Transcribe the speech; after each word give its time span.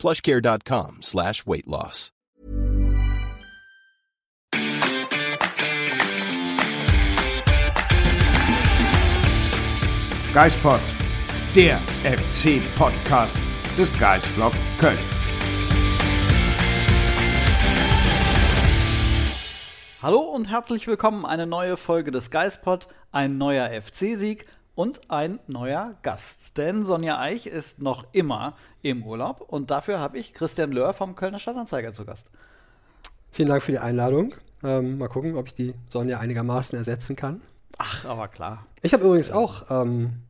plushcare.com 0.00 1.02
slash 1.02 1.46
weight 1.46 1.66
loss. 1.66 2.10
Geispod, 10.32 10.80
der 11.56 11.78
FC-Podcast 12.04 13.36
des 13.76 13.98
Geisblog 13.98 14.52
Köln. 14.78 14.96
Hallo 20.00 20.20
und 20.20 20.48
herzlich 20.48 20.86
willkommen. 20.86 21.26
Eine 21.26 21.46
neue 21.46 21.76
Folge 21.76 22.10
des 22.10 22.30
Geispod, 22.30 22.86
ein 23.10 23.38
neuer 23.38 23.68
FC-Sieg 23.82 24.46
und 24.74 25.00
ein 25.10 25.40
neuer 25.46 25.96
Gast. 26.02 26.56
Denn 26.56 26.84
Sonja 26.84 27.18
Eich 27.18 27.46
ist 27.46 27.82
noch 27.82 28.06
immer 28.12 28.56
im 28.82 29.04
Urlaub 29.04 29.40
und 29.40 29.70
dafür 29.70 29.98
habe 29.98 30.18
ich 30.18 30.34
Christian 30.34 30.72
Löhr 30.72 30.92
vom 30.92 31.16
Kölner 31.16 31.38
Stadtanzeiger 31.38 31.92
zu 31.92 32.04
Gast. 32.04 32.30
Vielen 33.30 33.48
Dank 33.48 33.62
für 33.62 33.72
die 33.72 33.78
Einladung. 33.78 34.34
Ähm, 34.62 34.98
mal 34.98 35.08
gucken, 35.08 35.36
ob 35.36 35.46
ich 35.46 35.54
die 35.54 35.74
Sonja 35.88 36.18
einigermaßen 36.18 36.76
ersetzen 36.76 37.16
kann. 37.16 37.40
Ach, 37.78 38.04
aber 38.04 38.28
klar. 38.28 38.66
Ich 38.82 38.92
habe 38.92 39.04
übrigens 39.04 39.30
auch 39.30 39.70
ähm, 39.70 40.22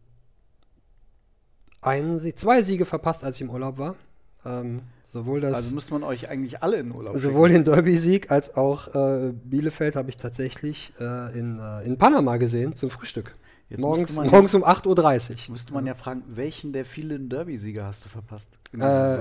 einen, 1.83 2.20
zwei 2.36 2.62
Siege 2.62 2.86
verpasst, 2.86 3.25
als 3.25 3.36
ich 3.36 3.42
im 3.42 3.51
Urlaub 3.51 3.79
war. 3.79 3.97
Ähm, 4.45 4.83
sowohl 5.09 5.41
das, 5.41 5.55
also 5.55 5.75
müsste 5.75 5.92
man 5.92 6.05
euch 6.05 6.29
eigentlich 6.29 6.62
alle 6.62 6.77
in 6.77 6.92
Urlaub 6.92 7.17
Sowohl 7.17 7.48
schicken. 7.48 7.64
den 7.64 7.73
Derby-Sieg 7.75 8.31
als 8.31 8.57
auch 8.57 8.95
äh, 8.95 9.33
Bielefeld 9.33 9.97
habe 9.97 10.11
ich 10.11 10.17
tatsächlich 10.17 10.92
äh, 11.01 11.39
in, 11.39 11.59
äh, 11.59 11.84
in 11.84 11.98
Panama 11.98 12.36
gesehen 12.36 12.75
zum 12.75 12.91
Frühstück. 12.91 13.34
Jetzt 13.71 13.83
morgens, 13.83 14.17
morgens 14.17 14.55
um 14.55 14.65
8.30 14.65 15.31
Uhr. 15.31 15.37
Müsste 15.53 15.73
man 15.73 15.87
ja 15.87 15.95
fragen, 15.95 16.25
welchen 16.27 16.73
der 16.73 16.85
vielen 16.85 17.29
Derby-Sieger 17.29 17.87
hast 17.87 18.05
du 18.05 18.09
verpasst? 18.09 18.51
Äh, 18.77 19.21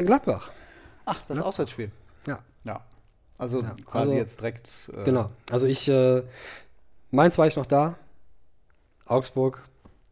äh, 0.00 0.04
Gladbach. 0.04 0.50
Ach, 1.04 1.20
das 1.28 1.38
ja. 1.38 1.44
Auswärtsspiel. 1.44 1.92
Ja. 2.26 2.38
Ja. 2.64 2.80
Also 3.38 3.60
ja, 3.60 3.74
quasi 3.84 4.08
also, 4.08 4.14
jetzt 4.14 4.40
direkt. 4.40 4.90
Äh, 4.96 5.04
genau. 5.04 5.30
Also 5.50 5.66
ich 5.66 5.88
äh, 5.88 6.22
Mainz 7.10 7.36
war 7.36 7.46
ich 7.46 7.56
noch 7.56 7.66
da. 7.66 7.96
Augsburg 9.04 9.62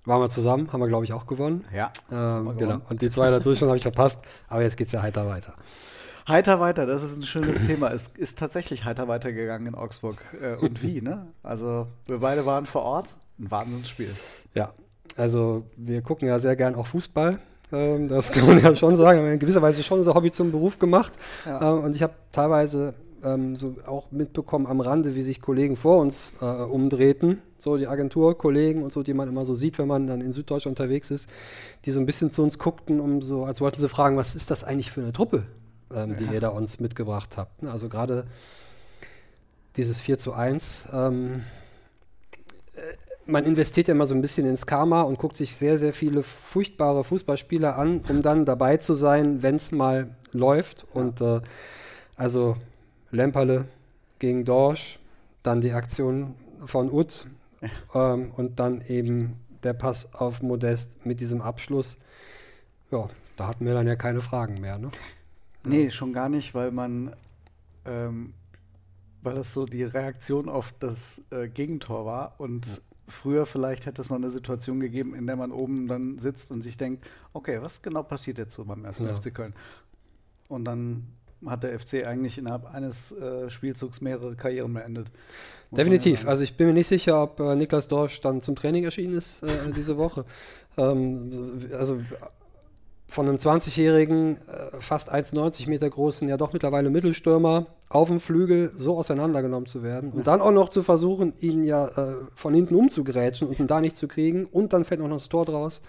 waren 0.04 0.20
wir 0.20 0.28
zusammen, 0.28 0.70
haben 0.72 0.80
wir, 0.80 0.88
glaube 0.88 1.06
ich, 1.06 1.14
auch 1.14 1.26
gewonnen. 1.26 1.64
Ja. 1.74 1.90
Ähm, 2.12 2.58
genau. 2.58 2.80
Und 2.90 3.00
die 3.00 3.10
zwei 3.10 3.30
dazwischen 3.30 3.66
habe 3.68 3.78
ich 3.78 3.82
verpasst, 3.82 4.20
aber 4.48 4.62
jetzt 4.62 4.76
geht 4.76 4.88
es 4.88 4.92
ja 4.92 5.00
heiter 5.00 5.26
weiter. 5.26 5.54
Heiter 6.28 6.60
weiter, 6.60 6.84
das 6.84 7.02
ist 7.02 7.16
ein 7.16 7.22
schönes 7.22 7.66
Thema. 7.66 7.90
Es 7.92 8.08
ist 8.08 8.38
tatsächlich 8.38 8.84
heiter 8.84 9.08
weitergegangen 9.08 9.68
in 9.68 9.74
Augsburg. 9.74 10.22
Äh, 10.38 10.56
und 10.56 10.82
wie, 10.82 11.00
ne? 11.00 11.28
Also, 11.42 11.86
wir 12.06 12.18
beide 12.18 12.44
waren 12.44 12.66
vor 12.66 12.82
Ort. 12.82 13.16
Ein 13.40 13.50
Wahnsinnsspiel. 13.50 14.14
Ja, 14.54 14.72
also 15.16 15.64
wir 15.76 16.02
gucken 16.02 16.28
ja 16.28 16.38
sehr 16.38 16.56
gern 16.56 16.74
auch 16.74 16.86
Fußball. 16.86 17.38
Ähm, 17.72 18.08
das 18.08 18.32
kann 18.32 18.46
man 18.46 18.58
ja 18.62 18.76
schon 18.76 18.96
sagen. 18.96 19.20
Wir 19.20 19.26
haben 19.26 19.32
in 19.32 19.38
gewisser 19.38 19.62
Weise 19.62 19.82
schon 19.82 19.98
unser 19.98 20.14
Hobby 20.14 20.30
zum 20.30 20.50
Beruf 20.50 20.78
gemacht. 20.78 21.12
Ja. 21.46 21.76
Ähm, 21.76 21.84
und 21.84 21.96
ich 21.96 22.02
habe 22.02 22.14
teilweise 22.32 22.94
ähm, 23.24 23.56
so 23.56 23.76
auch 23.86 24.10
mitbekommen 24.10 24.66
am 24.66 24.80
Rande, 24.80 25.14
wie 25.14 25.22
sich 25.22 25.40
Kollegen 25.40 25.76
vor 25.76 25.98
uns 25.98 26.32
äh, 26.40 26.44
umdrehten, 26.44 27.38
so 27.58 27.76
die 27.76 27.86
Agenturkollegen 27.86 28.82
und 28.82 28.92
so, 28.92 29.02
die 29.02 29.14
man 29.14 29.28
immer 29.28 29.44
so 29.44 29.54
sieht, 29.54 29.78
wenn 29.78 29.88
man 29.88 30.06
dann 30.06 30.20
in 30.20 30.32
Süddeutschland 30.32 30.78
unterwegs 30.78 31.10
ist, 31.10 31.28
die 31.84 31.92
so 31.92 32.00
ein 32.00 32.06
bisschen 32.06 32.30
zu 32.30 32.42
uns 32.42 32.58
guckten, 32.58 33.00
um 33.00 33.22
so, 33.22 33.44
als 33.44 33.60
wollten 33.60 33.80
sie 33.80 33.88
fragen, 33.88 34.16
was 34.16 34.34
ist 34.34 34.50
das 34.50 34.64
eigentlich 34.64 34.90
für 34.90 35.00
eine 35.00 35.12
Truppe, 35.12 35.44
ähm, 35.94 36.16
die 36.16 36.32
ihr 36.32 36.40
da 36.40 36.48
uns 36.48 36.80
mitgebracht 36.80 37.36
habt. 37.36 37.64
Also 37.64 37.88
gerade 37.88 38.26
dieses 39.76 40.00
4 40.00 40.18
zu 40.18 40.32
1. 40.32 40.84
Man 43.26 43.44
investiert 43.44 43.88
ja 43.88 43.94
immer 43.94 44.06
so 44.06 44.14
ein 44.14 44.22
bisschen 44.22 44.46
ins 44.46 44.66
Karma 44.66 45.02
und 45.02 45.18
guckt 45.18 45.36
sich 45.36 45.56
sehr, 45.56 45.78
sehr 45.78 45.92
viele 45.92 46.22
furchtbare 46.22 47.04
Fußballspieler 47.04 47.76
an, 47.76 48.00
um 48.08 48.22
dann 48.22 48.44
dabei 48.44 48.78
zu 48.78 48.94
sein, 48.94 49.42
wenn 49.42 49.56
es 49.56 49.72
mal 49.72 50.16
läuft. 50.32 50.86
Ja. 50.94 51.00
Und 51.00 51.20
äh, 51.20 51.40
also 52.16 52.56
Lemperle 53.10 53.66
gegen 54.18 54.44
Dorsch, 54.44 54.98
dann 55.42 55.60
die 55.60 55.72
Aktion 55.72 56.34
von 56.64 56.90
Ut 56.90 57.26
ja. 57.94 58.14
ähm, 58.14 58.32
und 58.36 58.58
dann 58.58 58.82
eben 58.82 59.38
der 59.62 59.72
Pass 59.74 60.12
auf 60.14 60.42
Modest 60.42 61.04
mit 61.04 61.20
diesem 61.20 61.42
Abschluss. 61.42 61.98
Ja, 62.90 63.08
da 63.36 63.46
hatten 63.46 63.66
wir 63.66 63.74
dann 63.74 63.86
ja 63.86 63.96
keine 63.96 64.20
Fragen 64.20 64.60
mehr. 64.60 64.78
Ne? 64.78 64.90
Nee, 65.64 65.90
schon 65.90 66.12
gar 66.12 66.28
nicht, 66.28 66.54
weil 66.54 66.70
man, 66.70 67.14
ähm, 67.84 68.34
weil 69.22 69.34
das 69.34 69.52
so 69.52 69.66
die 69.66 69.84
Reaktion 69.84 70.48
auf 70.48 70.72
das 70.78 71.22
äh, 71.30 71.48
Gegentor 71.48 72.06
war 72.06 72.34
und 72.38 72.66
ja. 72.66 72.72
Früher 73.10 73.46
vielleicht 73.46 73.86
hätte 73.86 74.00
es 74.00 74.08
mal 74.08 74.16
eine 74.16 74.30
Situation 74.30 74.80
gegeben, 74.80 75.14
in 75.14 75.26
der 75.26 75.36
man 75.36 75.52
oben 75.52 75.88
dann 75.88 76.18
sitzt 76.18 76.50
und 76.50 76.62
sich 76.62 76.76
denkt, 76.76 77.06
okay, 77.32 77.60
was 77.60 77.82
genau 77.82 78.02
passiert 78.02 78.38
jetzt 78.38 78.54
so 78.54 78.64
beim 78.64 78.84
ersten 78.84 79.06
ja. 79.06 79.14
FC 79.14 79.34
Köln? 79.34 79.54
Und 80.48 80.64
dann 80.64 81.06
hat 81.46 81.62
der 81.62 81.78
FC 81.78 82.06
eigentlich 82.06 82.38
innerhalb 82.38 82.66
eines 82.72 83.12
äh, 83.12 83.48
Spielzugs 83.50 84.00
mehrere 84.00 84.36
Karrieren 84.36 84.74
beendet. 84.74 85.08
Definitiv. 85.70 86.26
Also 86.26 86.42
ich 86.42 86.56
bin 86.56 86.66
mir 86.66 86.74
nicht 86.74 86.88
sicher, 86.88 87.22
ob 87.22 87.40
äh, 87.40 87.54
Niklas 87.54 87.88
Dorsch 87.88 88.20
dann 88.20 88.42
zum 88.42 88.56
Training 88.56 88.84
erschienen 88.84 89.16
ist 89.16 89.42
äh, 89.42 89.48
diese 89.74 89.96
Woche. 89.98 90.24
Ähm, 90.76 91.68
also 91.76 92.00
von 93.08 93.28
einem 93.28 93.38
20-jährigen, 93.38 94.36
äh, 94.36 94.80
fast 94.80 95.12
1,90 95.12 95.68
Meter 95.68 95.90
großen, 95.90 96.28
ja 96.28 96.36
doch 96.36 96.52
mittlerweile 96.52 96.90
Mittelstürmer 96.90 97.66
auf 97.90 98.08
dem 98.08 98.20
Flügel 98.20 98.72
so 98.76 98.96
auseinandergenommen 98.96 99.66
zu 99.66 99.82
werden 99.82 100.12
und 100.12 100.28
dann 100.28 100.40
auch 100.40 100.52
noch 100.52 100.68
zu 100.68 100.82
versuchen, 100.82 101.34
ihn 101.40 101.64
ja 101.64 101.88
äh, 101.88 102.14
von 102.34 102.54
hinten 102.54 102.76
umzugrätschen 102.76 103.48
und 103.48 103.58
ihn 103.58 103.66
da 103.66 103.80
nicht 103.80 103.96
zu 103.96 104.06
kriegen 104.06 104.46
und 104.46 104.72
dann 104.72 104.84
fällt 104.84 105.00
noch 105.00 105.10
das 105.10 105.28
Tor 105.28 105.44
draus. 105.44 105.82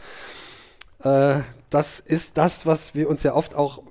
Äh, 1.04 1.42
das 1.70 2.00
ist 2.00 2.38
das, 2.38 2.66
was 2.66 2.96
wir 2.96 3.08
uns 3.08 3.22
ja 3.22 3.36
oft 3.36 3.56
auch 3.56 3.84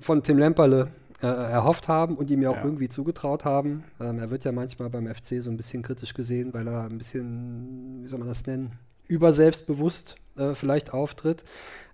von 0.00 0.24
Tim 0.24 0.38
Lemperle 0.38 0.88
äh, 1.22 1.26
erhofft 1.26 1.86
haben 1.86 2.16
und 2.16 2.30
ihm 2.30 2.42
ja 2.42 2.50
auch 2.50 2.56
ja. 2.56 2.64
irgendwie 2.64 2.88
zugetraut 2.88 3.44
haben. 3.44 3.84
Ähm, 4.00 4.18
er 4.18 4.30
wird 4.30 4.44
ja 4.44 4.50
manchmal 4.50 4.90
beim 4.90 5.06
FC 5.06 5.40
so 5.40 5.48
ein 5.48 5.56
bisschen 5.56 5.82
kritisch 5.82 6.14
gesehen, 6.14 6.52
weil 6.52 6.66
er 6.66 6.82
ein 6.84 6.98
bisschen, 6.98 8.00
wie 8.02 8.08
soll 8.08 8.18
man 8.18 8.28
das 8.28 8.44
nennen, 8.46 8.72
überselbstbewusst 9.08 10.16
äh, 10.36 10.54
vielleicht 10.54 10.92
auftritt. 10.92 11.44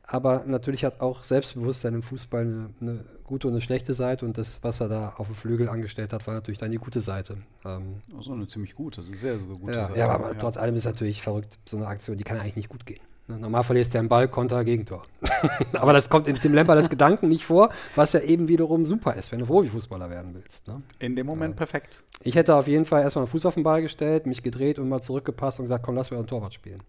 Aber 0.04 0.44
natürlich 0.46 0.84
hat 0.84 1.00
auch 1.00 1.22
Selbstbewusstsein 1.22 1.94
im 1.94 2.02
Fußball 2.02 2.42
eine, 2.42 2.70
eine, 2.80 3.04
gute 3.24 3.46
und 3.46 3.54
eine 3.54 3.62
schlechte 3.62 3.94
Seite. 3.94 4.26
Und 4.26 4.36
das, 4.36 4.62
was 4.62 4.80
er 4.80 4.88
da 4.88 5.14
auf 5.16 5.28
dem 5.28 5.36
Flügel 5.36 5.68
angestellt 5.68 6.12
hat, 6.12 6.26
war 6.26 6.34
natürlich 6.34 6.58
dann 6.58 6.70
die 6.70 6.78
gute 6.78 7.00
Seite. 7.00 7.38
Ähm, 7.64 8.02
also 8.16 8.32
eine 8.32 8.46
ziemlich 8.46 8.74
gute, 8.74 9.00
also 9.00 9.12
sehr 9.14 9.38
sogar 9.38 9.56
gute 9.56 9.72
ja, 9.72 9.86
Seite. 9.86 9.98
Ja, 9.98 10.08
aber 10.08 10.32
ja. 10.32 10.34
trotz 10.34 10.56
allem 10.56 10.74
ist 10.74 10.84
natürlich 10.84 11.22
verrückt. 11.22 11.58
So 11.64 11.76
eine 11.76 11.86
Aktion, 11.86 12.18
die 12.18 12.24
kann 12.24 12.38
eigentlich 12.38 12.56
nicht 12.56 12.68
gut 12.68 12.84
gehen. 12.84 13.00
Normal 13.28 13.62
verlierst 13.62 13.94
du 13.94 13.98
einen 13.98 14.08
Ball, 14.08 14.28
Konter, 14.28 14.64
Gegentor. 14.64 15.04
Aber 15.74 15.92
das 15.92 16.10
kommt 16.10 16.28
in 16.28 16.38
Tim 16.38 16.54
Lemper 16.54 16.74
das 16.74 16.90
Gedanken 16.90 17.28
nicht 17.28 17.44
vor, 17.44 17.70
was 17.94 18.12
ja 18.12 18.20
eben 18.20 18.48
wiederum 18.48 18.84
super 18.84 19.14
ist, 19.14 19.32
wenn 19.32 19.38
du 19.38 19.46
Profifußballer 19.46 20.10
werden 20.10 20.34
willst. 20.34 20.66
Ne? 20.68 20.82
In 20.98 21.16
dem 21.16 21.26
Moment 21.26 21.54
ja. 21.54 21.58
perfekt. 21.58 22.02
Ich 22.22 22.34
hätte 22.34 22.54
auf 22.54 22.66
jeden 22.66 22.84
Fall 22.84 23.02
erstmal 23.02 23.24
einen 23.24 23.30
Fuß 23.30 23.46
auf 23.46 23.54
den 23.54 23.62
Ball 23.62 23.80
gestellt, 23.80 24.26
mich 24.26 24.42
gedreht 24.42 24.78
und 24.78 24.88
mal 24.88 25.00
zurückgepasst 25.00 25.60
und 25.60 25.66
gesagt, 25.66 25.84
komm, 25.84 25.94
lass 25.94 26.10
mir 26.10 26.18
ein 26.18 26.26
Torwart 26.26 26.54
spielen. 26.54 26.82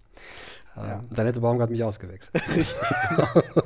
Ja. 0.76 0.96
Ähm, 0.96 1.02
dann 1.12 1.26
hätte 1.28 1.40
Baumgart 1.40 1.70
mich 1.70 1.84
ausgewechselt. 1.84 2.34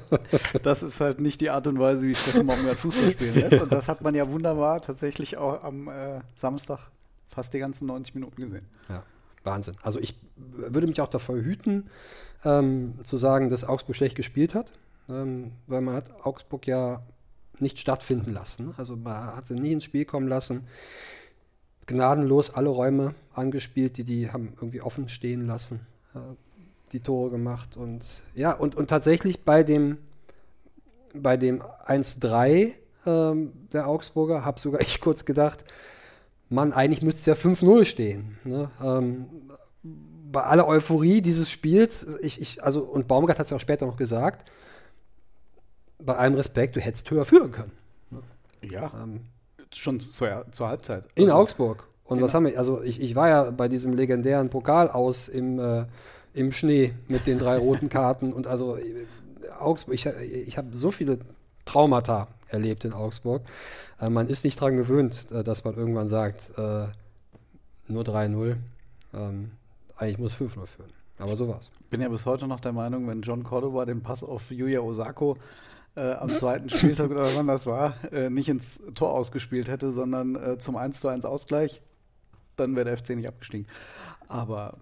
das 0.64 0.84
ist 0.84 1.00
halt 1.00 1.22
nicht 1.22 1.40
die 1.42 1.50
Art 1.50 1.68
und 1.68 1.80
Weise, 1.80 2.06
wie 2.06 2.16
Steffen 2.16 2.46
Baumgart 2.46 2.78
Fußball 2.78 3.12
spielen 3.12 3.36
lässt. 3.36 3.62
Und 3.62 3.72
das 3.72 3.88
hat 3.88 4.02
man 4.02 4.14
ja 4.14 4.28
wunderbar 4.30 4.82
tatsächlich 4.82 5.38
auch 5.38 5.64
am 5.64 5.88
äh, 5.88 6.20
Samstag 6.36 6.92
fast 7.28 7.54
die 7.54 7.60
ganzen 7.60 7.88
90 7.88 8.16
Minuten 8.16 8.42
gesehen. 8.42 8.66
Ja. 8.90 9.04
Wahnsinn. 9.44 9.76
Also 9.82 10.00
ich 10.00 10.20
würde 10.36 10.88
mich 10.88 11.00
auch 11.00 11.08
davor 11.08 11.38
hüten, 11.38 11.90
ähm, 12.48 12.94
zu 13.04 13.18
sagen, 13.18 13.50
dass 13.50 13.64
Augsburg 13.64 13.96
schlecht 13.96 14.16
gespielt 14.16 14.56
hat, 14.56 14.72
ähm, 15.10 15.52
weil 15.68 15.82
man 15.82 15.96
hat 15.96 16.06
Augsburg 16.24 16.66
ja 16.68 17.02
nicht 17.60 17.80
stattfinden 17.80 18.34
lassen. 18.34 18.74
Also 18.78 18.96
man 18.96 19.36
hat 19.36 19.48
sie 19.48 19.56
nie 19.56 19.74
ins 19.74 19.84
Spiel 19.84 20.06
kommen 20.06 20.28
lassen. 20.28 20.68
Gnadenlos 21.86 22.54
alle 22.54 22.70
Räume 22.70 23.16
angespielt, 23.34 23.98
die 23.98 24.04
die 24.04 24.32
haben 24.32 24.54
irgendwie 24.56 24.82
offen 24.82 25.10
stehen 25.10 25.48
lassen, 25.48 25.82
äh, 26.14 26.20
die 26.92 27.00
Tore 27.02 27.32
gemacht 27.32 27.78
und 27.78 28.04
ja 28.34 28.52
und, 28.52 28.76
und 28.76 28.90
tatsächlich 28.90 29.44
bei 29.44 29.64
dem 29.64 29.98
bei 31.14 31.38
dem 31.38 31.62
1-3 31.62 32.74
ähm, 33.06 33.54
der 33.72 33.88
Augsburger 33.88 34.46
habe 34.46 34.60
sogar 34.60 34.82
ich 34.88 35.00
kurz 35.02 35.26
gedacht, 35.26 35.64
Mann, 36.50 36.74
eigentlich 36.74 37.02
müsste 37.02 37.32
es 37.32 37.44
ja 37.44 37.50
5-0 37.52 37.86
stehen. 37.86 38.38
Ne? 38.44 38.70
Ähm, 38.82 39.26
bei 40.32 40.44
aller 40.44 40.68
Euphorie 40.68 41.22
dieses 41.22 41.50
Spiels, 41.50 42.06
ich, 42.22 42.42
ich, 42.42 42.64
also, 42.64 42.82
und 42.82 43.08
Baumgart 43.08 43.40
hat 43.40 43.46
es 43.46 43.50
ja 43.52 43.58
auch 43.58 43.62
später 43.62 43.86
noch 43.86 43.98
gesagt, 43.98 44.50
bei 46.00 46.16
allem 46.16 46.36
Respekt, 46.36 46.76
du 46.76 46.80
hättest 46.80 47.10
höher 47.10 47.26
führen 47.26 47.52
können. 47.52 47.72
Ne? 48.10 48.20
Ja. 48.62 48.92
Ähm, 49.02 49.22
Schon 49.74 50.00
zur, 50.00 50.46
zur 50.52 50.68
Halbzeit. 50.70 51.06
In 51.16 51.26
also, 51.26 51.36
Augsburg. 51.36 51.88
Und 52.06 52.22
was 52.22 52.34
haben 52.34 52.46
wir, 52.46 52.58
also 52.58 52.82
ich, 52.82 53.02
ich 53.02 53.16
war 53.16 53.28
ja 53.28 53.52
bei 53.52 53.68
diesem 53.68 53.94
legendären 53.94 54.50
Pokal 54.50 54.90
aus 54.90 55.28
im, 55.28 55.60
äh, 55.60 55.86
im 56.34 56.54
Schnee 56.54 56.94
mit 57.10 57.28
den 57.28 57.38
drei 57.38 57.58
roten 57.58 57.90
Karten 57.90 58.32
und 58.32 58.48
also 58.48 58.78
äh, 58.78 59.06
Augsburg, 59.60 59.96
ich, 59.96 60.06
ich 60.06 60.58
habe 60.58 60.70
so 60.72 60.92
viele 60.92 61.20
Traumata 61.66 62.30
erlebt 62.48 62.86
in 62.86 62.94
Augsburg. 62.94 63.42
Äh, 64.00 64.10
man 64.10 64.28
ist 64.28 64.46
nicht 64.46 64.62
daran 64.62 64.78
gewöhnt, 64.78 65.28
äh, 65.32 65.44
dass 65.44 65.66
man 65.66 65.76
irgendwann 65.76 66.08
sagt, 66.08 66.50
äh, 66.58 66.88
nur 67.90 68.04
3-0. 68.04 68.56
Ähm, 69.14 69.52
eigentlich 69.98 70.20
muss 70.20 70.36
5-0 70.36 70.66
führen. 70.66 70.94
Aber 71.20 71.36
so 71.36 71.48
war's. 71.48 71.70
Ich 71.80 71.88
bin 71.88 72.02
ja 72.02 72.10
bis 72.10 72.26
heute 72.26 72.48
noch 72.48 72.60
der 72.60 72.74
Meinung, 72.74 73.08
wenn 73.08 73.22
John 73.22 73.44
Cordova 73.44 73.86
den 73.86 74.02
Pass 74.02 74.24
auf 74.24 74.52
Yuya 74.52 74.82
Osako 74.82 75.38
äh, 75.96 76.14
am 76.14 76.30
zweiten 76.30 76.70
Spieltag 76.70 77.10
oder 77.10 77.28
wann 77.36 77.48
das 77.48 77.66
war, 77.66 77.96
äh, 78.12 78.30
nicht 78.30 78.50
ins 78.50 78.82
Tor 78.94 79.14
ausgespielt 79.14 79.68
hätte, 79.68 79.92
sondern 79.92 80.36
äh, 80.36 80.58
zum 80.60 80.76
1 80.76 81.04
1 81.04 81.26
Ausgleich, 81.26 81.82
dann 82.56 82.76
wäre 82.76 82.86
der 82.86 82.98
FC 82.98 83.10
nicht 83.12 83.28
abgestiegen. 83.28 83.68
Aber 84.28 84.78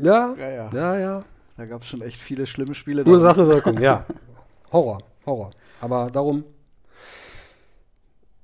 ja, 0.00 0.34
ja, 0.38 0.50
ja. 0.50 0.70
ja, 0.72 0.98
ja. 0.98 1.24
Da 1.56 1.66
gab 1.66 1.82
es 1.82 1.88
schon 1.88 2.02
echt 2.02 2.20
viele 2.20 2.46
schlimme 2.46 2.74
Spiele. 2.74 3.04
Ursache, 3.04 3.46
Wirkung, 3.46 3.78
ja. 3.78 4.06
Horror, 4.70 5.02
Horror. 5.26 5.50
Aber 5.80 6.10
darum 6.10 6.44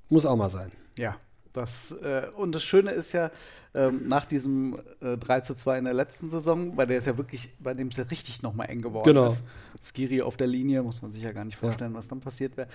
muss 0.08 0.26
auch 0.26 0.36
mal 0.36 0.50
sein. 0.50 0.72
Ja, 0.98 1.16
das, 1.52 1.92
äh, 1.92 2.26
und 2.36 2.52
das 2.52 2.62
Schöne 2.62 2.90
ist 2.90 3.12
ja, 3.12 3.30
ähm, 3.74 4.08
nach 4.08 4.24
diesem 4.24 4.78
äh, 5.00 5.16
3 5.16 5.40
zu 5.40 5.54
2 5.54 5.78
in 5.78 5.84
der 5.84 5.94
letzten 5.94 6.28
Saison, 6.28 6.74
bei 6.74 6.86
der 6.86 6.98
es 6.98 7.06
ja 7.06 7.16
wirklich, 7.16 7.54
bei 7.58 7.74
dem 7.74 7.88
es 7.88 7.96
ja 7.96 8.04
richtig 8.04 8.42
nochmal 8.42 8.70
eng 8.70 8.82
geworden 8.82 9.04
genau. 9.04 9.26
ist. 9.26 9.44
Skiri 9.80 10.22
auf 10.22 10.36
der 10.36 10.46
Linie, 10.46 10.82
muss 10.82 11.02
man 11.02 11.12
sich 11.12 11.22
ja 11.22 11.32
gar 11.32 11.44
nicht 11.44 11.58
vorstellen, 11.58 11.92
ja. 11.92 11.98
was 11.98 12.08
dann 12.08 12.20
passiert 12.20 12.56
wäre. 12.56 12.68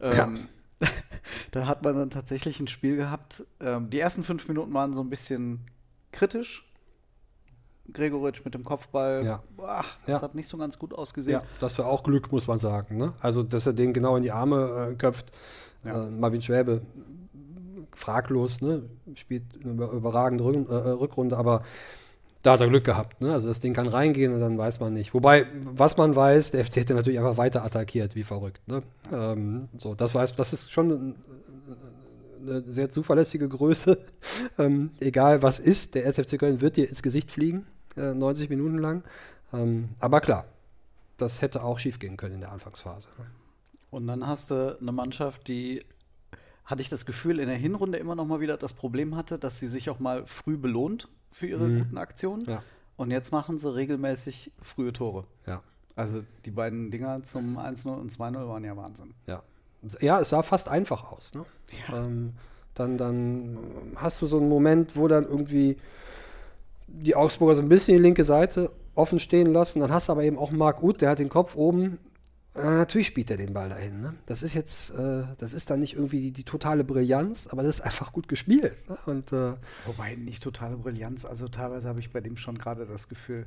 Ja. 0.00 0.26
Ähm, 0.26 0.38
ja. 0.80 0.88
da 1.52 1.66
hat 1.66 1.82
man 1.82 1.94
dann 1.94 2.10
tatsächlich 2.10 2.58
ein 2.60 2.68
Spiel 2.68 2.96
gehabt. 2.96 3.44
Ähm, 3.60 3.90
die 3.90 4.00
ersten 4.00 4.24
fünf 4.24 4.48
Minuten 4.48 4.72
waren 4.74 4.92
so 4.92 5.02
ein 5.02 5.10
bisschen 5.10 5.60
kritisch. 6.12 6.66
Gregoritsch 7.92 8.44
mit 8.44 8.54
dem 8.54 8.62
Kopfball, 8.62 9.24
ja. 9.24 9.42
Boah, 9.56 9.84
das 10.06 10.22
hat 10.22 10.36
nicht 10.36 10.46
so 10.46 10.56
ganz 10.56 10.78
gut 10.78 10.94
ausgesehen. 10.94 11.40
Ja, 11.40 11.46
das 11.60 11.76
war 11.78 11.86
auch 11.86 12.04
Glück, 12.04 12.30
muss 12.30 12.46
man 12.46 12.60
sagen. 12.60 12.96
Ne? 12.96 13.14
Also, 13.20 13.42
dass 13.42 13.66
er 13.66 13.72
den 13.72 13.92
genau 13.92 14.14
in 14.14 14.22
die 14.22 14.30
Arme 14.30 14.90
äh, 14.92 14.94
köpft. 14.94 15.32
Äh, 15.84 16.08
Marvin 16.10 16.40
Schwäbe 16.40 16.82
fraglos, 18.00 18.60
ne? 18.60 18.82
spielt 19.14 19.44
eine 19.62 19.72
überragende 19.72 20.44
Rück 20.44 20.68
äh, 20.68 20.74
Rückrunde, 20.74 21.36
aber 21.36 21.62
da 22.42 22.52
hat 22.52 22.60
er 22.60 22.68
Glück 22.68 22.84
gehabt. 22.84 23.20
Ne? 23.20 23.32
Also 23.32 23.48
das 23.48 23.60
Ding 23.60 23.74
kann 23.74 23.86
reingehen 23.86 24.32
und 24.32 24.40
dann 24.40 24.56
weiß 24.56 24.80
man 24.80 24.94
nicht. 24.94 25.12
Wobei, 25.12 25.46
was 25.64 25.96
man 25.96 26.16
weiß, 26.16 26.52
der 26.52 26.64
FC 26.64 26.76
hätte 26.76 26.94
natürlich 26.94 27.18
einfach 27.18 27.36
weiter 27.36 27.64
attackiert, 27.64 28.14
wie 28.14 28.24
verrückt. 28.24 28.66
Ne? 28.66 28.82
Ähm, 29.12 29.68
so, 29.76 29.94
das 29.94 30.14
weiß, 30.14 30.34
das 30.36 30.52
ist 30.52 30.72
schon 30.72 31.14
eine 32.40 32.62
sehr 32.62 32.88
zuverlässige 32.88 33.48
Größe. 33.48 33.98
ähm, 34.58 34.90
egal 35.00 35.42
was 35.42 35.58
ist, 35.58 35.94
der 35.94 36.06
SFC 36.06 36.38
Köln 36.38 36.60
wird 36.60 36.76
dir 36.76 36.88
ins 36.88 37.02
Gesicht 37.02 37.30
fliegen, 37.30 37.66
äh, 37.96 38.14
90 38.14 38.48
Minuten 38.48 38.78
lang. 38.78 39.04
Ähm, 39.52 39.90
aber 39.98 40.20
klar, 40.20 40.46
das 41.18 41.42
hätte 41.42 41.62
auch 41.62 41.78
schief 41.78 41.98
gehen 41.98 42.16
können 42.16 42.36
in 42.36 42.40
der 42.40 42.52
Anfangsphase. 42.52 43.08
Und 43.90 44.06
dann 44.06 44.26
hast 44.26 44.50
du 44.50 44.78
eine 44.80 44.92
Mannschaft, 44.92 45.48
die 45.48 45.82
hatte 46.70 46.82
ich 46.82 46.88
das 46.88 47.04
Gefühl, 47.04 47.40
in 47.40 47.48
der 47.48 47.56
Hinrunde 47.56 47.98
immer 47.98 48.14
noch 48.14 48.26
mal 48.26 48.40
wieder 48.40 48.56
das 48.56 48.72
Problem 48.72 49.16
hatte, 49.16 49.38
dass 49.38 49.58
sie 49.58 49.66
sich 49.66 49.90
auch 49.90 49.98
mal 49.98 50.24
früh 50.26 50.56
belohnt 50.56 51.08
für 51.30 51.48
ihre 51.48 51.66
mhm. 51.66 51.78
guten 51.80 51.98
Aktionen. 51.98 52.44
Ja. 52.46 52.62
Und 52.96 53.10
jetzt 53.10 53.32
machen 53.32 53.58
sie 53.58 53.74
regelmäßig 53.74 54.52
frühe 54.62 54.92
Tore. 54.92 55.24
Ja. 55.46 55.62
Also 55.96 56.22
die 56.44 56.50
beiden 56.50 56.90
Dinger 56.90 57.22
zum 57.24 57.58
1-0 57.58 57.88
und 57.88 58.12
2-0 58.12 58.48
waren 58.48 58.64
ja 58.64 58.76
Wahnsinn. 58.76 59.14
Ja. 59.26 59.42
Ja, 60.00 60.20
es 60.20 60.28
sah 60.28 60.42
fast 60.42 60.68
einfach 60.68 61.10
aus. 61.10 61.34
Ne? 61.34 61.44
Ja. 61.88 62.04
Ähm, 62.04 62.34
dann, 62.74 62.98
dann 62.98 63.58
hast 63.96 64.22
du 64.22 64.26
so 64.26 64.38
einen 64.38 64.48
Moment, 64.48 64.96
wo 64.96 65.08
dann 65.08 65.24
irgendwie 65.24 65.78
die 66.86 67.16
Augsburger 67.16 67.54
so 67.54 67.62
ein 67.62 67.68
bisschen 67.68 67.96
die 67.96 68.02
linke 68.02 68.24
Seite 68.24 68.70
offen 68.94 69.18
stehen 69.18 69.52
lassen. 69.52 69.80
Dann 69.80 69.92
hast 69.92 70.08
du 70.08 70.12
aber 70.12 70.22
eben 70.22 70.38
auch 70.38 70.50
Marc 70.50 70.82
Uth, 70.82 71.00
der 71.00 71.10
hat 71.10 71.18
den 71.18 71.30
Kopf 71.30 71.56
oben 71.56 71.98
natürlich 72.54 73.06
spielt 73.06 73.30
er 73.30 73.36
den 73.36 73.52
Ball 73.52 73.68
dahin. 73.68 74.00
Ne? 74.00 74.14
Das 74.26 74.42
ist 74.42 74.54
jetzt, 74.54 74.90
äh, 74.90 75.22
das 75.38 75.52
ist 75.52 75.70
dann 75.70 75.80
nicht 75.80 75.94
irgendwie 75.94 76.20
die, 76.20 76.32
die, 76.32 76.44
totale 76.44 76.84
Brillanz, 76.84 77.46
aber 77.46 77.62
das 77.62 77.76
ist 77.76 77.80
einfach 77.82 78.12
gut 78.12 78.28
gespielt. 78.28 78.76
Ne? 78.88 78.98
Und, 79.06 79.32
äh, 79.32 79.54
Wobei 79.86 80.16
nicht 80.16 80.42
totale 80.42 80.76
Brillanz, 80.76 81.24
also 81.24 81.48
teilweise 81.48 81.88
habe 81.88 82.00
ich 82.00 82.12
bei 82.12 82.20
dem 82.20 82.36
schon 82.36 82.58
gerade 82.58 82.86
das 82.86 83.08
Gefühl, 83.08 83.46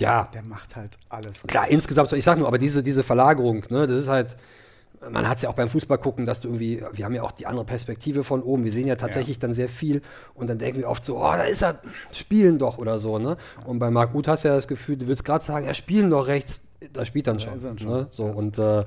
ja. 0.00 0.28
der 0.32 0.42
macht 0.42 0.76
halt 0.76 0.96
alles. 1.08 1.42
Klar, 1.46 1.64
gut. 1.64 1.72
insgesamt, 1.72 2.12
ich 2.12 2.24
sage 2.24 2.40
nur, 2.40 2.48
aber 2.48 2.58
diese, 2.58 2.82
diese 2.82 3.02
Verlagerung, 3.02 3.64
ne, 3.68 3.86
das 3.86 3.96
ist 3.96 4.08
halt, 4.08 4.36
man 5.10 5.28
hat 5.28 5.36
es 5.36 5.42
ja 5.42 5.50
auch 5.50 5.54
beim 5.54 5.68
Fußball 5.68 5.98
gucken, 5.98 6.26
dass 6.26 6.40
du 6.40 6.48
irgendwie, 6.48 6.82
wir 6.92 7.04
haben 7.04 7.14
ja 7.14 7.22
auch 7.22 7.32
die 7.32 7.46
andere 7.46 7.64
Perspektive 7.64 8.24
von 8.24 8.42
oben, 8.42 8.64
wir 8.64 8.72
sehen 8.72 8.86
ja 8.86 8.96
tatsächlich 8.96 9.36
ja. 9.36 9.40
dann 9.42 9.54
sehr 9.54 9.68
viel 9.68 10.02
und 10.34 10.48
dann 10.48 10.58
denken 10.58 10.80
wir 10.80 10.88
oft 10.88 11.04
so, 11.04 11.18
oh, 11.18 11.32
da 11.32 11.42
ist 11.42 11.62
er, 11.62 11.80
spielen 12.12 12.58
doch 12.58 12.78
oder 12.78 12.98
so, 12.98 13.18
ne? 13.18 13.36
Und 13.64 13.78
bei 13.78 13.90
Marc 13.90 14.14
Uth 14.14 14.26
hast 14.26 14.44
du 14.44 14.48
ja 14.48 14.56
das 14.56 14.68
Gefühl, 14.68 14.96
du 14.96 15.06
willst 15.06 15.24
gerade 15.24 15.44
sagen, 15.44 15.66
er 15.66 15.74
spielen 15.74 16.10
doch 16.10 16.26
rechts, 16.26 16.62
da 16.92 17.04
spielt 17.04 17.26
dann 17.26 17.40
schon. 17.40 17.58
Ja, 17.58 17.78
schon. 17.78 17.88
Ne? 17.88 18.06
So, 18.10 18.26
ja. 18.26 18.32
Und 18.32 18.58
äh, 18.58 18.84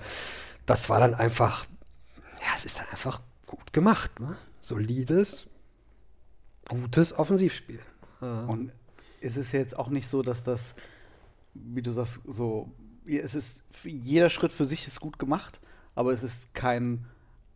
das 0.66 0.90
war 0.90 1.00
dann 1.00 1.14
einfach, 1.14 1.66
ja, 2.40 2.54
es 2.56 2.66
ist 2.66 2.80
dann 2.80 2.88
einfach 2.90 3.22
gut 3.46 3.74
gemacht. 3.74 4.20
Ne? 4.20 4.38
Solides, 4.60 5.48
gutes 6.68 7.18
Offensivspiel. 7.18 7.80
Ja. 8.22 8.46
Und 8.46 8.72
ist 9.20 9.38
es 9.38 9.52
jetzt 9.52 9.78
auch 9.78 9.90
nicht 9.90 10.08
so, 10.08 10.22
dass 10.22 10.44
das, 10.44 10.76
wie 11.54 11.82
du 11.82 11.92
sagst, 11.92 12.22
so, 12.28 12.72
es 13.06 13.36
ist, 13.36 13.64
jeder 13.84 14.30
Schritt 14.30 14.52
für 14.52 14.66
sich 14.66 14.88
ist 14.88 15.00
gut 15.00 15.20
gemacht, 15.20 15.60
aber 15.96 16.14
es 16.14 16.24
ist 16.24 16.54
kein 16.54 17.06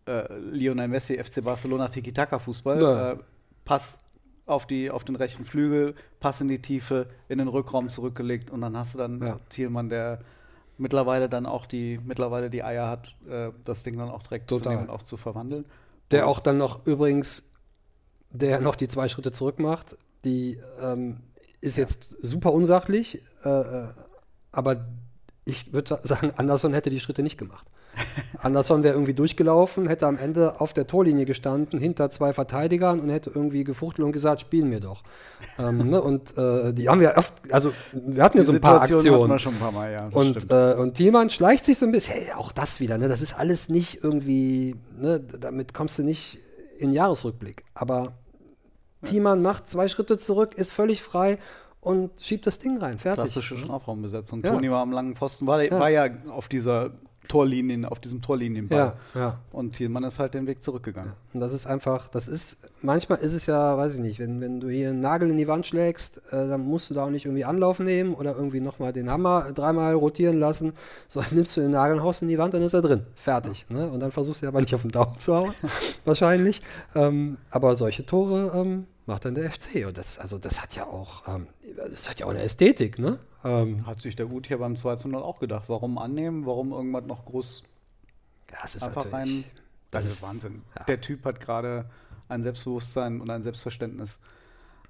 äh, 0.05 0.37
Lionel 0.37 0.87
Messi, 0.87 1.21
FC 1.21 1.43
Barcelona 1.43 1.87
Tiki-Taka-Fußball. 1.87 3.17
Äh, 3.19 3.23
Pass 3.63 3.97
auf, 4.45 4.65
die, 4.65 4.91
auf 4.91 5.03
den 5.03 5.15
rechten 5.15 5.45
Flügel, 5.45 5.95
Pass 6.19 6.41
in 6.41 6.47
die 6.47 6.61
Tiefe, 6.61 7.07
in 7.29 7.39
den 7.39 7.47
Rückraum 7.47 7.89
zurückgelegt 7.89 8.49
und 8.51 8.61
dann 8.61 8.77
hast 8.77 8.93
du 8.93 8.99
dann 8.99 9.21
ja. 9.21 9.37
Thielmann, 9.49 9.89
der 9.89 10.19
mittlerweile 10.77 11.29
dann 11.29 11.45
auch 11.45 11.65
die, 11.65 11.99
mittlerweile 12.03 12.49
die 12.49 12.63
Eier 12.63 12.87
hat, 12.87 13.15
äh, 13.27 13.51
das 13.63 13.83
Ding 13.83 13.97
dann 13.97 14.09
auch 14.09 14.23
direkt 14.23 14.47
Total. 14.47 14.63
zu 14.63 14.69
nehmen 14.69 14.81
und 14.83 14.89
auch 14.89 15.01
zu 15.01 15.17
verwandeln. 15.17 15.65
Der 16.11 16.27
auch 16.27 16.39
dann 16.39 16.57
noch 16.57 16.85
übrigens, 16.85 17.49
der 18.29 18.59
noch 18.59 18.75
die 18.75 18.87
zwei 18.87 19.09
Schritte 19.09 19.31
zurück 19.31 19.59
macht, 19.59 19.97
die 20.23 20.59
ähm, 20.81 21.21
ist 21.61 21.77
ja. 21.77 21.83
jetzt 21.83 22.15
super 22.21 22.53
unsachlich, 22.53 23.21
äh, 23.43 23.49
äh 23.49 23.87
aber 24.51 24.85
ich 25.45 25.73
würde 25.73 25.99
sagen, 26.03 26.31
Anderson 26.37 26.73
hätte 26.73 26.89
die 26.89 26.99
Schritte 26.99 27.23
nicht 27.23 27.37
gemacht. 27.37 27.67
Anderson 28.39 28.83
wäre 28.83 28.93
irgendwie 28.93 29.13
durchgelaufen, 29.13 29.87
hätte 29.87 30.07
am 30.07 30.17
Ende 30.17 30.59
auf 30.61 30.73
der 30.73 30.87
Torlinie 30.87 31.25
gestanden, 31.25 31.79
hinter 31.79 32.09
zwei 32.09 32.33
Verteidigern 32.33 32.99
und 32.99 33.09
hätte 33.09 33.31
irgendwie 33.33 33.63
gefuchtelt 33.63 34.05
und 34.05 34.11
gesagt, 34.11 34.41
spielen 34.41 34.71
wir 34.71 34.79
doch. 34.79 35.03
ähm, 35.57 35.89
ne? 35.89 36.01
Und 36.01 36.37
äh, 36.37 36.73
die 36.73 36.89
haben 36.89 36.99
wir 36.99 37.13
oft, 37.17 37.33
also 37.51 37.71
wir 37.93 38.23
hatten 38.23 38.37
die 38.37 38.43
ja 38.43 38.45
so 38.45 38.53
ein 38.53 38.61
paar 38.61 38.81
Aktionen. 38.81 39.29
Wir 39.29 39.39
schon 39.39 39.55
ein 39.55 39.59
paar 39.59 39.71
Mal, 39.71 39.91
ja, 39.91 40.07
und, 40.11 40.49
äh, 40.51 40.75
und 40.75 40.95
Thielmann 40.95 41.29
schleicht 41.29 41.65
sich 41.65 41.77
so 41.77 41.85
ein 41.85 41.91
bisschen, 41.91 42.15
hey, 42.15 42.33
auch 42.33 42.51
das 42.51 42.79
wieder, 42.79 42.97
ne? 42.97 43.07
das 43.07 43.21
ist 43.21 43.33
alles 43.33 43.69
nicht 43.69 44.03
irgendwie, 44.03 44.75
ne? 44.97 45.19
damit 45.19 45.73
kommst 45.73 45.97
du 45.97 46.03
nicht 46.03 46.37
in 46.77 46.93
Jahresrückblick. 46.93 47.63
Aber 47.73 48.03
ja. 49.01 49.09
Thielmann 49.09 49.41
macht 49.41 49.69
zwei 49.69 49.87
Schritte 49.87 50.17
zurück, 50.17 50.55
ist 50.55 50.71
völlig 50.71 51.01
frei 51.01 51.37
und 51.85 52.19
schiebt 52.19 52.47
das 52.47 52.59
Ding 52.59 52.79
rein. 52.79 52.97
Fertig. 52.97 53.25
Klassische 53.25 53.57
Strafraumbesetzung. 53.57 54.43
Ja. 54.43 54.51
Toni 54.51 54.71
war 54.71 54.81
am 54.81 54.91
langen 54.91 55.15
Pfosten, 55.15 55.45
war, 55.45 55.61
ja. 55.63 55.79
war 55.79 55.89
ja 55.89 56.09
auf 56.29 56.47
dieser 56.47 56.91
Torlinien, 57.27 57.85
auf 57.85 57.99
diesem 57.99 58.21
Torlinienball. 58.21 58.93
Ja, 59.13 59.19
ja. 59.19 59.39
Und 59.51 59.73
Thielmann 59.73 60.03
ist 60.03 60.19
halt 60.19 60.33
den 60.33 60.47
Weg 60.47 60.63
zurückgegangen. 60.63 61.11
Ja. 61.11 61.17
Und 61.33 61.39
das 61.39 61.53
ist 61.53 61.65
einfach, 61.65 62.07
das 62.07 62.27
ist, 62.27 62.57
manchmal 62.81 63.19
ist 63.19 63.33
es 63.33 63.45
ja, 63.45 63.77
weiß 63.77 63.95
ich 63.95 63.99
nicht, 63.99 64.19
wenn, 64.19 64.41
wenn 64.41 64.59
du 64.59 64.69
hier 64.69 64.89
einen 64.89 65.01
Nagel 65.01 65.29
in 65.29 65.37
die 65.37 65.47
Wand 65.47 65.65
schlägst, 65.65 66.17
äh, 66.31 66.47
dann 66.47 66.61
musst 66.61 66.89
du 66.89 66.93
da 66.93 67.05
auch 67.05 67.09
nicht 67.09 67.25
irgendwie 67.25 67.45
Anlauf 67.45 67.79
nehmen 67.79 68.13
oder 68.13 68.35
irgendwie 68.35 68.61
nochmal 68.61 68.93
den 68.93 69.09
Hammer 69.09 69.51
dreimal 69.53 69.93
rotieren 69.93 70.39
lassen, 70.39 70.73
sondern 71.07 71.35
nimmst 71.35 71.55
du 71.57 71.61
den 71.61 71.71
Nagel 71.71 72.01
haust 72.01 72.21
in 72.21 72.27
die 72.27 72.37
Wand, 72.37 72.53
dann 72.53 72.61
ist 72.61 72.73
er 72.73 72.81
drin. 72.81 73.05
Fertig. 73.15 73.65
Ja. 73.69 73.75
Ne? 73.75 73.89
Und 73.89 73.99
dann 73.99 74.11
versuchst 74.11 74.43
du 74.43 74.47
aber 74.47 74.61
nicht 74.61 74.73
auf 74.73 74.81
den 74.81 74.91
Daumen 74.91 75.17
zu 75.17 75.35
hauen, 75.35 75.53
wahrscheinlich. 76.05 76.61
Ähm, 76.95 77.37
aber 77.49 77.75
solche 77.75 78.05
Tore 78.05 78.51
ähm, 78.55 78.87
macht 79.05 79.25
dann 79.25 79.35
der 79.35 79.51
FC. 79.51 79.85
Und 79.87 79.97
das, 79.97 80.17
also 80.19 80.37
das 80.37 80.61
hat 80.61 80.75
ja 80.75 80.85
auch, 80.85 81.27
ähm, 81.27 81.47
das 81.89 82.09
hat 82.09 82.19
ja 82.19 82.25
auch 82.25 82.31
eine 82.31 82.41
Ästhetik, 82.41 82.99
ne? 82.99 83.19
Ähm, 83.43 83.85
Hat 83.85 84.01
sich 84.01 84.15
der 84.15 84.25
Gut 84.25 84.47
hier 84.47 84.57
beim 84.57 84.75
2 84.75 84.95
zu 84.95 85.07
0 85.07 85.21
auch 85.21 85.39
gedacht. 85.39 85.65
Warum 85.67 85.99
annehmen? 85.99 86.45
Warum 86.47 86.71
irgendwas 86.71 87.05
noch 87.05 87.25
groß 87.25 87.63
das 88.61 88.75
ist 88.75 88.83
einfach 88.83 89.11
rein? 89.11 89.43
Das, 89.91 90.05
das 90.05 90.13
ist 90.13 90.23
Wahnsinn. 90.23 90.63
Ja. 90.77 90.83
Der 90.85 91.01
Typ 91.01 91.25
hat 91.25 91.39
gerade 91.39 91.85
ein 92.27 92.41
Selbstbewusstsein 92.41 93.21
und 93.21 93.29
ein 93.29 93.43
Selbstverständnis. 93.43 94.19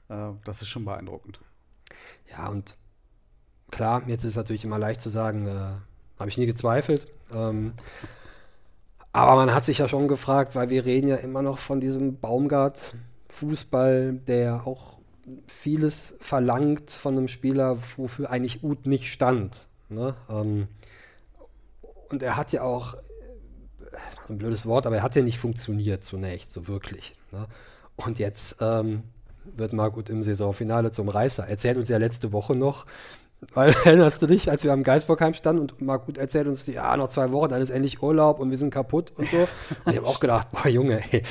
Äh, 0.08 0.32
das 0.46 0.62
ist 0.62 0.70
schon 0.70 0.86
beeindruckend. 0.86 1.40
Ja, 2.32 2.48
und 2.48 2.78
klar, 3.72 4.04
jetzt 4.08 4.24
ist 4.24 4.32
es 4.32 4.36
natürlich 4.38 4.64
immer 4.64 4.80
leicht 4.80 5.02
zu 5.02 5.10
sagen, 5.10 5.48
äh, 5.48 6.20
habe 6.20 6.30
ich 6.30 6.38
nie 6.38 6.46
gezweifelt. 6.46 7.12
Ähm, 7.34 7.74
aber 9.12 9.36
man 9.36 9.54
hat 9.54 9.66
sich 9.66 9.80
ja 9.80 9.90
schon 9.90 10.08
gefragt, 10.08 10.56
weil 10.56 10.70
wir 10.70 10.86
reden 10.86 11.08
ja 11.08 11.18
immer 11.18 11.42
noch 11.42 11.60
von 11.60 11.80
diesem 11.80 12.18
Baumgart-Fußball, 13.36 14.14
der 14.28 14.66
auch 14.66 14.98
vieles 15.48 16.16
verlangt 16.20 16.92
von 16.92 17.18
einem 17.18 17.28
Spieler, 17.28 17.78
wofür 17.98 18.30
eigentlich 18.30 18.64
Uth 18.64 18.86
nicht 18.86 19.12
stand. 19.12 19.68
Ne? 19.90 20.16
Ähm, 20.30 20.68
und 22.10 22.22
er 22.22 22.38
hat 22.38 22.52
ja 22.52 22.62
auch 22.62 22.96
ein 24.30 24.38
blödes 24.38 24.66
Wort, 24.66 24.86
aber 24.86 24.98
er 24.98 25.04
hat 25.04 25.16
ja 25.16 25.22
nicht 25.22 25.40
funktioniert 25.40 26.04
zunächst, 26.04 26.52
so 26.52 26.68
wirklich. 26.68 27.16
Ne? 27.32 27.48
Und 27.96 28.20
jetzt 28.20 28.58
ähm, 28.62 29.04
wird 29.44 29.74
Margut 29.74 30.10
im 30.10 30.22
Saisonfinale 30.22 30.92
zum 30.92 31.10
Reißer. 31.10 31.48
Erzählt 31.48 31.78
uns 31.78 31.90
ja 31.90 31.98
letzte 31.98 32.32
Woche 32.32 32.56
noch, 32.56 32.86
weil 33.54 33.74
erinnerst 33.86 34.22
du 34.22 34.28
dich, 34.28 34.50
als 34.50 34.64
wir 34.64 34.74
am 34.74 34.84
Geisbockheim 34.84 35.34
standen 35.34 35.62
und 35.62 35.82
Margut 35.82 36.18
erzählt 36.18 36.48
uns, 36.48 36.66
ja, 36.68 36.96
noch 36.98 37.10
zwei 37.10 37.32
Wochen, 37.32 37.50
dann 37.50 37.62
ist 37.62 37.70
endlich 37.70 38.02
Urlaub 38.02 38.40
und 38.40 38.52
wir 38.52 38.58
sind 38.58 38.72
kaputt 38.72 39.14
und 39.16 39.30
so. 39.30 39.38
Und 39.86 39.92
ich 39.92 39.98
habe 39.98 40.08
auch 40.08 40.20
gedacht, 40.20 40.48
boah, 40.52 40.68
Junge, 40.68 41.02
ey, 41.12 41.24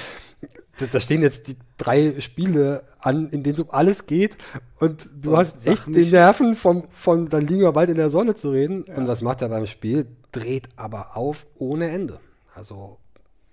da 0.93 1.01
stehen 1.01 1.23
jetzt 1.23 1.49
die 1.49 1.57
drei 1.77 2.21
Spiele 2.21 2.85
an, 2.99 3.29
in 3.29 3.43
denen 3.43 3.55
es 3.55 3.61
um 3.61 3.71
alles 3.71 4.07
geht 4.07 4.37
und 4.81 5.09
du 5.15 5.31
und 5.31 5.39
hast 5.39 5.67
echt 5.67 5.87
den 5.87 6.11
Nerven 6.11 6.55
vom, 6.55 6.89
von, 6.93 7.29
dann 7.29 7.47
liegen 7.47 7.63
wir 7.63 7.73
bald 7.73 7.91
in 7.91 7.97
der 7.97 8.11
Sonne 8.11 8.35
zu 8.35 8.51
reden. 8.51 8.85
Ja. 8.87 8.97
Und 8.97 9.07
was 9.07 9.23
macht 9.23 9.43
er 9.43 9.49
beim 9.49 9.67
Spiel? 9.67 10.07
Dreht 10.33 10.69
aber 10.77 11.17
auf 11.17 11.47
ohne 11.57 11.91
Ende. 11.91 12.21
Also, 12.55 12.99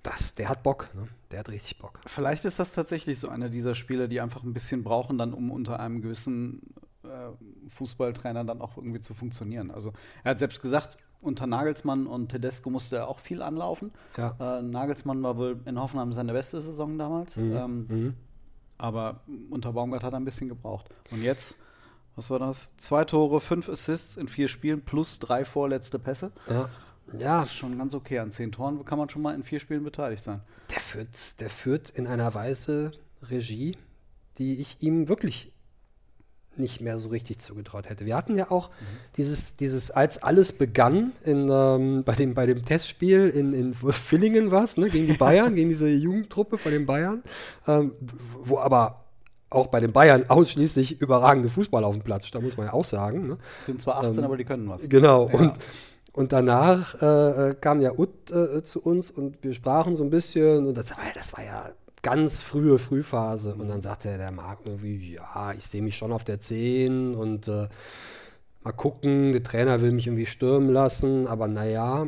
das, 0.04 0.36
der 0.36 0.50
hat 0.50 0.64
Bock, 0.64 0.90
ne? 0.96 1.04
Der 1.32 1.40
hat 1.40 1.50
richtig 1.50 1.80
Bock. 1.80 2.02
Vielleicht 2.08 2.44
ist 2.44 2.60
das 2.60 2.74
tatsächlich 2.74 3.20
so 3.20 3.30
einer 3.30 3.50
dieser 3.50 3.76
Spiele, 3.76 4.10
die 4.10 4.20
einfach 4.20 4.44
ein 4.44 4.54
bisschen 4.54 4.84
brauchen, 4.84 5.18
dann 5.18 5.34
um 5.34 5.52
unter 5.52 5.80
einem 5.80 6.02
gewissen 6.02 6.62
äh, 7.04 7.70
Fußballtrainer 7.70 8.44
dann 8.44 8.62
auch 8.62 8.78
irgendwie 8.78 9.02
zu 9.02 9.14
funktionieren. 9.14 9.72
Also 9.72 9.94
er 10.24 10.32
hat 10.32 10.40
selbst 10.40 10.62
gesagt, 10.62 10.98
unter 11.22 11.46
Nagelsmann 11.48 12.08
und 12.08 12.30
Tedesco 12.30 12.70
musste 12.70 12.98
er 12.98 13.08
auch 13.08 13.20
viel 13.20 13.42
anlaufen. 13.42 13.92
Ja. 14.18 14.36
Äh, 14.40 14.62
Nagelsmann 14.64 15.22
war 15.22 15.38
wohl 15.38 15.60
in 15.66 15.80
Hoffenheim 15.80 16.14
seine 16.14 16.34
beste 16.34 16.60
Saison 16.62 16.98
damals. 16.98 17.38
Mhm. 17.38 17.56
Ähm, 17.56 17.86
mhm. 17.88 18.14
Aber 18.78 19.22
unter 19.52 19.74
Baumgart 19.74 20.04
hat 20.04 20.14
er 20.14 20.20
ein 20.20 20.26
bisschen 20.26 20.50
gebraucht. 20.50 20.90
Und 21.12 21.22
jetzt, 21.22 21.56
was 22.16 22.32
war 22.32 22.40
das? 22.40 22.76
Zwei 22.78 23.06
Tore, 23.06 23.40
fünf 23.40 23.70
Assists 23.70 24.18
in 24.18 24.28
vier 24.28 24.48
Spielen 24.48 24.82
plus 24.82 25.20
drei 25.20 25.46
vorletzte 25.46 26.00
Pässe. 26.00 26.32
Ja. 26.50 26.70
Ja. 27.18 27.42
Das 27.42 27.48
ist 27.48 27.56
schon 27.56 27.78
ganz 27.78 27.94
okay. 27.94 28.20
An 28.20 28.32
zehn 28.32 28.52
Toren 28.52 28.84
kann 28.86 28.98
man 28.98 29.10
schon 29.10 29.22
mal 29.22 29.36
in 29.36 29.44
vier 29.44 29.60
Spielen 29.60 29.84
beteiligt 29.84 30.24
sein. 30.24 30.42
Der 30.72 30.80
führt, 30.80 31.40
der 31.40 31.50
führt 31.50 31.90
in 31.90 32.08
einer 32.08 32.34
Weise 32.34 32.92
Regie, 33.22 33.78
die 34.38 34.56
ich 34.56 34.78
ihm 34.82 35.08
wirklich 35.08 35.52
nicht 36.58 36.82
mehr 36.82 37.00
so 37.00 37.10
richtig 37.10 37.40
zugetraut 37.40 37.90
hätte. 37.90 38.06
Wir 38.06 38.16
hatten 38.16 38.36
ja 38.38 38.52
auch 38.52 38.70
mhm. 38.70 38.86
dieses, 39.18 39.56
dieses, 39.56 39.92
als 39.92 40.22
alles 40.22 40.52
begann 40.52 41.14
in, 41.24 41.50
ähm, 41.50 42.04
bei, 42.04 42.16
dem, 42.16 42.34
bei 42.34 42.46
dem 42.46 42.66
Testspiel 42.66 43.30
in, 43.30 43.54
in 43.54 43.74
Villingen 43.74 44.52
was, 44.52 44.78
ne, 44.78 44.90
gegen 44.90 45.08
die 45.08 45.18
Bayern, 45.18 45.56
gegen 45.56 45.70
diese 45.70 45.88
Jugendtruppe 45.88 46.58
von 46.58 46.72
den 46.72 46.86
Bayern, 46.86 47.24
ähm, 47.68 47.94
wo 48.44 48.60
aber 48.60 49.06
auch 49.50 49.68
bei 49.68 49.80
den 49.80 49.92
Bayern 49.92 50.26
ausschließlich 50.30 51.02
überragende 51.02 51.50
Fußball 51.50 51.84
auf 51.84 51.94
dem 51.96 52.04
Platz, 52.04 52.32
da 52.32 52.40
muss 52.40 52.58
man 52.58 52.68
ja 52.68 52.74
auch 52.74 52.86
sagen. 52.86 53.28
Ne? 53.28 53.38
Sind 53.66 53.82
zwar 53.82 53.98
18, 53.98 54.20
ähm, 54.20 54.24
aber 54.24 54.38
die 54.38 54.46
können 54.46 54.68
was. 54.70 54.88
Genau. 54.88 55.28
Ja. 55.28 55.36
Und, 55.36 55.54
und 56.14 56.32
danach 56.32 57.02
äh, 57.02 57.50
äh, 57.50 57.56
kam 57.56 57.82
ja 57.82 57.92
Ut 57.98 58.32
äh, 58.32 58.64
zu 58.64 58.82
uns 58.82 59.12
und 59.12 59.44
wir 59.44 59.54
sprachen 59.54 59.96
so 59.96 60.04
ein 60.04 60.10
bisschen 60.10 60.66
und 60.66 60.78
das, 60.78 60.94
das 61.16 61.34
war 61.34 61.44
ja 61.44 61.72
ganz 62.02 62.42
frühe 62.42 62.80
Frühphase. 62.80 63.56
Und 63.56 63.68
dann 63.68 63.82
sagte 63.82 64.18
der 64.18 64.32
Marc 64.32 64.60
irgendwie, 64.66 65.14
ja, 65.14 65.54
ich 65.56 65.66
sehe 65.66 65.82
mich 65.82 65.96
schon 65.98 66.12
auf 66.12 66.24
der 66.24 66.40
10 66.40 67.16
und 67.16 67.48
äh, 67.48 67.68
mal 68.64 68.72
gucken, 68.72 69.32
der 69.32 69.44
Trainer 69.44 69.82
will 69.82 69.92
mich 69.92 70.08
irgendwie 70.08 70.26
stürmen 70.26 70.70
lassen, 70.70 71.28
aber 71.28 71.48
naja. 71.48 72.08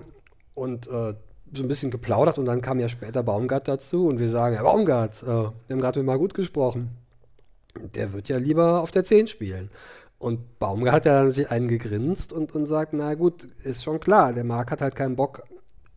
Und 0.54 0.88
äh, 0.88 1.14
so 1.56 1.64
ein 1.64 1.68
bisschen 1.68 1.92
geplaudert 1.92 2.40
und 2.40 2.46
dann 2.46 2.62
kam 2.62 2.80
ja 2.80 2.90
später 2.90 3.22
Baumgart 3.22 3.68
dazu 3.68 4.08
und 4.08 4.20
wir 4.20 4.30
sagen, 4.30 4.56
Herr 4.56 4.64
Baumgart, 4.64 5.22
äh, 5.24 5.26
wir 5.26 5.54
haben 5.70 5.80
gerade 5.80 6.00
mit 6.00 6.08
mal 6.08 6.18
gut 6.18 6.34
gesprochen. 6.34 6.90
Der 7.96 8.14
wird 8.14 8.30
ja 8.30 8.38
lieber 8.38 8.82
auf 8.82 8.92
der 8.92 9.04
10 9.04 9.28
spielen. 9.28 9.70
Und 10.18 10.58
Baumgart 10.58 10.96
hat 10.96 11.06
ja 11.06 11.22
dann 11.22 11.32
sich 11.32 11.52
einen 11.52 11.68
gegrinst 11.68 12.32
und, 12.34 12.56
und 12.56 12.66
sagt, 12.66 12.94
na 12.94 13.14
gut, 13.16 13.44
ist 13.64 13.84
schon 13.84 14.00
klar, 14.00 14.34
der 14.34 14.44
Marc 14.44 14.72
hat 14.72 14.82
halt 14.82 14.96
keinen 14.96 15.16
Bock 15.16 15.44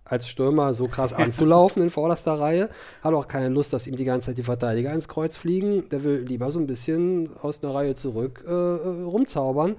als 0.09 0.29
Stürmer 0.29 0.75
so 0.75 0.89
krass 0.89 1.13
anzulaufen 1.13 1.83
in 1.83 1.91
vorderster 1.91 2.39
Reihe. 2.41 2.71
Hat 3.03 3.15
auch 3.15 3.29
keine 3.29 3.49
Lust, 3.49 3.73
dass 3.73 3.87
ihm 3.87 3.97
die 3.97 4.05
ganze 4.05 4.29
Zeit 4.29 4.39
die 4.39 4.43
Verteidiger 4.43 4.93
ins 4.93 5.09
Kreuz 5.09 5.37
fliegen. 5.37 5.89
Der 5.91 6.03
will 6.03 6.19
lieber 6.21 6.51
so 6.51 6.59
ein 6.59 6.67
bisschen 6.67 7.31
aus 7.43 7.63
einer 7.63 7.75
Reihe 7.75 7.95
zurück 7.95 8.45
äh, 8.47 8.51
äh 8.51 9.05
rumzaubern. 9.05 9.77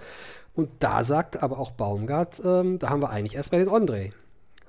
Und 0.56 0.70
da 0.80 1.04
sagt 1.04 1.42
aber 1.44 1.60
auch 1.60 1.72
Baumgart, 1.72 2.42
ähm, 2.44 2.80
da 2.80 2.90
haben 2.90 3.02
wir 3.02 3.12
eigentlich 3.12 3.36
erst 3.36 3.52
bei 3.52 3.60
den 3.60 3.70
André. 3.70 4.12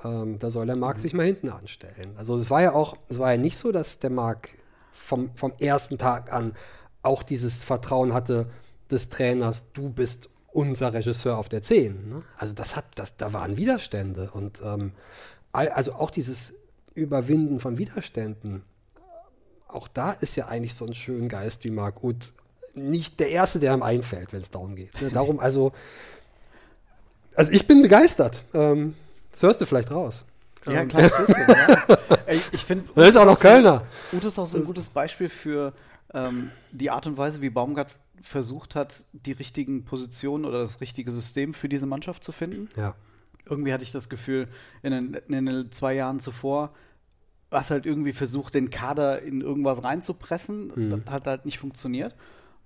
Ähm, 0.05 0.39
da 0.39 0.51
soll 0.51 0.67
der 0.67 0.77
Marc 0.77 0.99
mhm. 0.99 1.01
sich 1.01 1.13
mal 1.15 1.27
hinten 1.27 1.49
anstellen. 1.49 2.15
Also 2.17 2.37
es 2.37 2.51
war 2.51 2.63
ja 2.63 2.75
auch, 2.75 2.97
es 3.09 3.19
war 3.19 3.33
ja 3.33 3.39
nicht 3.39 3.57
so, 3.57 3.73
dass 3.73 3.99
der 3.99 4.11
Marc 4.11 4.51
vom, 4.93 5.31
vom 5.35 5.53
ersten 5.59 5.99
Tag 5.99 6.33
an 6.33 6.53
auch 7.03 7.23
dieses 7.23 7.65
Vertrauen 7.65 8.13
hatte 8.13 8.47
des 8.91 9.09
Trainers, 9.09 9.73
du 9.73 9.91
bist 9.91 10.29
unser 10.53 10.93
Regisseur 10.93 11.39
auf 11.39 11.49
der 11.49 11.63
10. 11.63 12.09
Ne? 12.09 12.23
Also 12.37 12.55
das 12.55 12.77
hat, 12.77 12.85
das, 12.97 13.17
da 13.17 13.33
waren 13.33 13.57
Widerstände 13.57 14.31
und 14.33 14.61
ähm, 14.65 14.93
also 15.53 15.95
auch 15.95 16.11
dieses 16.11 16.55
Überwinden 16.95 17.61
von 17.61 17.79
Widerständen, 17.79 18.63
auch 19.69 19.89
da 19.89 20.13
ist 20.13 20.37
ja 20.37 20.47
eigentlich 20.47 20.75
so 20.75 20.87
ein 20.87 20.95
schöner 20.95 21.29
Geist 21.29 21.65
wie 21.65 21.71
Marc 21.71 22.03
Uth 22.03 22.33
nicht 22.75 23.21
der 23.21 23.31
Erste, 23.31 23.61
der 23.61 23.75
ihm 23.75 23.83
einfällt, 23.83 24.33
wenn 24.33 24.41
es 24.41 24.51
darum 24.51 24.77
geht. 24.77 25.01
Ne? 25.01 25.11
Darum 25.11 25.41
also, 25.41 25.73
also 27.35 27.53
ich 27.53 27.67
bin 27.67 27.83
begeistert. 27.83 28.45
Ähm, 28.55 28.95
das 29.33 29.43
hörst 29.43 29.61
du 29.61 29.67
vielleicht 29.67 29.91
raus. 29.91 30.25
Ja, 30.67 30.81
ein 30.81 30.89
kleines 30.89 31.17
bisschen, 31.27 31.47
ja. 31.49 31.99
Ich, 32.27 32.53
ich 32.53 32.65
finde. 32.65 32.85
Das 32.95 33.11
ist 33.11 33.17
auch 33.17 33.27
noch 33.27 33.39
Kölner. 33.39 33.87
Uth 34.13 34.25
ist 34.25 34.39
auch 34.39 34.47
so 34.47 34.59
ein 34.59 34.65
gutes 34.65 34.89
Beispiel 34.89 35.29
für 35.29 35.73
ähm, 36.15 36.51
die 36.73 36.91
Art 36.91 37.07
und 37.07 37.17
Weise, 37.17 37.41
wie 37.41 37.51
Baumgart 37.51 37.95
versucht 38.23 38.75
hat, 38.75 39.05
die 39.13 39.33
richtigen 39.33 39.85
Positionen 39.85 40.45
oder 40.45 40.59
das 40.61 40.81
richtige 40.81 41.13
System 41.13 41.55
für 41.55 41.69
diese 41.69 41.87
Mannschaft 41.87 42.25
zu 42.25 42.33
finden. 42.33 42.69
Ja 42.77 42.95
irgendwie 43.49 43.73
hatte 43.73 43.85
ich 43.85 43.93
das 43.93 44.09
Gefühl, 44.09 44.49
in 44.83 44.93
den, 44.93 45.15
in 45.29 45.47
den 45.47 45.73
zwei 45.73 45.95
Jahren 45.95 46.21
zuvor, 46.21 46.73
was 47.51 47.71
halt 47.71 47.87
irgendwie 47.87 48.13
versucht, 48.13 48.55
den 48.55 48.71
Kader 48.71 49.23
in 49.23 49.41
irgendwas 49.41 49.83
reinzupressen. 49.83 50.73
Mhm. 50.75 50.91
Das 50.91 51.13
hat 51.13 51.27
halt 51.27 51.45
nicht 51.45 51.59
funktioniert. 51.59 52.15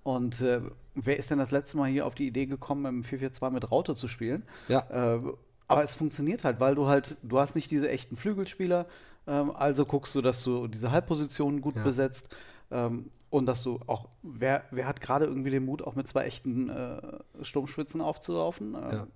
Und 0.02 0.40
äh, 0.40 0.60
wer 0.94 1.16
ist 1.16 1.30
denn 1.30 1.38
das 1.38 1.52
letzte 1.52 1.76
Mal 1.76 1.88
hier 1.88 2.06
auf 2.06 2.14
die 2.14 2.26
Idee 2.26 2.46
gekommen, 2.46 2.84
im 2.86 3.02
4-4-2 3.02 3.50
mit 3.50 3.70
Raute 3.70 3.94
zu 3.94 4.08
spielen? 4.08 4.42
Ja. 4.68 5.16
Äh, 5.16 5.20
aber 5.68 5.82
es 5.82 5.94
funktioniert 5.94 6.44
halt, 6.44 6.60
weil 6.60 6.74
du 6.74 6.86
halt, 6.86 7.16
du 7.22 7.38
hast 7.38 7.54
nicht 7.54 7.70
diese 7.70 7.88
echten 7.88 8.16
Flügelspieler, 8.16 8.86
ähm, 9.26 9.52
also 9.54 9.86
guckst 9.86 10.14
du, 10.14 10.20
dass 10.20 10.42
du 10.42 10.66
diese 10.66 10.90
Halbpositionen 10.90 11.60
gut 11.60 11.76
ja. 11.76 11.82
besetzt 11.82 12.34
ähm, 12.70 13.10
und 13.30 13.46
dass 13.46 13.62
du 13.62 13.80
auch, 13.86 14.08
wer, 14.22 14.64
wer 14.70 14.86
hat 14.86 15.00
gerade 15.00 15.24
irgendwie 15.24 15.50
den 15.50 15.64
Mut, 15.64 15.82
auch 15.82 15.94
mit 15.94 16.06
zwei 16.08 16.24
echten 16.24 16.68
äh, 16.68 17.00
Sturmschwitzen 17.42 18.00
aufzulaufen? 18.00 18.74
Äh, 18.74 18.92
ja. 18.92 19.06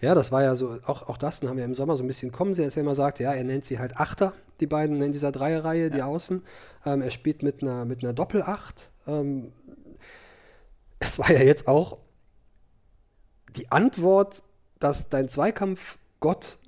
Ja, 0.00 0.14
das 0.14 0.32
war 0.32 0.42
ja 0.42 0.54
so, 0.54 0.78
auch, 0.86 1.08
auch 1.08 1.18
das 1.18 1.42
haben 1.42 1.56
wir 1.56 1.64
im 1.64 1.74
Sommer 1.74 1.96
so 1.96 2.02
ein 2.02 2.06
bisschen 2.06 2.32
kommen 2.32 2.54
sie, 2.54 2.62
dass 2.62 2.76
er 2.76 2.82
immer 2.82 2.94
sagt, 2.94 3.20
ja, 3.20 3.32
er 3.32 3.44
nennt 3.44 3.64
sie 3.64 3.78
halt 3.78 3.96
Achter, 3.96 4.34
die 4.60 4.66
beiden 4.66 5.00
in 5.02 5.12
dieser 5.12 5.32
Dreierreihe, 5.32 5.90
die 5.90 6.02
Außen. 6.02 6.42
Ähm, 6.84 7.02
er 7.02 7.10
spielt 7.10 7.42
mit 7.42 7.62
einer, 7.62 7.84
mit 7.84 8.02
einer 8.02 8.12
Doppelacht. 8.12 8.90
Ähm, 9.06 9.52
es 10.98 11.18
war 11.18 11.32
ja 11.32 11.42
jetzt 11.42 11.68
auch 11.68 11.98
die 13.56 13.70
Antwort, 13.70 14.42
dass 14.78 15.08
dein 15.08 15.28
Zweikampf-Gott 15.28 16.58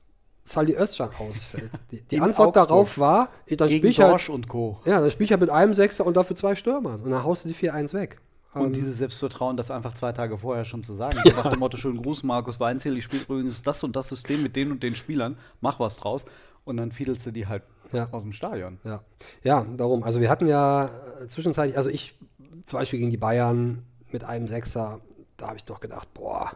Sally 0.42 0.76
Özcan 0.76 1.10
ausfällt. 1.18 1.70
Die, 1.90 2.02
die 2.02 2.20
Antwort 2.20 2.48
Augsburg. 2.48 2.68
darauf 2.68 2.98
war, 2.98 3.30
dann 3.48 3.70
spiele 3.70 3.88
ich 3.88 4.00
halt, 4.00 4.28
und 4.28 4.46
Co. 4.46 4.76
Ja, 4.84 5.00
dann 5.00 5.10
spiele 5.10 5.24
ich 5.24 5.30
halt 5.30 5.40
mit 5.40 5.48
einem 5.48 5.72
Sechser 5.72 6.04
und 6.04 6.18
dafür 6.18 6.36
zwei 6.36 6.54
Stürmern. 6.54 7.00
Und 7.00 7.10
dann 7.10 7.24
haust 7.24 7.44
du 7.44 7.48
die 7.48 7.54
4-1 7.54 7.94
weg. 7.94 8.20
Und 8.54 8.66
ähm, 8.66 8.72
dieses 8.72 8.98
Selbstvertrauen, 8.98 9.56
das 9.56 9.70
einfach 9.70 9.94
zwei 9.94 10.12
Tage 10.12 10.38
vorher 10.38 10.64
schon 10.64 10.84
zu 10.84 10.94
sagen. 10.94 11.18
Ja. 11.24 11.36
Nach 11.36 11.50
dem 11.50 11.58
Motto, 11.58 11.76
schönen 11.76 12.02
Gruß, 12.02 12.22
Markus 12.22 12.60
Weinziel, 12.60 12.96
ich 12.96 13.04
spiele 13.04 13.22
übrigens 13.22 13.62
das 13.62 13.82
und 13.82 13.96
das 13.96 14.08
System 14.08 14.42
mit 14.42 14.56
den 14.56 14.70
und 14.70 14.82
den 14.82 14.94
Spielern, 14.94 15.36
mach 15.60 15.80
was 15.80 15.96
draus. 15.96 16.26
Und 16.64 16.76
dann 16.76 16.92
fiedelst 16.92 17.26
du 17.26 17.30
die 17.30 17.46
halt 17.46 17.62
ja. 17.92 18.08
aus 18.10 18.22
dem 18.22 18.32
Stadion. 18.32 18.78
Ja. 18.84 19.02
ja, 19.42 19.66
darum. 19.76 20.02
Also 20.02 20.20
wir 20.20 20.30
hatten 20.30 20.46
ja 20.46 20.86
äh, 21.20 21.28
zwischenzeitlich, 21.28 21.76
also 21.76 21.90
ich 21.90 22.18
zum 22.64 22.78
Beispiel 22.78 22.98
gegen 22.98 23.10
die 23.10 23.16
Bayern 23.16 23.84
mit 24.10 24.24
einem 24.24 24.48
Sechser, 24.48 25.00
da 25.36 25.48
habe 25.48 25.56
ich 25.56 25.64
doch 25.64 25.80
gedacht, 25.80 26.08
boah, 26.14 26.52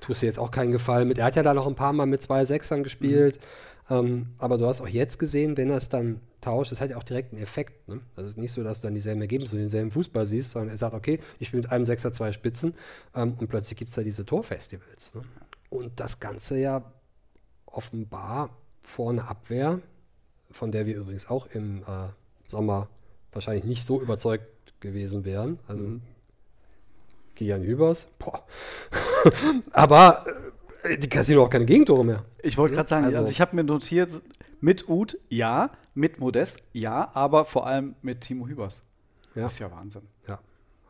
tust 0.00 0.22
dir 0.22 0.26
jetzt 0.26 0.38
auch 0.38 0.50
keinen 0.50 0.72
Gefallen 0.72 1.08
mit. 1.08 1.18
Er 1.18 1.26
hat 1.26 1.36
ja 1.36 1.42
da 1.42 1.54
noch 1.54 1.66
ein 1.66 1.74
paar 1.74 1.92
Mal 1.92 2.06
mit 2.06 2.22
zwei 2.22 2.44
Sechsern 2.44 2.82
gespielt. 2.82 3.36
Mhm. 3.36 3.73
Ähm, 3.90 4.30
aber 4.38 4.58
du 4.58 4.66
hast 4.66 4.80
auch 4.80 4.88
jetzt 4.88 5.18
gesehen, 5.18 5.56
wenn 5.56 5.70
er 5.70 5.76
es 5.76 5.88
dann 5.88 6.20
tauscht, 6.40 6.72
das 6.72 6.80
hat 6.80 6.90
ja 6.90 6.96
auch 6.96 7.02
direkt 7.02 7.32
einen 7.32 7.42
Effekt. 7.42 7.88
Ne? 7.88 8.00
Das 8.16 8.26
ist 8.26 8.38
nicht 8.38 8.52
so, 8.52 8.62
dass 8.62 8.80
du 8.80 8.86
dann 8.86 8.94
dieselben 8.94 9.20
Ergebnisse 9.20 9.56
und 9.56 9.62
denselben 9.62 9.90
Fußball 9.90 10.26
siehst, 10.26 10.52
sondern 10.52 10.70
er 10.70 10.78
sagt, 10.78 10.94
okay, 10.94 11.20
ich 11.38 11.48
spiele 11.48 11.62
mit 11.62 11.72
einem 11.72 11.86
Sechser 11.86 12.12
zwei 12.12 12.32
Spitzen 12.32 12.74
ähm, 13.14 13.34
und 13.38 13.48
plötzlich 13.48 13.78
gibt 13.78 13.90
es 13.90 13.94
da 13.94 14.02
diese 14.02 14.24
Torfestivals. 14.24 15.14
Ne? 15.14 15.22
Und 15.70 16.00
das 16.00 16.20
Ganze 16.20 16.58
ja 16.58 16.82
offenbar 17.66 18.56
vor 18.80 19.10
einer 19.10 19.28
Abwehr, 19.28 19.80
von 20.50 20.70
der 20.70 20.86
wir 20.86 20.96
übrigens 20.96 21.28
auch 21.28 21.46
im 21.52 21.82
äh, 21.82 22.08
Sommer 22.46 22.88
wahrscheinlich 23.32 23.64
nicht 23.64 23.84
so 23.84 24.00
überzeugt 24.00 24.46
gewesen 24.80 25.24
wären. 25.24 25.58
Also 25.66 25.82
mhm. 25.82 26.02
Kian 27.34 27.62
Hübers, 27.62 28.08
boah. 28.18 28.46
aber 29.72 30.24
äh, 30.26 30.53
die 30.84 31.08
kassieren 31.08 31.42
auch 31.42 31.50
keine 31.50 31.64
Gegentore 31.64 32.04
mehr. 32.04 32.24
Ich 32.42 32.58
wollte 32.58 32.74
gerade 32.74 32.88
sagen, 32.88 33.04
also, 33.04 33.18
also 33.18 33.30
ich 33.30 33.40
habe 33.40 33.56
mir 33.56 33.64
notiert, 33.64 34.10
mit 34.60 34.88
Uth, 34.88 35.18
ja, 35.28 35.70
mit 35.94 36.18
Modest, 36.20 36.62
ja, 36.72 37.10
aber 37.14 37.44
vor 37.44 37.66
allem 37.66 37.94
mit 38.02 38.20
Timo 38.22 38.46
Hübers. 38.46 38.82
Ja. 39.34 39.42
Das 39.42 39.54
ist 39.54 39.58
ja 39.58 39.70
Wahnsinn. 39.70 40.02
Ja. 40.28 40.40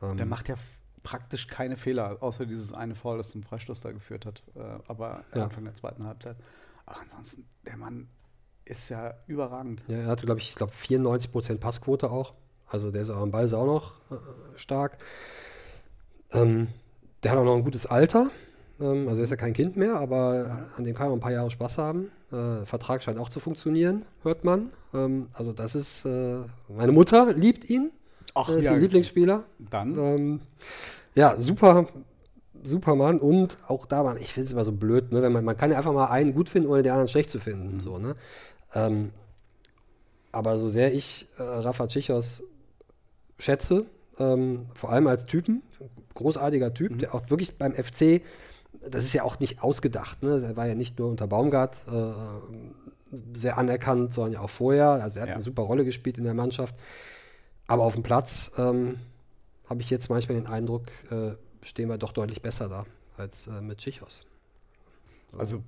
Ähm. 0.03 0.17
Der 0.17 0.27
macht 0.27 0.49
ja 0.49 0.57
praktisch 1.03 1.47
keine 1.49 1.77
Fehler, 1.77 2.19
außer 2.21 2.47
dieses 2.47 2.73
eine 2.73 2.95
Foul, 2.95 3.19
das 3.19 3.31
zum 3.31 3.43
Freistoß 3.43 3.81
da 3.81 3.93
geführt 3.93 4.27
hat, 4.27 4.43
äh, 4.57 4.61
aber 4.89 5.25
ja. 5.35 5.45
Anfang 5.45 5.65
der 5.65 5.75
zweiten 5.75 6.05
Halbzeit. 6.05 6.37
Aber 6.87 7.01
ansonsten, 7.01 7.47
der 7.67 7.77
Mann 7.77 8.09
ist 8.65 8.89
ja 8.89 9.15
überragend. 9.27 9.85
Ja, 9.89 9.99
er 9.99 10.07
hatte, 10.07 10.25
glaube 10.25 10.41
ich, 10.41 10.51
ich 10.51 10.55
glaube 10.55 10.73
94 10.73 11.31
Prozent 11.31 11.61
Passquote 11.61 12.11
auch. 12.11 12.35
Also 12.67 12.91
der 12.91 13.03
ist 13.03 13.11
auch 13.11 13.21
am 13.21 13.31
Ball 13.31 13.47
ist 13.47 13.53
auch 13.53 13.67
noch 13.67 13.93
äh, 14.11 14.59
stark. 14.59 14.99
Ähm, 16.33 16.69
der 17.23 17.33
hat 17.33 17.39
auch 17.39 17.45
noch 17.45 17.57
ein 17.57 17.65
gutes 17.65 17.87
Alter. 17.87 18.31
Ähm, 18.81 19.09
also 19.09 19.21
er 19.21 19.25
ist 19.25 19.31
ja 19.31 19.37
kein 19.37 19.53
Kind 19.53 19.77
mehr, 19.77 19.97
aber 19.97 20.69
an 20.77 20.85
dem 20.85 20.95
kann 20.95 21.09
man 21.09 21.19
ein 21.19 21.21
paar 21.21 21.33
Jahre 21.33 21.51
Spaß 21.51 21.79
haben. 21.79 22.11
Äh, 22.33 22.65
Vertrag 22.67 23.03
scheint 23.03 23.19
auch 23.19 23.29
zu 23.29 23.41
funktionieren, 23.41 24.05
hört 24.23 24.45
man. 24.45 24.71
Ähm, 24.93 25.29
also 25.33 25.53
das 25.53 25.75
ist, 25.75 26.05
äh, 26.05 26.39
meine 26.69 26.93
Mutter 26.93 27.33
liebt 27.33 27.69
ihn. 27.71 27.91
Ach, 28.35 28.49
er 28.49 28.57
ist 28.57 28.67
ja. 28.67 28.73
ihr 28.73 28.81
Lieblingsspieler. 28.81 29.45
Dann? 29.59 29.99
Ähm, 29.99 30.41
ja, 31.15 31.41
super, 31.41 31.87
super 32.63 32.97
Mann. 32.97 33.21
Und 33.21 33.59
auch 33.69 33.87
da, 33.87 34.03
man, 34.03 34.17
ich 34.17 34.33
finde 34.33 34.47
es 34.47 34.53
immer 34.53 34.65
so 34.65 34.73
blöd, 34.73 35.13
ne? 35.13 35.23
Wenn 35.23 35.33
man, 35.33 35.45
man 35.45 35.57
kann 35.57 35.71
ja 35.71 35.77
einfach 35.77 35.93
mal 35.93 36.07
einen 36.07 36.35
gut 36.35 36.49
finden, 36.49 36.69
ohne 36.69 36.83
den 36.83 36.93
anderen 36.93 37.09
schlecht 37.09 37.31
zu 37.31 37.39
finden. 37.39 37.81
So, 37.81 37.99
ne? 37.99 38.17
Ähm, 38.75 39.11
aber 40.33 40.59
so 40.59 40.69
sehr 40.69 40.93
ich 40.93 41.29
äh, 41.39 41.43
Rafa 41.43 41.87
Tschichos 41.87 42.43
schätze, 43.39 43.87
ähm, 44.19 44.67
vor 44.75 44.91
allem 44.91 45.07
als 45.07 45.27
Typen, 45.27 45.63
großartiger 46.15 46.75
Typ, 46.75 46.99
der 46.99 47.15
auch 47.15 47.29
wirklich 47.31 47.57
beim 47.57 47.73
FC, 47.73 48.23
das 48.91 49.05
ist 49.05 49.13
ja 49.13 49.23
auch 49.23 49.39
nicht 49.41 49.63
ausgedacht, 49.63 50.23
ne? 50.23 50.43
er 50.45 50.57
war 50.57 50.67
ja 50.67 50.75
nicht 50.75 50.99
nur 50.99 51.09
unter 51.09 51.27
Baumgart 51.27 51.77
äh, 51.87 52.13
sehr 53.33 53.59
anerkannt, 53.59 54.13
sondern 54.13 54.33
ja 54.33 54.41
auch 54.41 54.51
vorher, 54.51 54.89
also 54.91 55.19
er 55.19 55.23
hat 55.23 55.29
Ja. 55.29 55.35
eine 55.35 55.45
super 55.45 55.63
Rolle 55.63 55.85
gespielt 55.85 56.19
in 56.19 56.25
der 56.25 56.35
Mannschaft, 56.35 56.75
aber 57.67 57.85
auf 57.85 57.95
dem 57.95 58.03
Platz 58.03 58.53
ähm, 58.59 58.99
habe 59.69 59.81
ich 59.81 59.91
jetzt 59.91 60.11
manchmal 60.11 60.37
den 60.37 60.47
Eindruck, 60.47 60.87
äh, 61.11 61.33
stehen 61.63 61.89
wir 61.89 61.99
doch 61.99 62.13
deutlich 62.13 62.43
besser 62.43 62.69
da 62.69 62.85
als 63.17 63.47
äh, 63.47 63.61
mit 63.61 63.79
Tschichos. 63.79 64.25
Also 65.39 65.63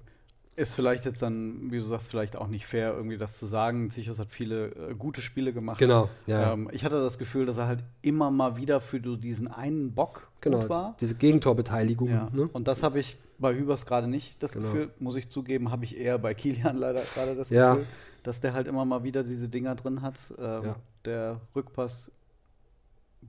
ist 0.56 0.72
vielleicht 0.75 1.04
jetzt 1.04 1.20
dann, 1.22 1.70
wie 1.70 1.76
du 1.76 1.82
sagst, 1.82 2.10
vielleicht 2.10 2.34
auch 2.36 2.48
nicht 2.48 2.66
fair, 2.66 2.94
irgendwie 2.94 3.18
das 3.18 3.38
zu 3.38 3.44
sagen. 3.46 3.90
Sichos 3.90 4.18
hat 4.18 4.32
viele 4.32 4.68
äh, 4.90 4.94
gute 4.94 5.20
Spiele 5.20 5.52
gemacht. 5.52 5.78
Genau, 5.78 6.08
ja. 6.26 6.52
Ähm, 6.54 6.68
ich 6.72 6.84
hatte 6.84 7.00
das 7.02 7.18
Gefühl, 7.18 7.44
dass 7.46 7.58
er 7.58 7.66
halt 7.66 7.84
immer 8.02 8.30
mal 8.30 8.56
wieder 8.56 8.80
für 8.80 8.98
diesen 9.00 9.48
einen 9.48 9.94
Bock 9.94 10.30
Genau, 10.40 10.60
gut 10.60 10.68
war. 10.70 10.96
diese 11.00 11.14
Gegentorbeteiligung. 11.14 12.08
Ja. 12.08 12.30
Ne? 12.32 12.48
Und 12.52 12.68
das 12.68 12.82
habe 12.82 12.98
ich 13.00 13.18
bei 13.38 13.54
Hübers 13.54 13.84
gerade 13.84 14.08
nicht 14.08 14.42
das 14.42 14.52
Genau. 14.52 14.64
Gefühl, 14.66 14.90
muss 14.98 15.16
ich 15.16 15.28
zugeben, 15.28 15.70
habe 15.70 15.84
ich 15.84 15.96
eher 15.96 16.18
bei 16.18 16.32
Kilian 16.32 16.76
leider 16.78 17.02
gerade 17.14 17.34
das 17.34 17.50
Ja. 17.50 17.75
Gefühl, 17.75 17.86
dass 18.22 18.40
der 18.40 18.54
halt 18.54 18.66
immer 18.66 18.84
mal 18.86 19.04
wieder 19.04 19.22
diese 19.25 19.48
Dinger 19.50 19.75
drin 19.75 20.00
hat. 20.02 20.18
Ähm, 20.38 20.64
Ja. 20.64 20.76
Der 21.04 21.40
Rückpass 21.54 22.10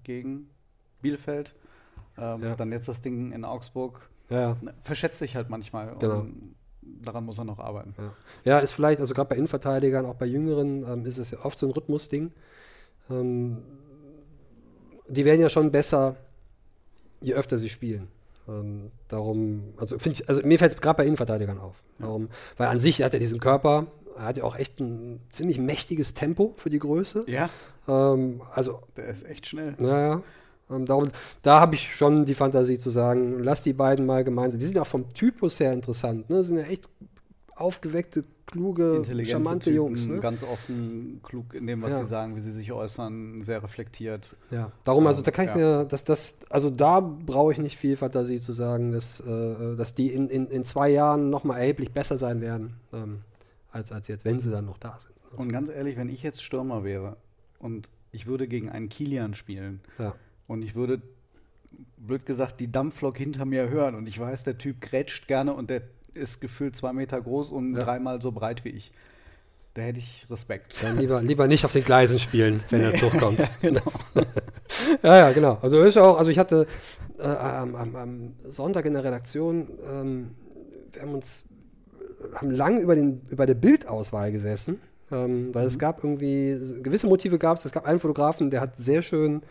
gegen 0.04 0.50
Bielefeld, 1.02 1.56
ähm, 2.18 2.42
dann 2.58 2.72
jetzt 2.72 2.88
das 2.88 3.02
Ding 3.02 3.32
in 3.32 3.46
Augsburg. 3.46 4.10
Ne, 4.30 4.58
Verschätzt 4.82 5.20
sich 5.20 5.36
halt 5.36 5.50
manchmal. 5.50 5.96
Genau. 6.00 6.20
Und 6.22 6.56
daran 7.04 7.26
muss 7.26 7.38
er 7.38 7.46
noch 7.46 7.60
arbeiten. 7.60 7.94
Ja. 7.98 8.14
ja, 8.44 8.60
ist 8.60 8.72
vielleicht, 8.72 9.00
also 9.00 9.14
gerade 9.14 9.30
bei 9.30 9.36
Innenverteidigern, 9.36 10.06
auch 10.06 10.16
bei 10.16 10.26
Jüngeren, 10.26 10.84
ähm, 10.88 11.06
ist 11.06 11.18
es 11.18 11.32
ja 11.32 11.40
oft 11.44 11.58
so 11.58 11.66
ein 11.68 11.72
Rhythmusding. 11.72 12.32
Ähm, 13.10 13.58
die 15.08 15.26
werden 15.26 15.42
ja 15.42 15.50
schon 15.50 15.72
besser, 15.72 16.16
je 17.22 17.34
öfter 17.34 17.58
sie 17.58 17.70
spielen. 17.70 18.08
Ähm, 18.48 18.92
darum, 19.08 19.74
also 19.78 19.98
finde 20.00 20.20
ich, 20.20 20.30
also 20.30 20.42
mir 20.44 20.58
fällt 20.60 20.74
es 20.74 20.82
gerade 20.82 20.98
bei 20.98 21.06
Innenverteidigern 21.06 21.60
auf. 21.60 21.76
Darum, 22.00 22.30
weil 22.58 22.68
an 22.68 22.80
sich 22.80 23.02
hat 23.02 23.14
er 23.14 23.20
diesen 23.20 23.40
Körper, 23.40 23.88
er 24.18 24.24
hat 24.26 24.38
ja 24.38 24.44
auch 24.44 24.56
echt 24.58 24.80
ein 24.80 25.20
ziemlich 25.30 25.60
mächtiges 25.60 26.14
Tempo 26.14 26.54
für 26.58 26.70
die 26.70 26.80
Größe. 26.80 27.26
Ja, 27.28 27.50
Ähm, 27.88 28.42
also 28.52 28.82
der 28.98 29.08
ist 29.08 29.26
echt 29.26 29.48
schnell. 29.48 29.76
naja, 29.80 30.22
ähm, 30.70 30.86
darum, 30.86 31.10
da 31.42 31.60
habe 31.60 31.76
ich 31.76 31.96
schon 31.96 32.26
die 32.26 32.36
Fantasie 32.36 32.78
zu 32.80 32.90
sagen, 32.90 33.40
lass 33.44 33.64
die 33.64 33.74
beiden 33.74 34.06
mal 34.06 34.24
gemeinsam. 34.24 34.60
Die 34.60 34.66
sind 34.66 34.78
auch 34.80 34.88
vom 34.88 35.14
Typus 35.14 35.60
her 35.60 35.74
interessant. 35.74 36.30
Ne? 36.30 36.44
Sind 36.44 36.58
ja 36.58 36.64
echt 36.64 36.88
aufgeweckte, 37.56 38.24
kluge, 38.46 39.02
charmante 39.26 39.66
Typen, 39.66 39.76
Jungs. 39.76 40.08
Ne? 40.08 40.20
ganz 40.20 40.44
offen, 40.44 41.20
klug 41.24 41.54
in 41.54 41.68
dem, 41.68 41.82
was 41.82 41.92
Ja. 41.92 41.98
sie 42.00 42.06
sagen, 42.06 42.36
wie 42.36 42.40
sie 42.40 42.52
sich 42.52 42.72
äußern, 42.72 43.42
sehr 43.42 43.62
reflektiert. 43.64 44.36
Ja, 44.52 44.72
darum, 44.84 45.06
also 45.08 45.22
da 45.22 45.32
kann 45.32 45.46
ich 45.46 45.52
Ja. 45.52 45.58
mir, 45.58 45.86
dass 45.86 46.04
das, 46.04 46.38
also 46.50 46.70
da 46.70 47.00
brauche 47.00 47.52
ich 47.52 47.58
nicht 47.58 47.78
viel 47.78 47.98
Fantasie 47.98 48.40
zu 48.40 48.54
sagen, 48.54 48.92
dass, 48.92 49.20
äh, 49.20 49.76
dass 49.76 49.96
die 49.96 50.14
in, 50.14 50.30
in, 50.30 50.48
in 50.48 50.64
zwei 50.66 50.90
Jahren 50.90 51.30
nochmal 51.30 51.60
erheblich 51.60 51.92
besser 51.92 52.18
sein 52.18 52.40
werden, 52.42 52.76
ähm, 52.94 53.22
als, 53.72 53.92
als 53.92 54.08
jetzt, 54.08 54.24
wenn 54.24 54.40
sie 54.40 54.50
dann 54.52 54.66
noch 54.66 54.78
da 54.78 54.98
sind. 55.00 55.14
Und 55.38 55.52
ganz 55.52 55.70
ehrlich, 55.70 55.98
wenn 55.98 56.08
ich 56.10 56.24
jetzt 56.24 56.42
Stürmer 56.42 56.84
wäre 56.84 57.18
und 57.60 57.90
ich 58.12 58.28
würde 58.28 58.48
gegen 58.48 58.70
einen 58.70 58.88
Kilian 58.88 59.34
spielen 59.34 59.82
Ja, 60.00 60.16
und 60.48 60.62
ich 60.62 60.76
würde, 60.76 61.02
blöd 61.98 62.26
gesagt, 62.26 62.60
die 62.60 62.72
Dampflok 62.72 63.18
hinter 63.18 63.46
mir 63.46 63.70
hören 63.70 63.96
und 63.96 64.08
ich 64.08 64.20
weiß, 64.20 64.44
der 64.44 64.58
Typ 64.58 64.82
grätscht 64.82 65.28
gerne 65.28 65.54
und 65.54 65.70
der 65.70 65.82
ist 66.14 66.42
gefühlt 66.42 66.76
zwei 66.76 66.94
Meter 66.94 67.22
groß 67.22 67.52
und 67.52 67.76
Ja. 67.76 67.84
dreimal 67.84 68.22
so 68.22 68.32
breit 68.32 68.64
wie 68.66 68.70
ich. 68.70 68.92
Da 69.74 69.84
hätte 69.84 70.00
ich 70.00 70.26
Respekt. 70.32 70.82
dann 70.82 70.98
lieber, 70.98 71.22
lieber 71.22 71.46
nicht 71.48 71.64
auf 71.64 71.72
den 71.74 71.84
Gleisen 71.84 72.18
spielen, 72.18 72.62
wenn 72.72 72.82
der 72.82 72.96
Zug 72.96 73.18
kommt. 73.20 73.40
genau. 73.62 73.82
Ja, 75.02 75.18
ja, 75.18 75.32
genau. 75.32 75.58
Also 75.62 75.82
ist 75.82 75.98
auch, 75.98 76.18
also 76.20 76.30
ich 76.30 76.38
hatte 76.38 76.68
äh, 77.18 77.24
am, 77.24 77.74
am, 77.76 77.96
am 77.96 78.34
Sonntag 78.48 78.86
in 78.86 78.94
der 78.94 79.04
Redaktion, 79.04 79.70
ähm, 79.90 80.32
wir 80.92 81.02
haben 81.02 81.14
uns, 81.14 81.44
haben 82.36 82.52
lang 82.52 82.80
über, 82.80 82.96
den, 82.96 83.22
über 83.30 83.46
der 83.46 83.56
Bildauswahl 83.56 84.32
gesessen, 84.32 84.80
ähm, 85.12 85.54
weil 85.54 85.66
es 85.66 85.80
gab 85.80 86.04
irgendwie, 86.04 86.82
gewisse 86.84 87.08
Motive 87.08 87.40
gab 87.40 87.58
es. 87.58 87.66
Es 87.66 87.72
gab 87.72 87.86
einen 87.86 88.00
Fotografen, 88.00 88.52
der 88.52 88.62
hat 88.62 88.78
sehr 88.78 89.02
schön 89.02 89.42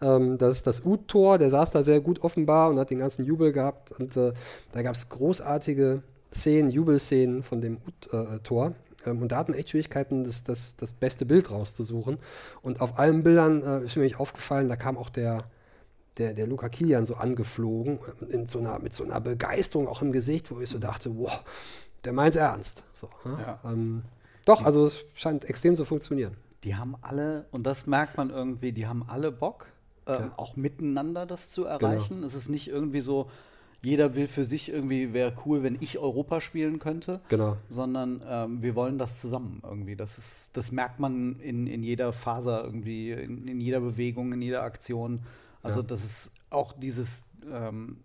ähm, 0.00 0.38
das, 0.38 0.62
das 0.62 0.84
U-Tor, 0.84 1.38
der 1.38 1.50
saß 1.50 1.70
da 1.70 1.82
sehr 1.82 2.00
gut 2.00 2.22
offenbar 2.22 2.70
und 2.70 2.78
hat 2.78 2.90
den 2.90 2.98
ganzen 2.98 3.24
Jubel 3.24 3.52
gehabt. 3.52 3.92
Und 3.92 4.16
äh, 4.16 4.32
da 4.72 4.82
gab 4.82 4.94
es 4.94 5.08
großartige 5.08 6.02
Szenen, 6.32 6.70
Jubelszenen 6.70 7.42
von 7.42 7.60
dem 7.60 7.78
U-Tor. 8.12 8.74
Ähm, 9.04 9.22
und 9.22 9.32
da 9.32 9.38
hatten 9.38 9.52
wir 9.52 9.58
echt 9.58 9.70
Schwierigkeiten, 9.70 10.24
das, 10.24 10.44
das, 10.44 10.76
das 10.76 10.92
beste 10.92 11.24
Bild 11.24 11.50
rauszusuchen. 11.50 12.18
Und 12.62 12.80
auf 12.80 12.98
allen 12.98 13.22
Bildern 13.22 13.62
äh, 13.62 13.84
ist 13.84 13.96
mir 13.96 14.02
nicht 14.02 14.20
aufgefallen, 14.20 14.68
da 14.68 14.76
kam 14.76 14.98
auch 14.98 15.08
der, 15.08 15.44
der, 16.18 16.34
der 16.34 16.46
Luca 16.46 16.68
Kilian 16.68 17.06
so 17.06 17.14
angeflogen, 17.14 17.98
äh, 18.20 18.32
in 18.32 18.48
so 18.48 18.58
einer, 18.58 18.78
mit 18.78 18.94
so 18.94 19.04
einer 19.04 19.20
Begeisterung 19.20 19.88
auch 19.88 20.02
im 20.02 20.12
Gesicht, 20.12 20.50
wo 20.50 20.60
ich 20.60 20.70
so 20.70 20.78
dachte, 20.78 21.16
wow, 21.16 21.40
der 22.04 22.12
meint's 22.12 22.36
ernst. 22.36 22.82
So, 22.92 23.08
ne? 23.24 23.38
Ja. 23.40 23.60
ähm, 23.64 24.02
doch, 24.44 24.64
also 24.64 24.86
es 24.86 25.04
scheint 25.14 25.44
extrem 25.44 25.74
zu 25.74 25.84
funktionieren. 25.84 26.36
Die 26.62 26.76
haben 26.76 26.96
alle, 27.02 27.46
und 27.50 27.64
das 27.66 27.86
merkt 27.86 28.16
man 28.16 28.30
irgendwie, 28.30 28.72
die 28.72 28.86
haben 28.86 29.04
alle 29.08 29.32
Bock, 29.32 29.72
ähm, 30.06 30.30
auch 30.36 30.56
miteinander 30.56 31.26
das 31.26 31.50
zu 31.50 31.64
erreichen. 31.64 32.22
Es 32.22 32.34
ist 32.34 32.48
nicht 32.48 32.68
irgendwie 32.68 33.00
so, 33.00 33.28
jeder 33.82 34.14
will 34.14 34.26
für 34.26 34.44
sich 34.44 34.68
irgendwie, 34.70 35.12
wäre 35.12 35.32
cool, 35.44 35.62
wenn 35.62 35.76
ich 35.80 35.98
Europa 35.98 36.40
spielen 36.40 36.78
könnte. 36.78 37.20
Genau. 37.28 37.56
sondern 37.68 38.22
ähm, 38.26 38.62
wir 38.62 38.74
wollen 38.74 38.98
das 38.98 39.20
zusammen 39.20 39.60
irgendwie. 39.64 39.96
Das 39.96 40.18
ist, 40.18 40.56
das 40.56 40.72
merkt 40.72 40.98
man 40.98 41.36
in, 41.40 41.66
in 41.66 41.82
jeder 41.82 42.12
Faser 42.12 42.64
irgendwie, 42.64 43.12
in, 43.12 43.46
in 43.46 43.60
jeder 43.60 43.80
Bewegung, 43.80 44.32
in 44.32 44.42
jeder 44.42 44.62
Aktion. 44.62 45.20
Also 45.62 45.80
Ja. 45.80 45.86
das 45.86 46.04
ist 46.04 46.32
auch 46.50 46.72
dieses, 46.72 47.26
ähm, 47.52 47.98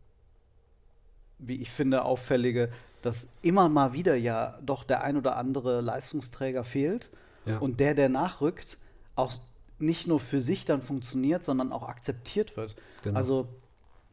wie 1.39 1.61
ich 1.61 1.71
finde, 1.71 2.03
auffällige, 2.05 2.69
dass 3.01 3.29
immer 3.41 3.67
mal 3.69 3.93
wieder 3.93 4.15
ja 4.15 4.59
doch 4.63 4.83
der 4.83 5.03
ein 5.03 5.17
oder 5.17 5.35
andere 5.37 5.81
Leistungsträger 5.81 6.63
fehlt 6.63 7.09
Ja. 7.45 7.57
und 7.57 7.79
der, 7.79 7.95
der 7.95 8.09
nachrückt, 8.09 8.77
auch 9.15 9.33
nicht 9.81 10.07
nur 10.07 10.19
für 10.19 10.41
sich 10.41 10.65
dann 10.65 10.81
funktioniert, 10.81 11.43
sondern 11.43 11.71
auch 11.71 11.87
akzeptiert 11.87 12.57
wird. 12.57 12.75
Genau. 13.03 13.17
Also 13.17 13.47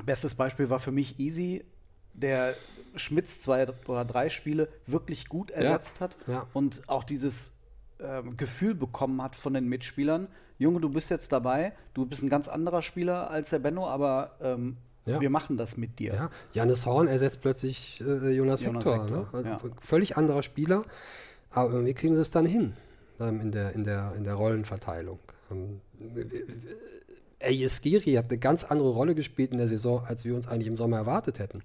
bestes 0.05 0.35
Beispiel 0.35 0.71
war 0.71 0.79
für 0.79 0.93
mich 0.93 1.19
Easy, 1.19 1.65
der 2.15 2.55
Schmitz 2.97 3.41
zwei 3.41 3.67
oder 3.87 4.05
drei 4.05 4.29
Spiele 4.29 4.69
wirklich 4.87 5.29
gut 5.29 5.51
ersetzt 5.51 6.01
hat 6.01 6.17
ja. 6.27 6.47
und 6.53 6.83
auch 6.89 7.05
dieses 7.05 7.53
ähm, 8.01 8.37
Gefühl 8.37 8.75
bekommen 8.75 9.23
hat 9.23 9.37
von 9.37 9.55
den 9.55 9.69
Mitspielern. 9.69 10.29
Junge, 10.59 10.81
du 10.81 10.89
bist 10.89 11.11
jetzt 11.11 11.33
dabei, 11.33 11.73
du 11.95 12.07
bist 12.07 12.23
ein 12.23 12.29
ganz 12.29 12.49
anderer 12.49 12.83
Spieler 12.83 13.31
als 13.31 13.51
der 13.51 13.61
Benno, 13.61 13.87
aber 13.87 14.33
ähm, 14.41 14.77
Ja. 15.07 15.21
wir 15.21 15.31
machen 15.31 15.57
das 15.57 15.77
mit 15.77 15.99
dir. 16.01 16.15
Ja, 16.15 16.31
Janis 16.53 16.87
Horn 16.87 17.07
ersetzt 17.07 17.41
plötzlich 17.41 18.01
äh, 18.01 18.31
Jonas, 18.31 18.63
Jonas 18.63 18.85
Hector. 18.85 19.27
Hector, 19.27 19.43
ne? 19.43 19.49
ja. 19.49 19.61
Völlig 19.81 20.17
anderer 20.17 20.43
Spieler, 20.43 20.85
aber 21.51 21.71
irgendwie 21.71 21.95
kriegen 21.95 22.15
sie 22.15 22.21
es 22.21 22.33
dann 22.33 22.47
hin 22.47 22.75
ähm, 23.21 23.41
in, 23.41 23.53
der, 23.53 23.75
in, 23.75 23.85
der, 23.85 24.15
in 24.17 24.25
der 24.25 24.35
Rollenverteilung. 24.35 25.21
Ähm, 25.51 25.81
Elias 27.39 27.81
Giri 27.83 28.15
hat 28.15 28.31
eine 28.31 28.39
ganz 28.39 28.65
andere 28.65 28.91
Rolle 28.91 29.15
gespielt 29.15 29.53
in 29.53 29.59
der 29.59 29.69
Saison, 29.69 30.05
als 30.05 30.25
wir 30.25 30.35
uns 30.35 30.49
eigentlich 30.49 30.67
im 30.69 30.77
Sommer 30.77 30.99
erwartet 30.99 31.39
hätten. 31.39 31.63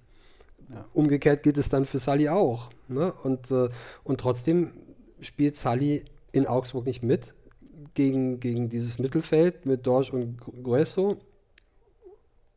Ja. 0.72 0.84
Umgekehrt 0.94 1.42
gilt 1.42 1.58
es 1.58 1.68
dann 1.68 1.84
für 1.84 1.98
Sully 1.98 2.28
auch. 2.28 2.70
Ne? 2.88 3.12
Und, 3.22 3.50
äh, 3.50 3.68
und 4.02 4.20
trotzdem 4.20 4.72
spielt 5.20 5.56
Sully 5.56 6.04
in 6.32 6.46
Augsburg 6.46 6.86
nicht 6.86 7.02
mit 7.02 7.34
gegen, 7.94 8.40
gegen 8.40 8.68
dieses 8.68 8.98
Mittelfeld 8.98 9.66
mit 9.66 9.86
Dorsch 9.86 10.12
und 10.12 10.38
Grueso. 10.62 11.18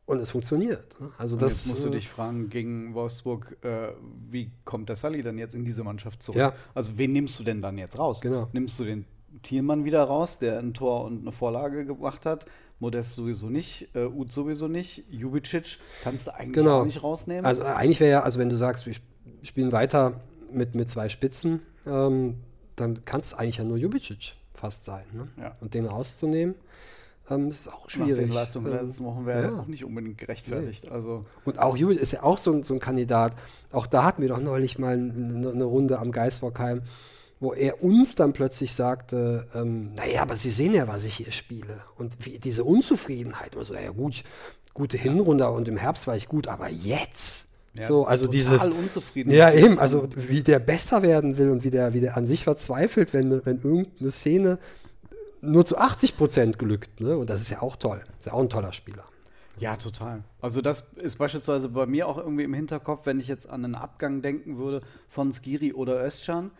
Und 0.06 0.20
es 0.20 0.30
funktioniert. 0.30 0.98
Ne? 1.00 1.10
Also 1.18 1.36
Und 1.36 1.42
das 1.42 1.52
jetzt 1.52 1.68
musst 1.68 1.84
du 1.84 1.88
äh, 1.90 1.92
dich 1.92 2.08
fragen, 2.08 2.48
gegen 2.48 2.94
Wolfsburg, 2.94 3.58
äh, 3.62 3.88
wie 4.30 4.50
kommt 4.64 4.88
der 4.88 4.96
Sully 4.96 5.22
dann 5.22 5.36
jetzt 5.36 5.54
in 5.54 5.66
diese 5.66 5.84
Mannschaft 5.84 6.22
zurück? 6.22 6.38
Ja. 6.38 6.54
Also 6.74 6.96
wen 6.96 7.12
nimmst 7.12 7.38
du 7.38 7.44
denn 7.44 7.60
dann 7.60 7.76
jetzt 7.76 7.98
raus? 7.98 8.22
Genau. 8.22 8.48
Nimmst 8.52 8.80
du 8.80 8.84
den 8.84 9.04
Thielmann 9.42 9.84
wieder 9.84 10.02
raus, 10.04 10.38
der 10.38 10.58
ein 10.58 10.74
Tor 10.74 11.04
und 11.04 11.20
eine 11.22 11.32
Vorlage 11.32 11.84
gemacht 11.84 12.26
hat? 12.26 12.46
Modest 12.80 13.14
sowieso 13.16 13.48
nicht, 13.50 13.88
äh, 13.94 14.04
Uth 14.06 14.30
sowieso 14.32 14.68
nicht, 14.68 15.04
Jubicic 15.10 15.78
kannst 16.04 16.28
du 16.28 16.34
eigentlich 16.34 16.52
Genau. 16.52 16.80
auch 16.82 16.84
nicht 16.84 17.02
rausnehmen. 17.02 17.44
Also 17.44 17.62
äh, 17.62 17.66
eigentlich 17.66 17.98
wäre 17.98 18.10
ja, 18.10 18.22
also 18.22 18.38
wenn 18.38 18.48
du 18.50 18.56
sagst, 18.56 18.86
wir 18.86 18.92
sp- 18.94 19.06
spielen 19.42 19.72
weiter 19.72 20.14
mit, 20.52 20.74
mit 20.76 20.88
zwei 20.88 21.08
Spitzen, 21.08 21.60
ähm, 21.86 22.36
dann 22.76 23.04
kann 23.04 23.20
es 23.20 23.34
eigentlich 23.34 23.56
ja 23.56 23.64
nur 23.64 23.76
Jubicic 23.78 24.34
fast 24.54 24.84
sein. 24.84 25.04
Ne? 25.12 25.26
Ja. 25.40 25.56
Und 25.60 25.74
den 25.74 25.86
rauszunehmen, 25.86 26.54
ähm, 27.30 27.48
ist 27.48 27.66
auch 27.66 27.90
schwierig. 27.90 28.12
Nach 28.12 28.18
den 28.18 28.32
Leistungen 28.32 28.70
der 28.70 28.80
Ähm, 28.80 28.86
letzten 28.86 29.04
Wochen 29.06 29.26
wäre 29.26 29.42
ja. 29.52 29.58
auch 29.60 29.66
nicht 29.66 29.84
unbedingt 29.84 30.18
gerechtfertigt. 30.18 30.88
Also 30.92 31.24
Und 31.44 31.58
auch 31.58 31.76
Jubicic 31.76 32.00
ist 32.02 32.12
ja 32.12 32.22
auch 32.22 32.38
so, 32.38 32.52
ein- 32.52 32.62
so 32.62 32.74
ein 32.74 32.80
Kandidat. 32.80 33.34
Auch 33.72 33.88
da 33.88 34.04
hatten 34.04 34.22
wir 34.22 34.28
doch 34.28 34.40
neulich 34.40 34.78
mal 34.78 34.94
eine, 34.94 35.50
eine 35.50 35.64
Runde 35.64 35.98
am 35.98 36.12
Geisbockheim, 36.12 36.82
wo 37.40 37.52
er 37.52 37.82
uns 37.82 38.14
dann 38.14 38.32
plötzlich 38.32 38.72
sagte, 38.74 39.46
ähm, 39.54 39.94
naja, 39.94 40.22
aber 40.22 40.36
Sie 40.36 40.50
sehen 40.50 40.74
ja, 40.74 40.88
was 40.88 41.04
ich 41.04 41.14
hier 41.14 41.32
spiele. 41.32 41.82
Und 41.96 42.16
wie, 42.24 42.38
diese 42.38 42.64
Unzufriedenheit. 42.64 43.54
Und 43.54 43.64
so, 43.64 43.74
naja 43.74 43.90
gut, 43.90 44.24
gute 44.74 44.96
Hinrunde 44.96 45.48
und 45.48 45.68
im 45.68 45.76
Herbst 45.76 46.06
war 46.06 46.16
ich 46.16 46.28
gut, 46.28 46.48
aber 46.48 46.68
jetzt. 46.68 47.46
Ja, 47.74 47.84
so, 47.84 48.06
also 48.06 48.26
total 48.26 48.40
dieses. 48.40 48.66
unzufrieden. 48.66 49.30
Ja, 49.30 49.52
eben, 49.52 49.78
also 49.78 50.08
wie 50.16 50.42
der 50.42 50.58
besser 50.58 51.02
werden 51.02 51.38
will 51.38 51.50
und 51.50 51.64
wie 51.64 51.70
der, 51.70 51.94
wie 51.94 52.00
der 52.00 52.16
an 52.16 52.26
sich 52.26 52.44
verzweifelt, 52.44 53.12
wenn, 53.12 53.44
wenn 53.44 53.58
irgendeine 53.58 54.10
Szene 54.10 54.58
nur 55.40 55.64
zu 55.64 55.78
80 55.78 56.16
Prozent 56.16 56.58
glückt. 56.58 57.00
Ne? 57.00 57.16
Und 57.16 57.30
das 57.30 57.42
ist 57.42 57.50
ja 57.50 57.62
auch 57.62 57.76
toll. 57.76 58.02
Ist 58.18 58.26
ja 58.26 58.32
auch 58.32 58.40
ein 58.40 58.48
toller 58.48 58.72
Spieler. 58.72 59.04
Ja, 59.58 59.76
total. 59.76 60.22
Also 60.40 60.60
das 60.60 60.92
ist 60.96 61.18
beispielsweise 61.18 61.68
bei 61.68 61.86
mir 61.86 62.08
auch 62.08 62.18
irgendwie 62.18 62.44
im 62.44 62.54
Hinterkopf, 62.54 63.06
wenn 63.06 63.18
ich 63.18 63.28
jetzt 63.28 63.48
an 63.48 63.64
einen 63.64 63.74
Abgang 63.74 64.22
denken 64.22 64.56
würde 64.56 64.82
von 65.08 65.32
Skiri 65.32 65.72
oder 65.72 66.04
Özcan. 66.04 66.50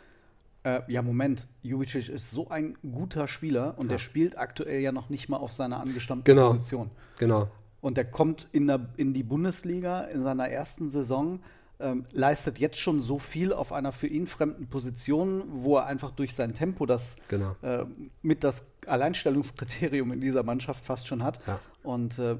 Äh, 0.65 0.81
ja, 0.89 1.03
Moment, 1.03 1.47
Jubicic 1.63 2.09
ist 2.09 2.31
so 2.31 2.49
ein 2.49 2.77
guter 2.83 3.29
Spieler 3.29 3.75
und 3.79 3.91
der 3.91 3.99
spielt 3.99 4.37
aktuell 4.37 4.81
ja 4.81 4.93
noch 4.93 5.09
nicht 5.09 5.29
mal 5.29 5.37
auf 5.37 5.53
seiner 5.53 5.81
angestammten 5.81 6.25
Genau. 6.25 6.49
Position. 6.49 6.91
Genau. 7.19 7.49
Und 7.81 7.97
der 7.97 8.05
kommt 8.05 8.49
in, 8.53 8.67
der, 8.67 8.89
in 8.97 9.15
die 9.15 9.23
Bundesliga 9.23 10.01
in 10.03 10.23
seiner 10.23 10.49
ersten 10.49 10.89
Saison, 10.89 11.41
ähm, 11.81 12.07
leistet 12.11 12.59
jetzt 12.59 12.81
schon 12.81 13.01
so 13.01 13.21
viel 13.21 13.53
auf 13.53 13.73
einer 13.73 13.93
für 13.93 14.09
ihn 14.09 14.27
fremden 14.27 14.67
Position, 14.67 15.45
wo 15.47 15.77
er 15.77 15.87
einfach 15.87 16.11
durch 16.11 16.35
sein 16.35 16.53
Tempo 16.55 16.87
das 16.87 17.15
Genau. 17.29 17.55
äh, 17.63 17.85
mit 18.23 18.43
das 18.43 18.65
Alleinstellungskriterium 18.87 20.11
in 20.13 20.21
dieser 20.21 20.43
Mannschaft 20.43 20.85
fast 20.85 21.07
schon 21.07 21.23
hat. 21.23 21.39
Ja. 21.47 21.61
Und 21.85 22.19
äh, 22.19 22.37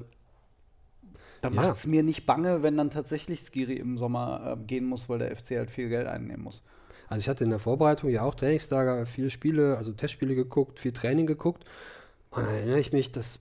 da 1.39 1.47
Ja. 1.47 1.53
macht 1.55 1.77
es 1.77 1.87
mir 1.87 2.03
nicht 2.03 2.25
bange, 2.25 2.63
wenn 2.63 2.75
dann 2.75 2.89
tatsächlich 2.89 3.39
Skiri 3.41 3.75
im 3.77 3.97
Sommer 3.97 4.57
äh, 4.59 4.63
gehen 4.65 4.85
muss, 4.85 5.07
weil 5.07 5.19
der 5.19 5.33
FC 5.35 5.51
halt 5.51 5.71
viel 5.71 5.87
Geld 5.87 6.07
einnehmen 6.07 6.43
muss. 6.43 6.63
Also 7.09 7.21
ich 7.21 7.29
hatte 7.29 7.43
in 7.43 7.49
der 7.49 7.59
Vorbereitung 7.59 8.09
ja 8.11 8.21
auch 8.21 8.35
Trainingslager, 8.35 9.05
viele 9.07 9.31
Spiele, 9.31 9.75
also 9.77 9.91
Testspiele 9.91 10.35
geguckt, 10.35 10.79
viel 10.79 10.93
Training 10.93 11.25
geguckt. 11.25 11.65
Und 12.29 12.43
dann 12.45 12.53
erinnere 12.53 12.79
ich 12.79 12.93
mich, 12.93 13.11
dass 13.11 13.39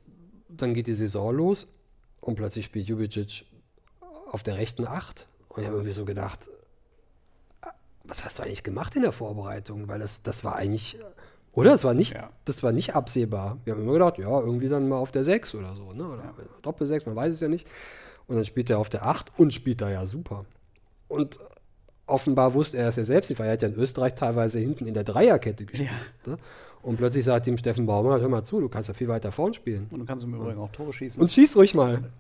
dann 0.48 0.72
geht 0.72 0.86
die 0.86 0.94
Saison 0.94 1.34
los 1.34 1.68
und 2.22 2.36
plötzlich 2.36 2.64
spielt 2.64 2.86
Jubicic 2.88 3.44
auf 4.32 4.42
der 4.42 4.56
rechten 4.56 4.86
Acht. 4.86 5.26
Und 5.50 5.60
ich 5.60 5.66
habe 5.66 5.76
irgendwie 5.76 5.92
so 5.92 6.06
gedacht, 6.06 6.48
was 8.04 8.24
hast 8.24 8.38
du 8.38 8.42
eigentlich 8.42 8.62
gemacht 8.62 8.96
in 8.96 9.02
der 9.02 9.12
Vorbereitung? 9.12 9.86
Weil 9.86 9.98
das, 9.98 10.22
das 10.22 10.42
war 10.44 10.56
eigentlich, 10.56 10.98
oder? 11.52 11.70
Das 11.70 11.84
war 11.84 11.92
nicht, 11.92 12.14
Ja. 12.14 12.30
das 12.46 12.62
war 12.62 12.72
nicht 12.72 12.94
absehbar. 12.94 13.58
Wir 13.64 13.74
haben 13.74 13.82
immer 13.82 13.92
gedacht, 13.92 14.16
ja, 14.16 14.40
irgendwie 14.40 14.70
dann 14.70 14.88
mal 14.88 14.96
auf 14.96 15.12
der 15.12 15.24
6 15.24 15.54
oder 15.54 15.74
so, 15.74 15.92
ne? 15.92 16.08
Oder 16.08 16.34
Doppel 16.62 16.86
6, 16.86 17.04
man 17.04 17.16
weiß 17.16 17.34
es 17.34 17.40
ja 17.40 17.48
nicht. 17.48 17.66
Und 18.26 18.36
dann 18.36 18.46
spielt 18.46 18.70
er 18.70 18.78
auf 18.78 18.88
der 18.88 19.04
8 19.04 19.38
und 19.38 19.52
spielt 19.52 19.82
da 19.82 19.90
ja 19.90 20.06
super. 20.06 20.40
Und 21.08 21.38
offenbar 22.08 22.54
wusste 22.54 22.78
er 22.78 22.88
es 22.88 22.96
ja 22.96 23.04
selbst 23.04 23.30
nicht, 23.30 23.38
weil 23.38 23.46
er 23.46 23.52
hat 23.52 23.62
ja 23.62 23.68
in 23.68 23.74
Österreich 23.74 24.14
teilweise 24.14 24.58
hinten 24.58 24.86
in 24.86 24.94
der 24.94 25.04
Dreierkette 25.04 25.64
gespielt. 25.64 25.90
Ne? 26.26 26.38
Und 26.82 26.96
plötzlich 26.96 27.24
sagt 27.24 27.46
ihm 27.46 27.58
Steffen 27.58 27.86
Baumann, 27.86 28.20
hör 28.20 28.28
mal 28.28 28.44
zu, 28.44 28.60
du 28.60 28.68
kannst 28.68 28.88
ja 28.88 28.94
viel 28.94 29.08
weiter 29.08 29.32
vorn 29.32 29.52
spielen. 29.52 29.88
Und 29.90 30.00
du 30.00 30.04
kannst 30.04 30.24
im 30.24 30.34
Übrigen 30.34 30.58
auch 30.58 30.70
Tore 30.70 30.92
schießen. 30.92 31.20
Und 31.20 31.30
schieß 31.30 31.56
ruhig 31.56 31.74
mal. 31.74 32.10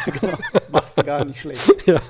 machst 0.70 0.98
du 0.98 1.04
gar 1.04 1.24
nicht 1.24 1.40
schlecht. 1.40 1.74
ja. 1.86 2.00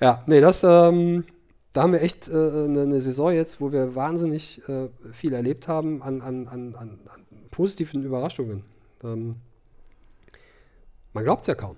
ja, 0.00 0.22
nee, 0.26 0.40
das, 0.40 0.62
ähm, 0.62 1.24
da 1.72 1.82
haben 1.82 1.92
wir 1.92 2.02
echt 2.02 2.28
äh, 2.28 2.32
eine, 2.32 2.82
eine 2.82 3.00
Saison 3.00 3.32
jetzt, 3.32 3.60
wo 3.60 3.72
wir 3.72 3.94
wahnsinnig 3.94 4.60
äh, 4.68 4.88
viel 5.12 5.32
erlebt 5.32 5.66
haben 5.66 6.02
an, 6.02 6.20
an, 6.20 6.46
an, 6.46 6.74
an, 6.74 6.98
an 7.06 7.26
positiven 7.50 8.04
Überraschungen. 8.04 8.64
Ähm, 9.02 9.36
man 11.12 11.24
glaubt 11.24 11.42
es 11.42 11.46
ja 11.46 11.54
kaum. 11.54 11.76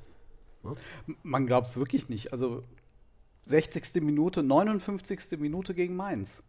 Man 1.23 1.47
glaubt 1.47 1.67
es 1.67 1.77
wirklich 1.77 2.09
nicht. 2.09 2.33
Also 2.33 2.63
60. 3.43 4.03
Minute, 4.03 4.43
59. 4.43 5.39
Minute 5.41 5.75
gegen 5.75 5.97
Mainz. 5.97 6.43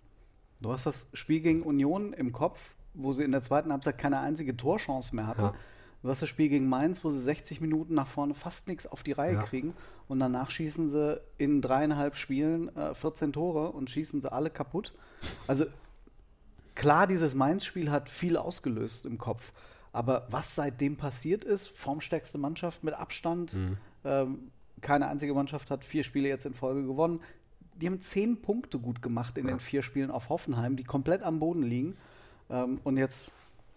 Du 0.62 0.72
hast 0.72 0.86
das 0.86 1.10
Spiel 1.14 1.42
gegen 1.42 1.62
Union 1.64 2.14
im 2.14 2.32
Kopf, 2.32 2.76
wo 2.94 3.12
sie 3.12 3.24
in 3.24 3.32
der 3.32 3.42
zweiten 3.42 3.72
Halbzeit 3.72 3.98
keine 3.98 4.20
einzige 4.20 4.56
Torchance 4.56 5.16
mehr 5.16 5.28
hatten. 5.28 5.42
Ja. 5.42 5.54
Du 6.04 6.10
hast 6.10 6.22
das 6.22 6.30
Spiel 6.30 6.50
gegen 6.50 6.68
Mainz, 6.68 7.04
wo 7.04 7.10
sie 7.10 7.20
60 7.22 7.62
Minuten 7.62 7.94
nach 7.94 8.08
vorne 8.08 8.34
fast 8.34 8.68
nichts 8.68 8.86
auf 8.86 9.04
die 9.04 9.14
Reihe 9.14 9.36
Ja. 9.36 9.44
kriegen 9.44 9.74
und 10.08 10.20
danach 10.20 10.52
schießen 10.52 10.90
sie 10.90 11.22
in 11.38 11.62
dreieinhalb 11.62 12.16
Spielen 12.16 12.76
äh, 12.76 12.94
14 12.94 13.34
Tore 13.34 13.72
und 13.72 13.90
schießen 13.90 14.22
sie 14.22 14.32
alle 14.32 14.50
kaputt. 14.50 14.94
Also 15.48 15.66
klar, 16.76 17.08
dieses 17.08 17.36
Mainz-Spiel 17.36 17.90
hat 17.90 18.10
viel 18.10 18.38
ausgelöst 18.38 19.06
im 19.06 19.18
Kopf. 19.18 19.52
Aber 19.92 20.28
was 20.30 20.56
seitdem 20.56 20.98
passiert 20.98 21.44
ist, 21.44 21.70
formstärkste 21.70 22.38
Mannschaft 22.38 22.84
mit 22.84 22.96
Abstand, 22.96 23.58
ähm, 24.04 24.52
keine 24.84 25.08
einzige 25.08 25.34
Mannschaft 25.34 25.72
hat 25.72 25.84
vier 25.84 26.04
Spiele 26.04 26.28
jetzt 26.28 26.46
in 26.46 26.54
Folge 26.54 26.86
gewonnen. 26.86 27.22
Die 27.76 27.88
haben 27.88 28.00
zehn 28.02 28.40
Punkte 28.42 28.78
gut 28.78 29.02
gemacht 29.02 29.38
in 29.40 29.48
den 29.48 29.60
vier 29.60 29.82
Spielen 29.82 30.12
auf 30.12 30.30
Hoffenheim, 30.30 30.76
die 30.76 30.84
komplett 30.84 31.24
am 31.24 31.40
Boden 31.40 31.64
liegen. 31.64 31.96
Ähm, 32.52 32.80
und 32.84 32.98
jetzt 32.98 33.32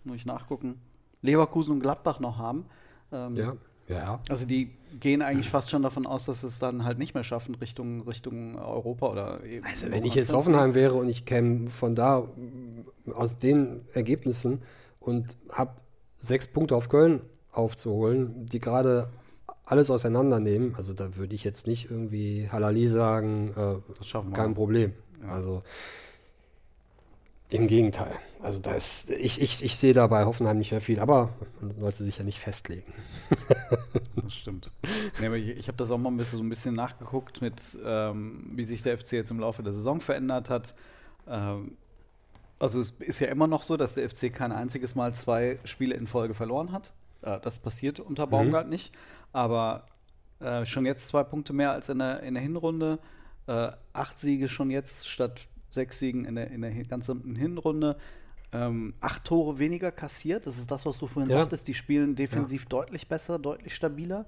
muss 0.05 0.17
ich 0.17 0.27
nachgucken, 0.27 0.79
Leverkusen 1.23 1.73
und 1.73 1.81
Gladbach 1.81 2.21
noch 2.21 2.37
haben. 2.37 2.67
Ähm, 3.11 3.37
Ja, 3.37 3.57
ja. 3.89 4.21
Also 4.29 4.47
die 4.47 4.73
gehen 5.01 5.23
eigentlich 5.23 5.49
fast 5.49 5.71
schon 5.71 5.83
davon 5.83 6.07
aus, 6.07 6.27
dass 6.27 6.43
es 6.43 6.59
dann 6.59 6.85
halt 6.85 6.99
nicht 6.99 7.15
mehr 7.15 7.23
schaffen 7.23 7.55
Richtung, 7.55 8.03
Richtung 8.03 8.57
Europa 8.57 9.07
oder 9.09 9.45
eben 9.45 9.65
Also 9.65 9.91
wenn 9.91 10.05
ich 10.05 10.15
jetzt 10.15 10.33
Hoffenheim 10.33 10.75
wäre 10.75 10.95
und 10.95 11.09
ich 11.09 11.25
käme 11.25 11.71
von 11.71 11.95
da 11.95 12.21
mm, 12.21 13.13
aus 13.13 13.37
den 13.37 13.83
Ergebnissen 13.95 14.63
und 15.01 15.37
habe 15.51 15.73
sechs 16.19 16.47
Punkte 16.47 16.77
auf 16.77 16.89
Köln 16.89 17.23
aufzuholen, 17.53 18.47
die 18.47 18.61
gerade 18.61 19.09
alles 19.67 19.91
auseinandernehmen, 19.91 20.75
also 20.77 20.95
da 20.95 21.17
würde 21.17 21.35
ich 21.35 21.45
jetzt 21.45 21.67
nicht 21.67 21.91
irgendwie 21.91 22.49
Halali 22.51 22.89
sagen, 22.89 23.51
äh, 23.57 23.95
Das 23.99 24.07
schaffen 24.07 24.31
wir 24.31 24.37
kein. 24.37 24.55
Problem. 24.55 24.93
Also 25.29 25.63
im 27.51 27.69
Gegenteil. 27.69 28.13
Also 28.43 28.59
da 28.59 28.75
ist, 28.75 29.11
ich, 29.11 29.41
ich, 29.41 29.65
ich 29.65 29.77
sehe 29.77 29.95
da 29.95 30.07
bei 30.09 30.25
Hoffenheim 30.25 30.59
nicht 30.59 30.73
mehr 30.73 30.81
viel, 30.81 30.99
aber 30.99 31.31
man 31.61 31.79
sollte 31.79 32.03
sich 32.03 32.19
ja 32.19 32.25
nicht 32.25 32.39
festlegen. 32.39 32.93
Das 34.23 34.35
stimmt. 34.35 34.73
Nee, 35.21 35.33
ich 35.37 35.49
ich 35.57 35.69
habe 35.69 35.77
das 35.77 35.91
auch 35.91 35.99
mal 35.99 36.11
ein 36.11 36.17
bisschen, 36.17 36.39
so 36.39 36.45
ein 36.45 36.49
bisschen 36.49 36.75
nachgeguckt, 36.75 37.43
mit, 37.43 37.79
ähm, 37.85 38.51
wie 38.55 38.65
sich 38.65 38.83
der 38.83 38.99
FC 38.99 39.13
jetzt 39.13 39.31
im 39.31 39.39
Laufe 39.39 39.63
der 39.63 39.73
Saison 39.73 40.01
verändert 40.01 40.51
hat. 40.51 40.75
Ähm, 41.29 41.77
also 42.59 42.81
es 42.81 42.91
ist 42.91 43.21
ja 43.21 43.29
immer 43.29 43.47
noch 43.47 43.63
so, 43.63 43.77
dass 43.77 43.95
der 43.95 44.09
FC 44.11 44.33
kein 44.33 44.51
einziges 44.51 44.97
Mal 44.97 45.15
zwei 45.15 45.61
Spiele 45.63 45.95
in 45.95 46.09
Folge 46.09 46.35
verloren 46.35 46.73
hat. 46.73 46.93
Äh, 47.23 47.39
das 47.41 47.61
passiert 47.61 48.01
unter 48.01 48.27
Baumgart 48.27 48.69
nicht. 48.69 48.93
Aber 49.33 49.87
äh, 50.41 50.65
schon 50.67 50.87
jetzt 50.87 51.09
zwei 51.09 51.23
Punkte 51.25 51.53
mehr 51.53 51.73
als 51.73 51.89
in 51.89 51.99
der, 51.99 52.23
in 52.23 52.35
der 52.35 52.43
Hinrunde. 52.43 52.99
Äh, 53.47 53.71
acht 53.93 54.19
Siege 54.19 54.49
schon 54.49 54.71
jetzt 54.71 55.09
statt 55.09 55.47
sechs 55.71 55.99
Siegen 55.99 56.25
in 56.25 56.35
der, 56.37 56.51
in 56.51 56.63
der 56.63 56.73
ganzen 56.85 57.37
Hinrunde. 57.37 57.97
Ähm, 58.53 58.95
acht 59.01 59.25
Tore 59.25 59.59
weniger 59.59 59.91
kassiert. 59.93 60.47
Das 60.47 60.57
ist 60.59 60.71
das, 60.71 60.87
was 60.87 60.99
du 60.99 61.07
vorhin 61.07 61.31
Ja. 61.31 61.39
sagtest. 61.41 61.69
Die 61.69 61.75
spielen 61.75 62.15
defensiv 62.15 62.67
deutlich 62.67 63.09
besser, 63.09 63.39
deutlich 63.39 63.75
stabiler. 63.75 64.25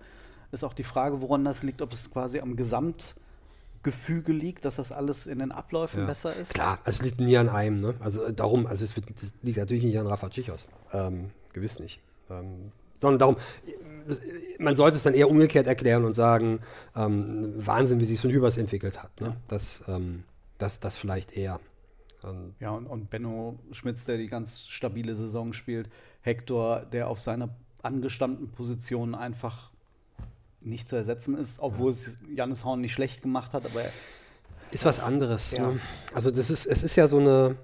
Ist 0.51 0.65
auch 0.65 0.75
die 0.75 0.85
Frage, 0.85 1.21
woran 1.23 1.45
das 1.45 1.63
liegt, 1.63 1.83
ob 1.83 1.93
es 1.93 2.11
quasi 2.11 2.41
am 2.41 2.57
Gesamtgefüge 2.57 4.33
liegt, 4.33 4.65
dass 4.65 4.77
das 4.77 4.93
alles 4.93 5.27
in 5.27 5.39
den 5.39 5.53
Abläufen 5.53 6.01
Ja. 6.01 6.07
besser 6.07 6.35
ist. 6.35 6.55
Klar, 6.55 6.79
es 6.85 7.03
liegt 7.03 7.21
nie 7.21 7.37
an 7.37 7.49
einem. 7.49 7.81
Ne? 7.81 7.95
Also 8.01 8.25
äh, 8.25 8.33
darum, 8.33 8.67
also 8.67 8.85
es 8.85 8.95
liegt 9.43 9.59
natürlich 9.59 9.85
nicht 9.85 9.99
an 9.99 10.07
Rafa 10.07 10.29
Tschichos. 10.31 10.67
Ähm, 10.93 11.31
gewiss 11.53 11.79
nicht. 11.79 12.01
Ähm, 12.31 12.73
sondern 12.99 13.19
darum, 13.19 13.37
man 14.59 14.77
sollte 14.77 14.97
es 14.97 15.03
dann 15.03 15.15
eher 15.15 15.31
umgekehrt 15.31 15.67
erklären 15.67 16.05
und 16.05 16.15
sagen, 16.15 16.61
ähm, 16.97 17.55
Wahnsinn, 17.57 18.01
wie 18.01 18.05
sich 18.05 18.21
so 18.21 18.29
ein 18.29 18.35
Hübers 18.35 18.57
entwickelt 18.57 19.03
hat. 19.03 19.21
Ne? 19.21 19.37
Das, 19.49 19.83
ähm, 19.89 20.25
das, 20.59 20.81
das 20.81 20.97
vielleicht 20.97 21.37
eher. 21.37 21.61
Ähm, 22.25 22.55
Ja, 22.61 22.71
und, 22.71 22.87
und 22.87 23.11
Benno 23.11 23.59
Schmitz, 23.73 24.05
der 24.05 24.17
die 24.19 24.27
ganz 24.27 24.67
stabile 24.67 25.15
Saison 25.15 25.53
spielt. 25.53 25.89
Hector, 26.21 26.85
der 26.93 27.09
auf 27.09 27.21
seiner 27.21 27.51
angestammten 27.83 28.51
Position 28.51 29.15
einfach 29.15 29.71
nicht 30.61 30.89
zu 30.89 30.97
ersetzen 30.97 31.37
ist, 31.37 31.61
obwohl 31.61 31.91
es 31.91 32.17
Jannis 32.35 32.65
Horn 32.65 32.81
nicht 32.81 32.93
schlecht 32.93 33.23
gemacht 33.23 33.53
hat, 33.53 33.65
aber 33.65 33.83
er, 33.83 33.93
Ist 34.71 34.85
was 34.85 35.01
anderes. 35.01 35.53
Ja. 35.53 35.69
Ne? 35.69 35.81
Also 36.13 36.31
das 36.31 36.51
ist, 36.51 36.67
es 36.67 36.83
ist 36.83 36.97
ja 36.97 37.07
so 37.07 37.19
eine, 37.19 37.57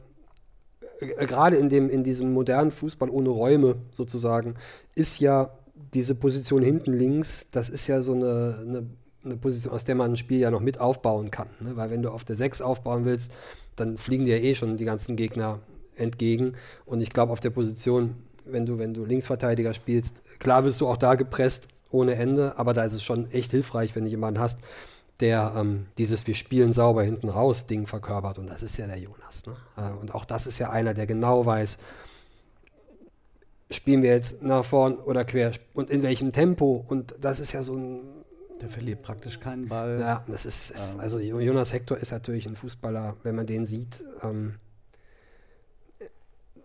äh, 1.01 1.27
gerade 1.27 1.57
in 1.57 1.69
dem, 1.69 1.91
in 1.91 2.05
diesem 2.05 2.33
modernen 2.33 2.71
Fußball 2.71 3.11
ohne 3.11 3.31
Räume 3.31 3.77
sozusagen, 3.93 4.55
ist 4.95 5.19
ja 5.19 5.51
diese 5.75 6.15
Position 6.15 6.63
hinten 6.63 6.93
links, 6.93 7.51
das 7.51 7.69
ist 7.69 7.87
ja 7.87 8.01
so 8.01 8.13
eine, 8.13 8.59
eine, 8.61 8.87
eine 9.25 9.37
Position, 9.37 9.73
aus 9.73 9.85
der 9.85 9.95
man 9.95 10.13
ein 10.13 10.17
Spiel 10.17 10.41
ja 10.41 10.51
noch 10.51 10.61
mit 10.61 10.81
aufbauen 10.81 11.31
kann. 11.31 11.49
Ne? 11.61 11.77
Weil 11.77 11.91
wenn 11.91 12.03
du 12.03 12.11
auf 12.11 12.25
der 12.25 12.37
6 12.37 12.61
aufbauen 12.61 13.05
willst, 13.05 13.33
dann 13.77 13.97
fliegen 13.97 14.25
dir 14.25 14.39
ja 14.39 14.45
eh 14.45 14.55
schon 14.55 14.77
die 14.77 14.85
ganzen 14.85 15.17
Gegner 15.17 15.61
entgegen. 15.97 16.55
Und 16.87 17.01
ich 17.01 17.11
glaube, 17.11 17.33
auf 17.33 17.41
der 17.41 17.51
Position, 17.51 18.17
wenn 18.45 18.67
du, 18.67 18.79
wenn 18.79 18.95
du 18.95 19.05
Linksverteidiger 19.05 19.75
spielst, 19.75 20.23
klar 20.39 20.65
wirst 20.65 20.81
du 20.81 20.87
auch 20.87 20.97
da 20.97 21.15
gepresst 21.15 21.69
ohne 21.91 22.15
Ende, 22.17 22.59
aber 22.59 22.75
da 22.75 22.85
ist 22.85 22.95
es 22.95 23.03
schon 23.03 23.31
echt 23.31 23.53
hilfreich, 23.53 23.95
wenn 23.95 24.05
du 24.05 24.11
jemanden 24.11 24.41
hast, 24.41 24.59
der 25.21 25.55
ähm, 25.57 25.87
dieses 25.97 26.27
Wir 26.27 26.35
spielen 26.35 26.73
sauber 26.73 27.05
hinten 27.05 27.29
raus 27.29 27.67
Ding 27.67 27.87
verkörpert. 27.87 28.39
Und 28.39 28.49
das 28.49 28.63
ist 28.63 28.77
ja 28.77 28.87
der 28.87 28.99
Jonas. 28.99 29.47
Ne? 29.47 29.57
Äh, 29.77 29.93
und 30.01 30.15
auch 30.15 30.25
das 30.25 30.47
ist 30.47 30.59
ja 30.59 30.71
einer, 30.71 30.93
der 30.93 31.07
genau 31.07 31.47
weiß, 31.47 31.79
spielen 33.75 34.03
wir 34.03 34.11
jetzt 34.11 34.43
nach 34.43 34.65
vorn 34.65 34.97
oder 34.97 35.25
quer 35.25 35.53
und 35.75 35.91
in 35.91 36.03
welchem 36.03 36.33
Tempo. 36.33 36.85
Und 36.89 37.15
das 37.21 37.41
ist 37.41 37.53
ja 37.53 37.63
so 37.63 37.75
ein. 37.75 38.01
Der 38.61 38.69
verliert 38.69 39.03
praktisch 39.03 39.41
keinen 39.41 39.69
Ball. 39.69 39.99
Ja, 40.01 40.25
das 40.29 40.47
ist, 40.47 40.71
ist 40.71 40.99
also 40.99 41.19
Jonas 41.19 41.73
Hector 41.73 41.99
ist 41.99 42.13
natürlich 42.13 42.47
ein 42.47 42.55
Fußballer, 42.55 43.17
wenn 43.25 43.35
man 43.35 43.47
den 43.47 43.67
sieht. 43.67 44.03
Ähm, 44.23 44.55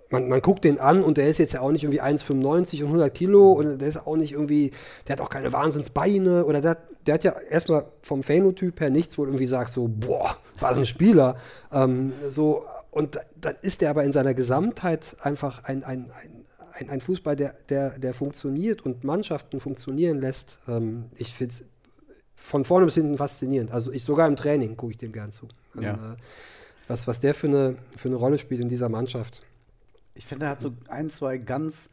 man, 0.10 0.28
man 0.28 0.41
guckt 0.41 0.63
den 0.63 0.80
an 0.80 1.04
und 1.04 1.17
der 1.17 1.28
ist 1.28 1.38
jetzt 1.38 1.54
ja 1.54 1.62
auch 1.62 1.72
nicht 1.72 1.84
irgendwie 1.84 2.02
1,95 2.02 2.82
und 2.82 2.88
100 2.88 3.13
Kilo 3.13 3.54
und 3.54 3.80
der 3.80 3.88
ist 3.88 4.06
auch 4.06 4.15
nicht 4.15 4.34
irgendwie, 4.34 4.72
der 5.08 5.13
hat 5.13 5.22
auch 5.22 5.30
keine 5.30 5.54
Wahnsinnsbeine 5.54 6.45
oder 6.45 6.62
der, 6.62 6.78
der 7.06 7.13
hat 7.15 7.24
ja 7.24 7.36
erstmal 7.50 7.86
vom 8.02 8.24
Phänotyp 8.24 8.80
her 8.80 8.89
nichts, 8.89 9.17
wo 9.17 9.24
du 9.24 9.30
irgendwie 9.30 9.45
sagst 9.45 9.74
so, 9.74 9.88
boah, 9.88 10.38
was 10.60 10.78
ein 10.78 10.86
Spieler. 10.86 11.38
Ähm, 11.72 12.13
so, 12.28 12.65
und 12.91 13.19
dann 13.39 13.56
ist 13.62 13.82
der 13.82 13.91
aber 13.91 14.04
in 14.04 14.12
seiner 14.12 14.34
Gesamtheit 14.34 15.15
einfach 15.22 15.63
ein, 15.63 15.84
ein, 15.84 16.12
ein, 16.12 16.38
ein, 16.80 16.89
ein 16.89 17.02
Fußball, 17.02 17.36
der, 17.36 17.56
der, 17.70 18.00
der 18.00 18.13
funktioniert 18.13 18.86
und 18.86 19.04
Mannschaften 19.04 19.60
funktionieren 19.60 20.20
lässt. 20.20 20.58
Ähm, 20.68 21.06
ich 21.18 21.34
finde 21.34 21.54
es 21.54 21.63
von 22.36 22.63
vorne 22.63 22.86
bis 22.86 22.96
hinten 22.96 23.18
faszinierend. 23.18 23.72
Also 23.72 23.92
ich 23.92 24.04
sogar 24.04 24.28
im 24.28 24.36
Training 24.36 24.78
gucke 24.78 24.94
ich 24.94 24.98
dem 24.98 25.12
gern 25.12 25.32
zu. 25.32 25.48
Ja. 25.80 25.94
Und, 25.94 26.13
äh, 26.13 26.18
was, 26.88 27.08
was 27.08 27.20
der 27.20 27.36
für 27.36 27.48
eine, 27.48 27.76
für 27.96 28.08
eine 28.08 28.15
Rolle 28.15 28.39
spielt 28.39 28.62
in 28.62 28.70
dieser 28.70 28.89
Mannschaft. 28.89 29.44
Ich 30.15 30.26
finde, 30.26 30.46
er 30.46 30.52
hat 30.52 30.62
so 30.62 30.74
ein, 30.88 31.10
zwei 31.10 31.38
ganz 31.38 31.89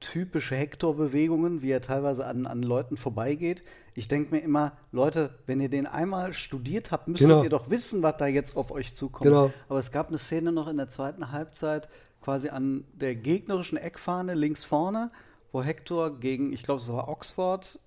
typische 0.00 0.54
Hector-Bewegungen, 0.54 1.60
wie 1.60 1.70
er 1.70 1.80
teilweise 1.80 2.24
an, 2.24 2.46
an 2.46 2.62
Leuten 2.62 2.96
vorbeigeht. 2.96 3.64
Ich 3.94 4.06
denke 4.06 4.34
mir 4.34 4.40
immer, 4.40 4.72
Leute, 4.92 5.34
wenn 5.46 5.60
ihr 5.60 5.68
den 5.68 5.86
einmal 5.86 6.32
studiert 6.32 6.92
habt, 6.92 7.08
müsstet 7.08 7.28
genau. 7.28 7.42
ihr 7.42 7.50
doch 7.50 7.68
wissen, 7.68 8.02
was 8.02 8.16
da 8.16 8.26
jetzt 8.26 8.56
auf 8.56 8.70
euch 8.70 8.94
zukommt. 8.94 9.24
Genau. 9.28 9.52
Aber 9.68 9.80
es 9.80 9.90
gab 9.90 10.08
eine 10.08 10.18
Szene 10.18 10.52
noch 10.52 10.68
in 10.68 10.76
der 10.76 10.88
zweiten 10.88 11.32
Halbzeit, 11.32 11.88
quasi 12.20 12.48
an 12.48 12.84
der 12.92 13.14
gegnerischen 13.14 13.78
Eckfahne 13.78 14.34
links 14.34 14.64
vorne, 14.64 15.10
wo 15.52 15.62
Hector 15.62 16.18
gegen, 16.18 16.52
ich 16.52 16.62
glaube, 16.62 16.80
es 16.80 16.92
war 16.92 17.08
Oxford, 17.08 17.78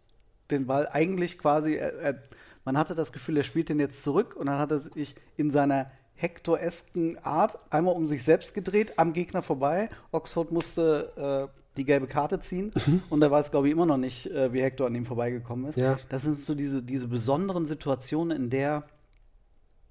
den 0.50 0.68
Ball 0.68 0.88
eigentlich 0.92 1.38
quasi, 1.38 1.76
er, 1.76 1.94
er, 2.00 2.24
man 2.66 2.78
hatte 2.78 2.96
das 2.96 3.12
Gefühl, 3.12 3.38
er 3.38 3.44
spielt 3.44 3.70
den 3.70 3.80
jetzt 3.80 4.04
zurück 4.04 4.36
und 4.36 4.48
dann 4.48 4.60
hat 4.60 4.72
er 4.72 4.80
sich 4.80 5.16
in 5.38 5.52
seiner 5.52 5.88
Hector-esken 6.16 7.18
Art 7.24 7.58
einmal 7.72 7.96
um 7.96 8.06
sich 8.06 8.24
selbst 8.24 8.54
gedreht, 8.54 9.00
am 9.00 9.14
Gegner 9.14 9.42
vorbei. 9.42 9.90
Oxford 10.12 10.52
musste 10.52 11.50
äh, 11.52 11.62
die 11.78 11.86
gelbe 11.86 12.08
Karte 12.08 12.40
ziehen 12.40 12.72
mhm. 12.86 13.02
und 13.10 13.22
da 13.22 13.32
weiß, 13.32 13.50
glaube 13.50 13.68
ich, 13.68 13.74
immer 13.74 13.86
noch 13.86 13.98
nicht, 13.98 14.28
äh, 14.28 14.54
wie 14.54 14.62
Hector 14.62 14.88
an 14.88 14.96
ihm 14.96 15.06
vorbeigekommen 15.06 15.66
ist. 15.68 15.78
Ja. 15.78 15.98
Das 16.10 16.24
sind 16.24 16.38
so 16.38 16.54
diese, 16.54 16.84
diese 16.84 17.08
besonderen 17.08 17.66
Situationen, 17.66 18.36
in 18.36 18.50
der 18.50 18.84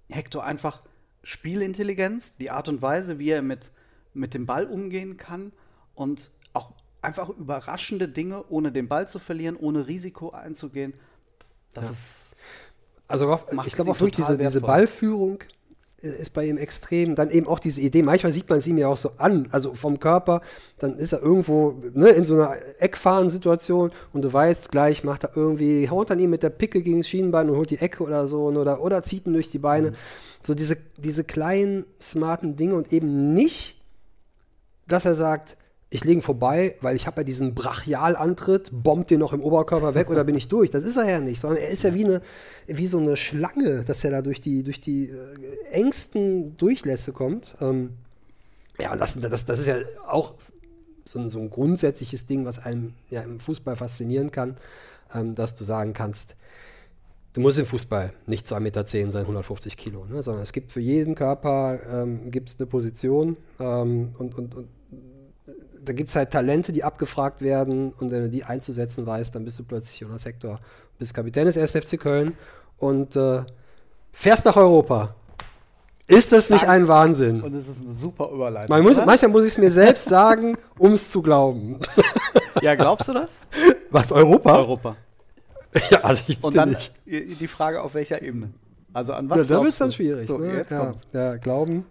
Hector 0.09 0.45
einfach 0.45 0.81
Spielintelligenz, 1.23 2.37
die 2.37 2.51
Art 2.51 2.69
und 2.69 2.83
Weise, 2.83 3.19
wie 3.19 3.31
er 3.31 3.43
mit, 3.43 3.73
mit 4.15 4.35
dem 4.35 4.47
Ball 4.47 4.67
umgehen 4.67 5.17
kann 5.17 5.53
und 5.95 6.31
auch 6.53 6.73
einfach 7.03 7.29
überraschende 7.31 8.09
Dinge, 8.09 8.45
ohne 8.49 8.73
den 8.73 8.89
Ball 8.89 9.09
zu 9.09 9.19
verlieren, 9.19 9.57
ohne 9.57 9.87
Risiko 9.87 10.31
einzugehen. 10.31 10.95
Das 11.73 11.87
ja. 11.87 11.93
ist. 11.93 12.37
Also, 13.09 13.41
ich 13.67 13.73
glaube 13.73 13.91
auch 13.91 14.01
wirklich 14.01 14.25
diese, 14.25 14.39
diese 14.39 14.61
Ballführung 14.61 15.41
ist 16.03 16.33
bei 16.33 16.47
ihm 16.47 16.57
extrem. 16.57 17.15
Dann 17.15 17.31
eben 17.31 17.47
auch 17.47 17.59
diese 17.59 17.81
Idee, 17.81 18.03
manchmal 18.03 18.33
sieht 18.33 18.49
man 18.49 18.61
sie 18.61 18.73
mir 18.73 18.89
auch 18.89 18.97
so 18.97 19.13
an, 19.19 19.49
also 19.51 19.75
vom 19.75 20.01
Körper, 20.01 20.41
dann 20.79 20.97
ist 20.97 21.13
er 21.13 21.21
irgendwo 21.21 21.83
ne, 21.93 22.09
in 22.11 22.25
so 22.25 22.35
einer 22.35 22.55
Eckfahrensituation 22.79 23.93
und 24.13 24.23
du 24.23 24.33
weißt, 24.33 24.71
gleich 24.71 25.05
macht 25.05 25.25
er 25.25 25.37
irgendwie, 25.37 25.89
haut 25.91 26.11
dann 26.11 26.19
ihm 26.19 26.31
mit 26.31 26.43
der 26.43 26.51
Picke 26.51 26.83
gegen 26.83 26.99
das 26.99 27.09
Schienenbein 27.09 27.51
und 27.51 27.57
holt 27.57 27.71
die 27.71 27.79
Ecke 27.79 28.03
oder 28.03 28.27
so 28.27 28.45
oder, 28.45 28.81
oder 28.81 29.03
zieht 29.03 29.27
ihn 29.27 29.35
durch 29.35 29.51
die 29.51 29.59
Beine. 29.59 29.91
Mhm. 29.91 29.95
So 30.43 30.55
diese, 30.55 30.77
diese 30.97 31.25
kleinen, 31.25 31.85
smarten 32.01 32.57
Dinge 32.57 32.75
und 32.75 32.93
eben 32.93 33.35
nicht, 33.35 33.80
dass 34.93 35.05
er 35.05 35.15
sagt, 35.15 35.57
ich 35.93 36.05
lege 36.05 36.23
vorbei, 36.23 36.77
weil 36.81 36.95
ich 36.95 37.09
habe 37.09 37.21
ja 37.21 37.25
diesen 37.25 37.55
Brachialantritt, 37.55 38.71
bombt 38.73 39.11
den 39.11 39.19
noch 39.19 39.33
im 39.33 39.43
Oberkörper 39.43 39.97
weg 39.97 40.09
oder 40.09 40.23
bin 40.23 40.37
ich 40.37 40.47
durch. 40.47 40.71
Das 40.71 40.85
ist 40.85 40.97
er 40.97 41.11
ja 41.11 41.21
nicht, 41.21 41.41
sondern 41.41 41.61
er 41.61 41.69
ist 41.69 41.83
ja 41.83 41.93
wie, 41.95 42.05
eine, 42.05 42.23
wie 42.69 42.87
so 42.87 42.99
eine 42.99 43.17
Schlange, 43.17 43.85
dass 43.85 44.05
er 44.05 44.13
da 44.13 44.23
durch 44.23 44.41
die, 44.41 44.63
durch 44.63 44.81
die 44.81 45.11
äh, 45.11 45.65
engsten 45.73 46.57
Durchlässe 46.57 47.13
kommt. 47.13 47.57
Ähm, 47.61 47.95
ja, 48.79 48.93
und 48.93 49.01
das, 49.01 49.19
das, 49.19 49.45
das 49.45 49.59
ist 49.59 49.67
ja 49.67 49.79
auch 50.09 50.35
so 51.05 51.19
ein, 51.19 51.29
so 51.29 51.41
ein 51.41 51.51
grundsätzliches 51.51 52.27
Ding, 52.27 52.45
was 52.45 52.65
einem 52.65 52.95
ja 53.11 53.23
im 53.23 53.41
Fußball 53.41 53.75
faszinieren 53.75 54.31
kann, 54.31 54.57
ähm, 55.13 55.35
dass 55.35 55.57
du 55.57 55.65
sagen 55.65 55.93
kannst, 55.93 56.37
du 57.33 57.41
musst 57.41 57.59
im 57.59 57.67
Fußball 57.67 58.13
nicht 58.27 58.47
2,10 58.47 58.61
Meter 58.61 58.87
sein, 58.87 59.23
150 59.23 59.77
Kilo, 59.77 60.05
ne? 60.05 60.23
sondern 60.23 60.45
es 60.45 60.53
gibt 60.53 60.71
für 60.71 60.81
jeden 60.81 61.17
Körper 61.17 61.81
ähm, 61.91 62.31
gibt's 62.31 62.57
eine 62.61 62.67
Position 62.67 63.37
ähm, 63.59 64.15
und, 64.19 64.39
und, 64.39 64.55
und 64.55 64.69
da 65.85 65.93
gibt 65.93 66.11
es 66.11 66.17
halt 66.17 66.31
Talente, 66.31 66.73
die 66.73 66.85
abgefragt 66.85 67.43
werden 67.43 67.93
und 67.99 68.11
wenn 68.11 68.23
du 68.23 68.29
die 68.31 68.45
einzusetzen 68.45 69.07
weißt, 69.07 69.35
dann 69.35 69.45
bist 69.45 69.59
du 69.59 69.65
plötzlich 69.65 70.01
Jonas 70.01 70.25
Hector, 70.25 70.61
bist 70.99 71.15
Kapitän 71.15 71.47
des 71.47 71.57
1. 71.57 71.73
FC 71.73 71.99
Köln 71.99 72.37
und 72.79 73.17
äh, 73.17 73.43
fährst 74.13 74.45
nach 74.45 74.57
Europa. 74.57 75.15
Ist 76.07 76.33
das 76.33 76.51
nicht 76.51 76.67
ein 76.67 76.89
Wahnsinn? 76.89 77.41
Und 77.41 77.55
es 77.55 77.69
ist 77.69 77.85
eine 77.85 77.95
super 77.95 78.31
Überleitung. 78.31 78.75
Man 78.77 78.83
muss, 78.83 78.97
manchmal 78.97 79.31
muss 79.31 79.45
ich 79.45 79.53
es 79.53 79.59
mir 79.59 79.71
selbst 79.71 80.07
sagen, 80.07 80.59
um 80.77 80.93
es 80.93 81.11
zu 81.11 81.23
glauben. 81.23 81.79
Ja, 82.63 82.75
glaubst 82.75 83.09
du 83.09 83.15
das? 83.15 83.41
Was, 83.91 84.11
Europa? 84.13 84.57
Europa. 84.57 84.97
ja, 85.91 86.01
also 86.01 86.23
ich 86.27 86.43
Und 86.43 86.57
dann 86.57 86.71
nicht. 86.71 86.93
die 87.07 87.47
Frage, 87.47 87.81
auf 87.81 87.95
welcher 87.95 88.21
Ebene? 88.21 88.53
Also 88.93 89.13
an 89.13 89.31
was 89.31 89.39
ja, 89.39 89.45
Da 89.45 89.61
wird 89.61 89.73
es 89.73 89.79
dann 89.79 89.93
schwierig. 89.93 90.27
So, 90.27 90.39
ne? 90.39 90.67
ja, 90.69 90.95
ja, 91.13 91.37
glauben. 91.37 91.87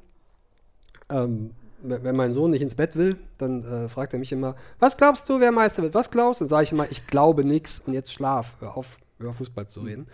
Ähm, 1.10 1.52
wenn 1.81 2.15
mein 2.15 2.33
Sohn 2.33 2.51
nicht 2.51 2.61
ins 2.61 2.75
Bett 2.75 2.95
will, 2.95 3.17
dann 3.37 3.63
äh, 3.63 3.89
fragt 3.89 4.13
er 4.13 4.19
mich 4.19 4.31
immer, 4.31 4.55
was 4.79 4.97
glaubst 4.97 5.29
du, 5.29 5.39
wer 5.39 5.51
Meister 5.51 5.83
wird? 5.83 5.93
Was 5.93 6.11
glaubst 6.11 6.41
du? 6.41 6.45
Dann 6.45 6.49
sage 6.49 6.63
ich 6.63 6.71
immer, 6.71 6.89
ich 6.89 7.07
glaube 7.07 7.43
nichts 7.43 7.81
und 7.85 7.93
jetzt 7.93 8.11
schlaf. 8.11 8.53
Hör 8.59 8.75
auf, 8.75 8.97
über 9.17 9.33
Fußball 9.33 9.67
zu 9.67 9.81
reden. 9.81 10.07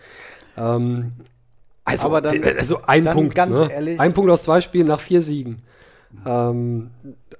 Ähm, 0.56 1.12
also, 1.84 2.06
Aber 2.06 2.20
dann, 2.20 2.42
also 2.42 2.80
ein 2.86 3.04
dann 3.04 3.14
Punkt. 3.14 3.34
Ganz 3.34 3.52
ne? 3.52 3.70
ehrlich. 3.70 4.00
Ein 4.00 4.12
Punkt 4.12 4.30
aus 4.30 4.42
zwei 4.42 4.60
Spielen 4.60 4.88
nach 4.88 5.00
vier 5.00 5.22
Siegen. 5.22 5.62
Ähm, 6.24 6.90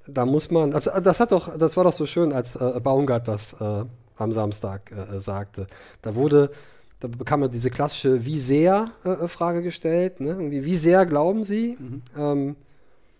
da 0.07 0.25
muss 0.25 0.51
man, 0.51 0.73
also 0.73 0.91
das 0.99 1.19
hat 1.19 1.31
doch, 1.31 1.57
das 1.57 1.75
war 1.77 1.83
doch 1.83 1.93
so 1.93 2.05
schön, 2.05 2.31
als 2.31 2.55
äh, 2.55 2.79
Baumgart 2.81 3.27
das 3.27 3.53
äh, 3.59 3.85
am 4.17 4.31
Samstag 4.31 4.91
äh, 4.91 5.19
sagte. 5.19 5.67
Da 6.01 6.15
wurde, 6.15 6.51
da 6.99 7.07
bekam 7.07 7.41
er 7.41 7.49
diese 7.49 7.69
klassische 7.69 8.25
Wie 8.25 8.39
sehr 8.39 8.91
äh, 9.03 9.27
Frage 9.27 9.61
gestellt. 9.61 10.19
Ne? 10.19 10.37
wie 10.39 10.75
sehr 10.75 11.05
glauben 11.05 11.43
Sie? 11.43 11.77
Mhm. 11.79 12.01
Ähm, 12.17 12.55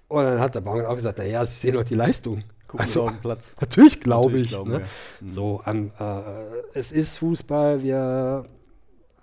und 0.07 0.23
dann 0.23 0.39
hat 0.39 0.55
der 0.55 0.61
Baumann 0.61 0.85
auch 0.85 0.95
gesagt, 0.95 1.17
naja, 1.17 1.45
Sie 1.45 1.59
sehen 1.59 1.73
doch 1.73 1.83
die 1.83 1.95
Leistung. 1.95 2.43
Gucken 2.67 2.85
also, 2.85 3.11
Platz. 3.21 3.53
Natürlich 3.61 4.01
glaube 4.01 4.39
ich. 4.39 4.49
Glaube, 4.49 4.69
ne? 4.69 4.79
ja. 4.79 4.85
mhm. 5.21 5.29
So, 5.29 5.61
um, 5.65 5.91
äh, 5.99 6.21
es 6.73 6.91
ist 6.91 7.19
Fußball, 7.19 7.81
wir 7.83 8.45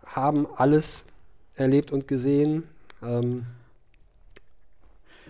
haben 0.06 0.46
alles 0.56 1.04
erlebt 1.54 1.92
und 1.92 2.08
gesehen. 2.08 2.64
Ähm, 3.02 3.46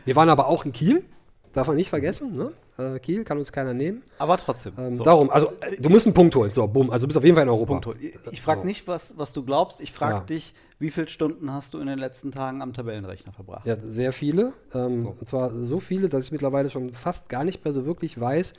wir 0.04 0.16
waren 0.16 0.28
aber 0.28 0.48
auch 0.48 0.64
in 0.64 0.72
Kiel, 0.72 1.04
darf 1.52 1.66
man 1.66 1.76
nicht 1.76 1.90
vergessen. 1.90 2.36
Ne? 2.36 2.52
Äh, 2.76 2.98
Kiel 2.98 3.24
kann 3.24 3.38
uns 3.38 3.52
keiner 3.52 3.72
nehmen. 3.72 4.02
Aber 4.18 4.36
trotzdem. 4.36 4.74
Ähm, 4.78 4.96
so. 4.96 5.04
Darum, 5.04 5.30
also 5.30 5.52
du 5.78 5.88
musst 5.90 6.06
einen 6.06 6.14
Punkt 6.14 6.34
holen. 6.34 6.50
So, 6.50 6.66
bumm. 6.66 6.90
Also 6.90 7.04
du 7.04 7.08
bist 7.08 7.16
auf 7.16 7.24
jeden 7.24 7.36
Fall 7.36 7.44
in 7.44 7.50
Europa. 7.50 7.92
Ich 8.30 8.42
frage 8.42 8.62
so. 8.62 8.66
nicht, 8.66 8.88
was, 8.88 9.16
was 9.16 9.32
du 9.32 9.44
glaubst. 9.44 9.80
Ich 9.80 9.92
frage 9.92 10.14
ja. 10.14 10.20
dich, 10.20 10.54
wie 10.78 10.90
viele 10.90 11.06
Stunden 11.06 11.52
hast 11.52 11.74
du 11.74 11.78
in 11.78 11.86
den 11.86 11.98
letzten 11.98 12.32
Tagen 12.32 12.62
am 12.62 12.72
Tabellenrechner 12.72 13.32
verbracht? 13.32 13.66
Ja, 13.66 13.76
sehr 13.76 14.12
viele. 14.12 14.52
Ähm, 14.74 15.00
so. 15.00 15.16
Und 15.18 15.28
zwar 15.28 15.50
so 15.50 15.78
viele, 15.78 16.08
dass 16.08 16.26
ich 16.26 16.32
mittlerweile 16.32 16.68
schon 16.68 16.92
fast 16.94 17.28
gar 17.28 17.44
nicht 17.44 17.64
mehr 17.64 17.72
so 17.72 17.86
wirklich 17.86 18.20
weiß, 18.20 18.54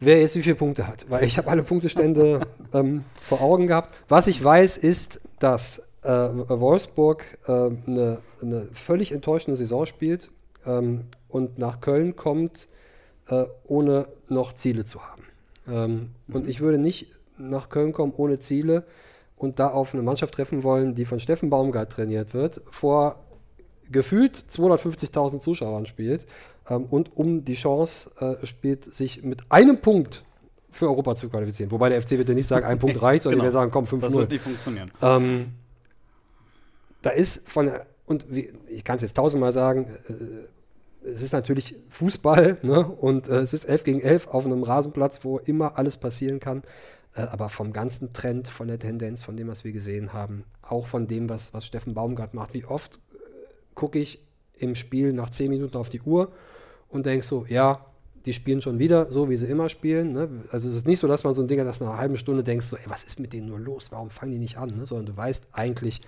wer 0.00 0.20
jetzt 0.20 0.34
wie 0.34 0.42
viele 0.42 0.56
Punkte 0.56 0.88
hat. 0.88 1.08
Weil 1.08 1.24
ich 1.24 1.38
habe 1.38 1.48
alle 1.48 1.62
Punktestände 1.62 2.40
ähm, 2.74 3.04
vor 3.22 3.40
Augen 3.40 3.68
gehabt. 3.68 3.94
Was 4.08 4.26
ich 4.26 4.42
weiß, 4.42 4.76
ist, 4.76 5.20
dass 5.38 5.82
äh, 6.02 6.08
Wolfsburg 6.08 7.38
äh, 7.46 7.52
eine, 7.52 8.18
eine, 8.40 8.68
völlig 8.72 9.12
enttäuschende 9.12 9.56
Saison 9.56 9.86
spielt 9.86 10.30
ähm, 10.66 11.04
und 11.28 11.58
nach 11.58 11.80
Köln 11.80 12.16
kommt, 12.16 12.66
äh, 13.28 13.44
ohne 13.64 14.08
noch 14.28 14.54
Ziele 14.54 14.84
zu 14.84 15.02
haben. 15.02 15.22
Ähm, 15.68 16.10
mhm. 16.26 16.34
Und 16.34 16.48
ich 16.48 16.60
würde 16.60 16.78
nicht 16.78 17.12
nach 17.38 17.68
Köln 17.68 17.92
kommen 17.92 18.12
ohne 18.16 18.38
Ziele 18.38 18.84
und 19.36 19.58
da 19.58 19.68
auf 19.68 19.94
eine 19.94 20.02
Mannschaft 20.02 20.34
treffen 20.34 20.62
wollen, 20.62 20.94
die 20.94 21.04
von 21.04 21.20
Steffen 21.20 21.50
Baumgart 21.50 21.90
trainiert 21.90 22.34
wird, 22.34 22.60
vor 22.70 23.20
gefühlt 23.90 24.44
250.000 24.50 25.40
Zuschauern 25.40 25.86
spielt 25.86 26.26
ähm, 26.68 26.84
und 26.84 27.16
um 27.16 27.44
die 27.44 27.54
Chance 27.54 28.10
äh, 28.18 28.46
spielt, 28.46 28.84
sich 28.84 29.22
mit 29.22 29.42
einem 29.50 29.78
Punkt 29.78 30.24
für 30.70 30.86
Europa 30.86 31.14
zu 31.14 31.28
qualifizieren. 31.28 31.70
Wobei 31.70 31.90
der 31.90 32.00
FC 32.00 32.12
wird 32.12 32.28
ja 32.28 32.34
nicht 32.34 32.46
sagen, 32.46 32.64
ein 32.64 32.78
Punkt 32.78 33.00
reicht, 33.02 33.24
sondern 33.24 33.40
genau. 33.40 33.50
die 33.50 33.54
werden 33.54 33.70
sagen, 33.70 33.70
komm, 33.70 33.84
5-0. 33.84 34.00
Das 34.00 34.16
wird 34.16 34.30
nicht 34.30 34.42
funktionieren. 34.42 34.90
Ähm, 35.02 35.52
da 37.02 37.10
ist 37.10 37.48
von, 37.48 37.70
und 38.06 38.26
wie, 38.30 38.52
ich 38.68 38.84
kann 38.84 38.96
es 38.96 39.02
jetzt 39.02 39.14
tausendmal 39.14 39.52
sagen, 39.52 39.86
äh, 40.08 40.12
es 41.04 41.22
ist 41.22 41.32
natürlich 41.32 41.76
Fußball 41.90 42.58
ne? 42.62 42.86
und 42.86 43.28
äh, 43.28 43.40
es 43.40 43.52
ist 43.52 43.64
11 43.64 43.84
gegen 43.84 44.00
11 44.00 44.28
auf 44.28 44.46
einem 44.46 44.62
Rasenplatz, 44.62 45.20
wo 45.22 45.38
immer 45.38 45.78
alles 45.78 45.96
passieren 45.96 46.40
kann. 46.40 46.62
Äh, 47.14 47.22
aber 47.22 47.48
vom 47.48 47.72
ganzen 47.72 48.12
Trend, 48.12 48.48
von 48.48 48.68
der 48.68 48.78
Tendenz, 48.78 49.22
von 49.22 49.36
dem, 49.36 49.48
was 49.48 49.64
wir 49.64 49.72
gesehen 49.72 50.12
haben, 50.12 50.44
auch 50.62 50.86
von 50.86 51.06
dem, 51.06 51.28
was, 51.28 51.52
was 51.54 51.66
Steffen 51.66 51.94
Baumgart 51.94 52.34
macht, 52.34 52.54
wie 52.54 52.64
oft 52.64 52.96
äh, 52.96 53.18
gucke 53.74 53.98
ich 53.98 54.24
im 54.58 54.74
Spiel 54.74 55.12
nach 55.12 55.30
zehn 55.30 55.50
Minuten 55.50 55.76
auf 55.76 55.88
die 55.88 56.00
Uhr 56.00 56.32
und 56.88 57.06
denke 57.06 57.26
so, 57.26 57.44
ja, 57.48 57.84
die 58.24 58.32
spielen 58.32 58.62
schon 58.62 58.78
wieder 58.78 59.06
so, 59.06 59.28
wie 59.28 59.36
sie 59.36 59.46
immer 59.46 59.68
spielen. 59.68 60.12
Ne? 60.12 60.28
Also 60.50 60.68
es 60.68 60.76
ist 60.76 60.86
nicht 60.86 61.00
so, 61.00 61.08
dass 61.08 61.24
man 61.24 61.34
so 61.34 61.42
ein 61.42 61.48
Ding 61.48 61.58
hat, 61.58 61.66
dass 61.66 61.80
nach 61.80 61.88
einer 61.88 61.98
halben 61.98 62.16
Stunde 62.16 62.44
denkst, 62.44 62.66
so, 62.66 62.76
ey, 62.76 62.84
was 62.86 63.02
ist 63.02 63.18
mit 63.18 63.32
denen 63.32 63.48
nur 63.48 63.58
los? 63.58 63.90
Warum 63.90 64.10
fangen 64.10 64.30
die 64.30 64.38
nicht 64.38 64.58
an? 64.58 64.76
Ne? 64.76 64.86
Sondern 64.86 65.06
du 65.06 65.16
weißt 65.16 65.48
eigentlich 65.52 66.00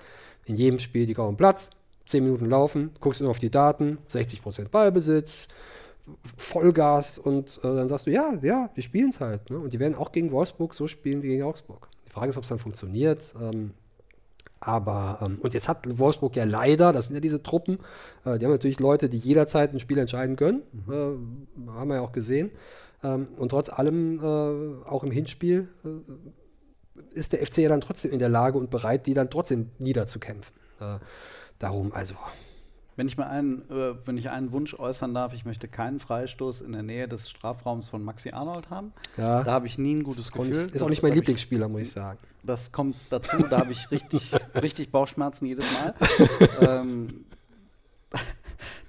in 0.44 0.56
jedem 0.56 0.78
Spiel, 0.78 1.06
die 1.06 1.14
kommen 1.14 1.36
Platz, 1.36 1.70
zehn 2.06 2.24
Minuten 2.24 2.46
laufen, 2.46 2.90
guckst 3.00 3.20
nur 3.20 3.30
auf 3.30 3.38
die 3.38 3.50
Daten, 3.50 3.98
60% 4.10 4.68
Ballbesitz, 4.68 5.48
Vollgas 6.36 7.18
und 7.18 7.58
äh, 7.62 7.62
dann 7.62 7.88
sagst 7.88 8.06
du, 8.06 8.10
ja, 8.10 8.34
ja, 8.42 8.70
die 8.76 8.82
spielen 8.82 9.10
es 9.10 9.20
halt. 9.20 9.48
Ne? 9.50 9.58
Und 9.58 9.72
die 9.72 9.78
werden 9.78 9.94
auch 9.94 10.12
gegen 10.12 10.32
Wolfsburg 10.32 10.74
so 10.74 10.86
spielen 10.86 11.22
wie 11.22 11.28
gegen 11.28 11.42
Augsburg. 11.42 11.88
Die 12.06 12.10
Frage 12.10 12.30
ist, 12.30 12.36
ob 12.36 12.42
es 12.42 12.50
dann 12.50 12.58
funktioniert. 12.58 13.34
Ähm, 13.40 13.72
aber, 14.60 15.18
ähm, 15.22 15.38
und 15.40 15.54
jetzt 15.54 15.68
hat 15.68 15.98
Wolfsburg 15.98 16.36
ja 16.36 16.44
leider, 16.44 16.92
das 16.92 17.06
sind 17.06 17.14
ja 17.14 17.20
diese 17.20 17.42
Truppen, 17.42 17.78
äh, 18.24 18.38
die 18.38 18.44
haben 18.44 18.52
natürlich 18.52 18.80
Leute, 18.80 19.08
die 19.08 19.18
jederzeit 19.18 19.72
ein 19.72 19.80
Spiel 19.80 19.98
entscheiden 19.98 20.36
können. 20.36 20.62
Mhm. 20.72 20.92
Äh, 20.92 21.70
haben 21.72 21.88
wir 21.88 21.96
ja 21.96 22.02
auch 22.02 22.12
gesehen. 22.12 22.50
Ähm, 23.02 23.28
und 23.36 23.50
trotz 23.50 23.68
allem, 23.68 24.18
äh, 24.18 24.88
auch 24.88 25.04
im 25.04 25.10
Hinspiel, 25.10 25.68
äh, 25.84 25.88
ist 27.12 27.32
der 27.32 27.44
FC 27.44 27.58
ja 27.58 27.68
dann 27.68 27.80
trotzdem 27.80 28.12
in 28.12 28.18
der 28.18 28.28
Lage 28.28 28.58
und 28.58 28.70
bereit, 28.70 29.06
die 29.06 29.14
dann 29.14 29.30
trotzdem 29.30 29.70
niederzukämpfen. 29.78 30.54
Darum, 31.58 31.92
also 31.92 32.14
wenn 32.96 33.08
ich 33.08 33.16
mal 33.16 33.26
einen, 33.26 33.68
äh, 33.70 33.94
wenn 34.04 34.16
ich 34.16 34.30
einen 34.30 34.52
Wunsch 34.52 34.74
äußern 34.74 35.14
darf, 35.14 35.32
ich 35.34 35.44
möchte 35.44 35.66
keinen 35.68 35.98
Freistoß 35.98 36.60
in 36.60 36.72
der 36.72 36.82
Nähe 36.82 37.08
des 37.08 37.28
Strafraums 37.28 37.88
von 37.88 38.04
Maxi 38.04 38.30
Arnold 38.30 38.70
haben. 38.70 38.92
Ja. 39.16 39.42
Da 39.42 39.52
habe 39.52 39.66
ich 39.66 39.78
nie 39.78 39.96
ein 39.96 40.04
gutes 40.04 40.30
Gefühl. 40.30 40.70
Ist 40.72 40.82
auch 40.82 40.88
nicht 40.88 41.02
mein 41.02 41.12
Lieblingsspieler, 41.12 41.68
muss 41.68 41.82
ich 41.82 41.92
sagen. 41.92 42.18
Das 42.42 42.72
kommt 42.72 42.96
dazu, 43.10 43.38
da 43.50 43.58
habe 43.58 43.72
ich 43.72 43.90
richtig, 43.90 44.32
richtig 44.54 44.92
Bauchschmerzen 44.92 45.46
jedes 45.46 45.66
Mal. 45.72 45.94
ähm, 46.60 47.24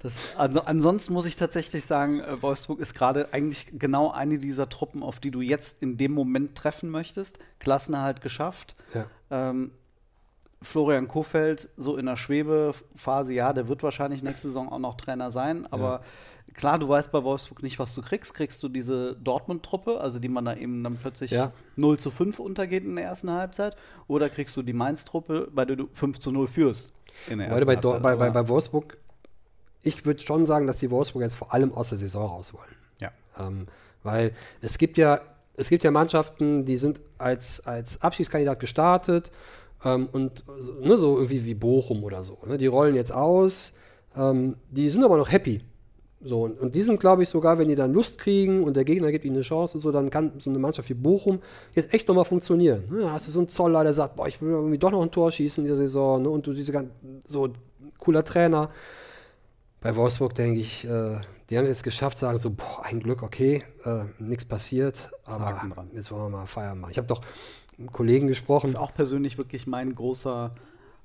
das, 0.02 0.36
also 0.36 0.60
ansonsten 0.60 1.12
muss 1.12 1.26
ich 1.26 1.34
tatsächlich 1.34 1.84
sagen, 1.84 2.20
äh, 2.20 2.40
Wolfsburg 2.42 2.78
ist 2.78 2.94
gerade 2.94 3.32
eigentlich 3.32 3.72
genau 3.76 4.12
eine 4.12 4.38
dieser 4.38 4.68
Truppen, 4.68 5.02
auf 5.02 5.18
die 5.18 5.32
du 5.32 5.40
jetzt 5.40 5.82
in 5.82 5.96
dem 5.96 6.12
Moment 6.12 6.54
treffen 6.54 6.90
möchtest. 6.90 7.38
Klassenerhalt 7.58 8.20
geschafft. 8.20 8.74
Ja. 8.94 9.06
Ähm, 9.30 9.72
Florian 10.62 11.06
Kofeld 11.06 11.68
so 11.76 11.96
in 11.96 12.06
der 12.06 12.16
Schwebephase, 12.16 13.34
ja, 13.34 13.52
der 13.52 13.68
wird 13.68 13.82
wahrscheinlich 13.82 14.22
nächste 14.22 14.48
Saison 14.48 14.70
auch 14.70 14.78
noch 14.78 14.96
Trainer 14.96 15.30
sein, 15.30 15.66
aber 15.70 16.00
ja. 16.48 16.54
klar, 16.54 16.78
du 16.78 16.88
weißt 16.88 17.12
bei 17.12 17.22
Wolfsburg 17.22 17.62
nicht, 17.62 17.78
was 17.78 17.94
du 17.94 18.02
kriegst. 18.02 18.32
Kriegst 18.34 18.62
du 18.62 18.68
diese 18.68 19.16
Dortmund-Truppe, 19.16 20.00
also 20.00 20.18
die 20.18 20.28
man 20.28 20.46
da 20.46 20.54
eben 20.54 20.82
dann 20.82 20.96
plötzlich 20.96 21.30
ja. 21.30 21.52
0 21.76 21.98
zu 21.98 22.10
5 22.10 22.38
untergeht 22.38 22.84
in 22.84 22.96
der 22.96 23.04
ersten 23.04 23.30
Halbzeit, 23.30 23.76
oder 24.08 24.30
kriegst 24.30 24.56
du 24.56 24.62
die 24.62 24.72
Mainz-Truppe, 24.72 25.48
bei 25.52 25.64
der 25.64 25.76
du 25.76 25.88
5 25.92 26.18
zu 26.18 26.32
0 26.32 26.48
führst 26.48 27.00
in 27.28 27.38
der 27.38 27.48
ersten 27.48 27.66
bei, 27.66 27.74
Halbzeit? 27.74 28.02
Bei, 28.02 28.16
bei, 28.16 28.30
bei 28.30 28.48
Wolfsburg, 28.48 28.96
ich 29.82 30.06
würde 30.06 30.20
schon 30.20 30.46
sagen, 30.46 30.66
dass 30.66 30.78
die 30.78 30.90
Wolfsburg 30.90 31.22
jetzt 31.22 31.36
vor 31.36 31.52
allem 31.52 31.72
aus 31.74 31.90
der 31.90 31.98
Saison 31.98 32.26
raus 32.28 32.54
wollen. 32.54 32.76
Ja. 32.98 33.10
Ähm, 33.38 33.66
weil 34.02 34.32
es 34.62 34.78
gibt 34.78 34.96
ja, 34.96 35.20
es 35.54 35.68
gibt 35.68 35.84
ja 35.84 35.90
Mannschaften, 35.90 36.64
die 36.64 36.78
sind 36.78 37.00
als, 37.18 37.64
als 37.66 38.00
Abschiedskandidat 38.00 38.58
gestartet 38.58 39.30
ähm, 39.86 40.08
und 40.10 40.44
ne, 40.82 40.96
so 40.96 41.16
irgendwie 41.16 41.44
wie 41.44 41.54
Bochum 41.54 42.02
oder 42.02 42.24
so. 42.24 42.38
Ne? 42.46 42.58
Die 42.58 42.66
rollen 42.66 42.96
jetzt 42.96 43.12
aus, 43.12 43.72
ähm, 44.16 44.56
die 44.70 44.90
sind 44.90 45.04
aber 45.04 45.16
noch 45.16 45.30
happy. 45.30 45.62
So, 46.20 46.42
und, 46.42 46.58
und 46.58 46.74
die 46.74 46.82
sind, 46.82 46.98
glaube 46.98 47.22
ich, 47.22 47.28
sogar, 47.28 47.58
wenn 47.58 47.68
die 47.68 47.74
dann 47.74 47.92
Lust 47.92 48.18
kriegen 48.18 48.64
und 48.64 48.74
der 48.74 48.84
Gegner 48.84 49.12
gibt 49.12 49.24
ihnen 49.24 49.36
eine 49.36 49.42
Chance 49.42 49.74
und 49.74 49.80
so, 49.80 49.92
dann 49.92 50.10
kann 50.10 50.32
so 50.38 50.50
eine 50.50 50.58
Mannschaft 50.58 50.88
wie 50.88 50.94
Bochum 50.94 51.40
jetzt 51.74 51.94
echt 51.94 52.08
nochmal 52.08 52.24
funktionieren. 52.24 52.84
Ne? 52.90 53.00
Da 53.02 53.12
hast 53.12 53.28
du 53.28 53.30
so 53.30 53.38
einen 53.38 53.48
Zoller, 53.48 53.84
der 53.84 53.92
sagt, 53.92 54.16
boah, 54.16 54.26
ich 54.26 54.40
will 54.42 54.50
irgendwie 54.50 54.78
doch 54.78 54.90
noch 54.90 55.02
ein 55.02 55.10
Tor 55.10 55.30
schießen 55.30 55.62
in 55.62 55.68
der 55.68 55.76
Saison. 55.76 56.22
Ne? 56.22 56.30
Und 56.30 56.46
du 56.46 56.52
diese 56.52 56.72
ganz, 56.72 56.90
so 57.26 57.50
cooler 57.98 58.24
Trainer. 58.24 58.68
Bei 59.80 59.94
Wolfsburg 59.94 60.34
denke 60.34 60.60
ich, 60.60 60.84
äh, 60.84 61.20
die 61.48 61.56
haben 61.56 61.64
es 61.64 61.68
jetzt 61.68 61.84
geschafft, 61.84 62.18
sagen 62.18 62.38
so, 62.38 62.50
boah, 62.50 62.82
ein 62.82 62.98
Glück, 62.98 63.22
okay, 63.22 63.62
äh, 63.84 64.04
nichts 64.18 64.44
passiert, 64.44 65.10
aber 65.24 65.62
jetzt 65.92 66.10
wollen 66.10 66.24
wir 66.24 66.38
mal 66.38 66.46
Feiern 66.46 66.80
machen. 66.80 66.90
Ich 66.90 66.98
habe 66.98 67.06
doch 67.06 67.20
Kollegen 67.92 68.26
gesprochen. 68.26 68.66
Das 68.66 68.74
ist 68.74 68.80
auch 68.80 68.94
persönlich 68.94 69.38
wirklich 69.38 69.66
mein 69.66 69.94
großer, 69.94 70.54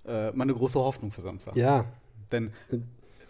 äh, 0.06 0.32
meine 0.32 0.54
große 0.54 0.80
Hoffnung 0.80 1.12
für 1.12 1.22
Samstag. 1.22 1.56
Ja. 1.56 1.86
Denn 2.32 2.52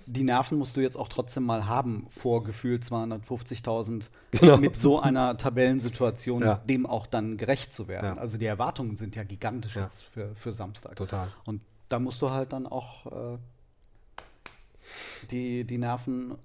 die 0.06 0.24
Nerven 0.24 0.58
musst 0.58 0.78
du 0.78 0.82
jetzt 0.82 0.96
auch 0.96 1.08
trotzdem 1.08 1.44
mal 1.44 1.68
haben, 1.68 2.06
vor 2.10 2.44
gefühlt 2.44 2.84
250.000 2.84 4.10
genau. 4.32 4.58
mit 4.58 4.78
so 4.78 5.00
einer 5.00 5.38
Tabellensituation 5.38 6.42
ja. 6.42 6.56
dem 6.56 6.86
auch 6.86 7.08
dann 7.08 7.38
gerecht 7.38 7.74
zu 7.74 7.88
werden. 7.88 8.16
Ja. 8.16 8.22
Also 8.22 8.38
die 8.38 8.46
Erwartungen 8.46 8.96
sind 8.98 9.16
ja 9.16 9.24
gigantisch 9.24 9.76
ja. 9.76 9.84
jetzt 9.84 10.04
für, 10.04 10.36
für 10.36 10.54
Samstag. 10.54 10.96
Total. 10.96 11.30
Und 11.46 11.64
da 11.90 12.00
musst 12.00 12.22
du 12.22 12.30
halt 12.30 12.54
dann 12.54 12.68
auch 12.68 13.06
äh, 13.06 13.38
die, 15.30 15.64
die 15.64 15.78
Nerven, 15.78 16.36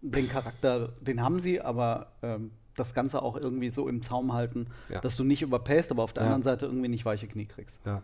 den 0.00 0.28
Charakter, 0.28 0.88
den 1.00 1.22
haben 1.22 1.40
sie, 1.40 1.60
aber 1.60 2.12
ähm, 2.22 2.50
das 2.76 2.94
Ganze 2.94 3.22
auch 3.22 3.36
irgendwie 3.36 3.70
so 3.70 3.88
im 3.88 4.02
Zaum 4.02 4.32
halten, 4.32 4.66
ja. 4.88 5.00
dass 5.00 5.16
du 5.16 5.24
nicht 5.24 5.42
überpayst, 5.42 5.90
aber 5.90 6.02
auf 6.02 6.12
der 6.12 6.22
ja. 6.22 6.28
anderen 6.28 6.42
Seite 6.42 6.66
irgendwie 6.66 6.88
nicht 6.88 7.04
weiche 7.04 7.26
Knie 7.26 7.46
kriegst. 7.46 7.80
Ja. 7.84 8.02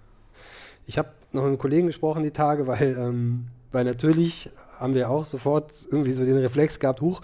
Ich 0.86 0.98
habe 0.98 1.10
noch 1.32 1.42
mit 1.42 1.48
einem 1.48 1.58
Kollegen 1.58 1.86
gesprochen 1.86 2.22
die 2.22 2.30
Tage, 2.30 2.66
weil, 2.66 2.96
ähm, 2.98 3.48
weil 3.72 3.84
natürlich 3.84 4.50
haben 4.78 4.94
wir 4.94 5.10
auch 5.10 5.24
sofort 5.24 5.72
irgendwie 5.90 6.12
so 6.12 6.24
den 6.24 6.36
Reflex 6.36 6.78
gehabt, 6.78 7.00
huch, 7.00 7.20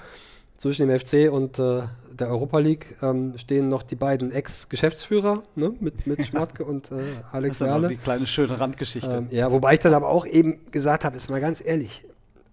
zwischen 0.56 0.88
dem 0.88 0.98
FC 0.98 1.30
und 1.32 1.58
äh, 1.58 1.82
der 2.12 2.28
Europa 2.28 2.58
League 2.58 2.96
ähm, 3.02 3.36
stehen 3.36 3.68
noch 3.68 3.82
die 3.82 3.96
beiden 3.96 4.30
Ex-Geschäftsführer 4.30 5.42
ne, 5.56 5.74
mit, 5.80 6.06
mit 6.06 6.24
Schmatke 6.24 6.64
und 6.64 6.90
äh, 6.90 7.02
Alex 7.32 7.58
Das 7.58 7.66
ist 7.66 7.72
Werle. 7.72 7.88
die 7.88 7.96
kleine 7.96 8.26
schöne 8.26 8.58
Randgeschichte. 8.58 9.10
Ähm, 9.10 9.28
ja, 9.30 9.50
wobei 9.50 9.74
ich 9.74 9.80
dann 9.80 9.94
aber 9.94 10.08
auch 10.08 10.26
eben 10.26 10.70
gesagt 10.70 11.04
habe, 11.04 11.16
ist 11.16 11.28
mal 11.28 11.40
ganz 11.40 11.62
ehrlich, 11.64 12.06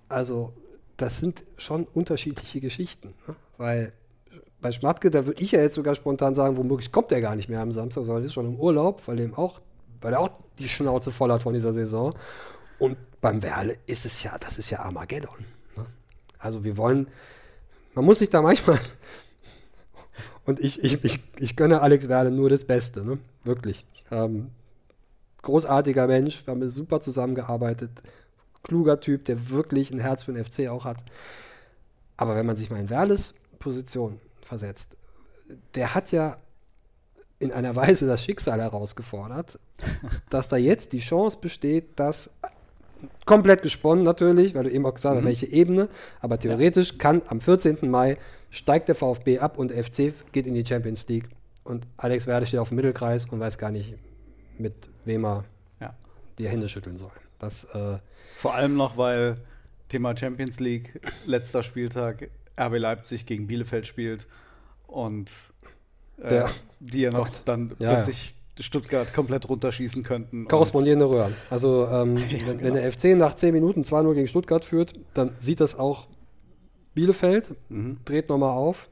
also 0.10 0.54
das 0.98 1.20
sind 1.20 1.44
schon 1.58 1.86
unterschiedliche 1.94 2.60
Geschichten, 2.60 3.14
ne? 3.28 3.36
weil 3.58 3.94
bei 4.62 4.72
Schmatke, 4.72 5.10
da 5.10 5.26
würde 5.26 5.42
ich 5.42 5.52
ja 5.52 5.62
jetzt 5.62 5.76
sogar 5.76 5.96
spontan 5.96 6.36
sagen, 6.36 6.56
womöglich 6.56 6.92
kommt 6.92 7.12
er 7.12 7.22
gar 7.22 7.36
nicht 7.36 7.50
mehr 7.50 7.62
am 7.62 7.72
Samstag, 7.72 8.06
sondern 8.06 8.24
ist 8.24 8.34
schon 8.34 8.46
im 8.46 8.60
Urlaub, 8.60 9.02
weil, 9.08 9.18
dem 9.18 9.34
auch, 9.34 9.60
weil 10.02 10.14
er 10.14 10.20
auch 10.20 10.30
die 10.60 10.70
Schnauze 10.70 11.12
voll 11.12 11.32
hat 11.32 11.42
von 11.42 11.54
dieser 11.54 11.74
Saison. 11.74 12.14
Und 12.78 12.98
beim 13.22 13.42
Werle 13.42 13.78
ist 13.88 14.06
es 14.06 14.24
ja, 14.24 14.38
das 14.38 14.60
ist 14.60 14.70
ja 14.70 14.80
Armageddon. 14.80 15.46
Ne? 15.76 15.86
Also 16.38 16.64
wir 16.64 16.78
wollen, 16.78 17.08
man 17.96 18.06
muss 18.06 18.20
sich 18.20 18.30
da 18.30 18.42
manchmal, 18.42 18.80
und 20.46 20.60
ich, 20.60 20.84
ich, 20.84 21.04
ich, 21.04 21.20
ich 21.38 21.56
gönne 21.56 21.82
Alex 21.82 22.08
Werle 22.08 22.32
nur 22.32 22.50
das 22.50 22.64
Beste, 22.64 23.04
ne? 23.04 23.18
wirklich. 23.44 23.86
Ähm, 24.12 24.52
großartiger 25.42 26.06
Mensch, 26.06 26.46
wir 26.46 26.52
haben 26.52 26.68
super 26.70 27.02
zusammengearbeitet, 27.02 27.92
kluger 28.62 29.00
Typ, 29.00 29.26
der 29.26 29.50
wirklich 29.50 29.90
ein 29.92 30.00
Herz 30.00 30.24
für 30.24 30.34
den 30.34 30.46
FC 30.46 30.68
auch 30.68 30.86
hat. 30.86 30.98
Aber 32.16 32.36
wenn 32.36 32.46
man 32.46 32.56
sich 32.56 32.70
mal 32.70 32.80
in 32.80 32.92
Werles 32.92 33.34
Position 33.58 34.20
versetzt. 34.52 34.98
Der 35.76 35.96
hat 35.96 36.12
ja 36.12 36.36
in 37.40 37.54
einer 37.54 37.74
Weise 37.74 38.06
das 38.06 38.22
Schicksal 38.22 38.60
herausgefordert, 38.60 39.58
dass 40.30 40.50
da 40.50 40.58
jetzt 40.58 40.92
die 40.92 41.00
Chance 41.00 41.38
besteht, 41.40 41.98
dass 41.98 42.30
komplett 43.26 43.62
gesponnen 43.62 44.04
natürlich, 44.04 44.54
weil 44.54 44.66
du 44.66 44.72
eben 44.72 44.86
auch 44.86 44.94
gesagt 44.94 45.16
hast, 45.16 45.24
mhm. 45.24 45.28
welche 45.28 45.46
Ebene, 45.46 45.88
aber 46.20 46.38
theoretisch 46.38 46.92
ja. 46.92 46.98
kann 46.98 47.22
am 47.28 47.40
14. 47.40 47.90
Mai 47.90 48.18
steigt 48.50 48.90
der 48.90 48.96
VfB 48.96 49.40
ab 49.40 49.58
und 49.58 49.72
der 49.72 49.84
FC 49.86 50.14
geht 50.34 50.46
in 50.46 50.54
die 50.54 50.66
Champions 50.66 51.08
League 51.08 51.30
und 51.64 51.88
Alex 51.96 52.28
Werde 52.28 52.46
steht 52.46 52.60
auf 52.60 52.68
dem 52.68 52.76
Mittelkreis 52.76 53.26
und 53.26 53.40
weiß 53.40 53.58
gar 53.58 53.72
nicht, 53.72 53.96
mit 54.58 54.74
wem 55.06 55.26
er 55.26 55.46
ja. 55.80 55.96
die 56.38 56.50
Hände 56.50 56.68
schütteln 56.68 56.98
soll. 56.98 57.12
Das, 57.40 57.64
äh 57.74 57.98
Vor 58.38 58.54
allem 58.54 58.76
noch, 58.76 58.98
weil 58.98 59.38
Thema 59.88 60.16
Champions 60.16 60.60
League, 60.60 61.00
letzter 61.26 61.64
Spieltag, 61.64 62.30
RB 62.60 62.78
Leipzig 62.78 63.26
gegen 63.26 63.48
Bielefeld 63.48 63.88
spielt 63.88 64.28
und 64.88 65.32
äh, 66.22 66.46
die 66.80 67.02
ja 67.02 67.12
noch 67.12 67.30
dann 67.46 67.76
ja, 67.80 67.96
plötzlich 67.96 68.36
ja. 68.58 68.64
Stuttgart 68.64 69.14
komplett 69.14 69.50
runterschießen 69.50 70.04
könnten. 70.04 70.48
Korrespondierende 70.48 71.10
Röhren. 71.10 71.36
Also 71.50 71.88
ähm, 71.88 72.18
ja, 72.18 72.24
wenn, 72.32 72.58
genau. 72.58 72.64
wenn, 72.64 72.74
der 72.74 72.92
FC 72.92 73.18
nach 73.18 73.36
10 73.36 73.54
Minuten 73.54 73.82
2-0 73.84 74.14
gegen 74.14 74.28
Stuttgart 74.28 74.66
führt, 74.66 74.94
dann 75.14 75.36
sieht 75.40 75.60
das 75.60 75.78
auch 75.78 76.08
Bielefeld, 76.94 77.56
mhm. 77.70 77.98
dreht 78.06 78.30
nochmal 78.30 78.52
auf. 78.52 78.90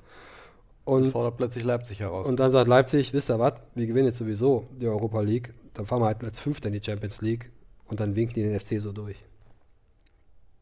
Und, 0.85 1.11
fordert 1.11 1.37
plötzlich 1.37 1.63
Leipzig 1.63 1.99
heraus. 1.99 2.27
Und 2.27 2.39
dann 2.39 2.51
sagt 2.51 2.67
Leipzig, 2.67 3.13
wisst 3.13 3.29
ihr 3.29 3.37
was, 3.37 3.53
wir 3.75 3.85
gewinnen 3.85 4.07
jetzt 4.07 4.17
sowieso 4.17 4.67
die 4.71 4.87
Europa 4.87 5.21
League, 5.21 5.53
dann 5.75 5.85
fahren 5.85 6.01
wir 6.01 6.07
halt 6.07 6.23
als 6.23 6.39
Fünfter 6.39 6.67
in 6.67 6.73
die 6.73 6.83
Champions 6.83 7.21
League 7.21 7.51
und 7.87 7.99
dann 7.99 8.15
winken 8.15 8.33
die 8.33 8.41
den 8.41 8.59
FC 8.59 8.81
so 8.81 8.91
durch. 8.91 9.17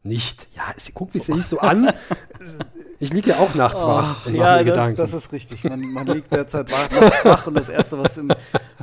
Nicht. 0.02 0.48
Ja, 0.54 0.64
es 0.76 0.92
guckt 0.92 1.14
mich 1.14 1.24
so. 1.24 1.34
nicht 1.34 1.46
so 1.46 1.60
an. 1.60 1.92
Ich 3.00 3.12
liege 3.12 3.30
ja 3.30 3.38
auch 3.38 3.54
nachts 3.54 3.82
oh, 3.82 3.88
wach 3.88 4.26
und 4.26 4.34
ja, 4.34 4.62
das, 4.64 4.94
das, 4.94 5.12
ist 5.14 5.32
richtig. 5.32 5.62
Man, 5.64 5.80
man 5.92 6.06
liegt 6.06 6.32
derzeit 6.32 6.70
wach, 6.72 7.24
wach 7.24 7.46
und 7.46 7.54
das 7.54 7.68
Erste, 7.68 7.98
was 7.98 8.16
in, 8.16 8.30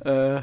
äh, 0.05 0.37
äh, 0.37 0.41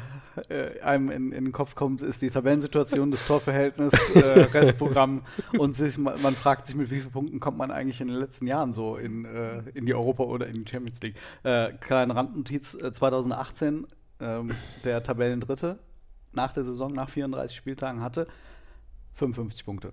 einem 0.83 1.09
in, 1.09 1.31
in, 1.31 1.45
den 1.45 1.51
Kopf 1.51 1.73
kommt, 1.73 2.01
ist 2.01 2.21
die 2.21 2.29
Tabellensituation, 2.29 3.09
das 3.09 3.25
Torverhältnis, 3.25 3.93
äh, 4.15 4.41
Restprogramm 4.53 5.21
und 5.57 5.75
sich, 5.75 5.97
man, 5.97 6.21
man, 6.21 6.35
fragt 6.35 6.67
sich, 6.67 6.75
mit 6.75 6.91
wie 6.91 6.99
vielen 6.99 7.11
Punkten 7.11 7.39
kommt 7.39 7.57
man 7.57 7.71
eigentlich 7.71 7.99
in 8.01 8.09
den 8.09 8.17
letzten 8.17 8.45
Jahren 8.45 8.73
so 8.73 8.97
in, 8.97 9.25
äh, 9.25 9.63
in 9.73 9.85
die 9.85 9.93
Europa 9.95 10.23
oder 10.23 10.47
in 10.47 10.63
die 10.63 10.71
Champions 10.71 11.01
League. 11.01 11.15
Äh, 11.43 11.73
kleine 11.73 12.15
Randnotiz, 12.15 12.77
2018 12.77 13.87
äh, 14.19 14.25
ähm, 14.25 14.51
der 14.83 15.01
Tabellendritte 15.03 15.79
nach 16.31 16.51
der 16.51 16.63
Saison, 16.63 16.93
nach 16.93 17.09
34 17.09 17.55
Spieltagen 17.55 18.01
hatte 18.01 18.27
55 19.13 19.65
Punkte. 19.65 19.89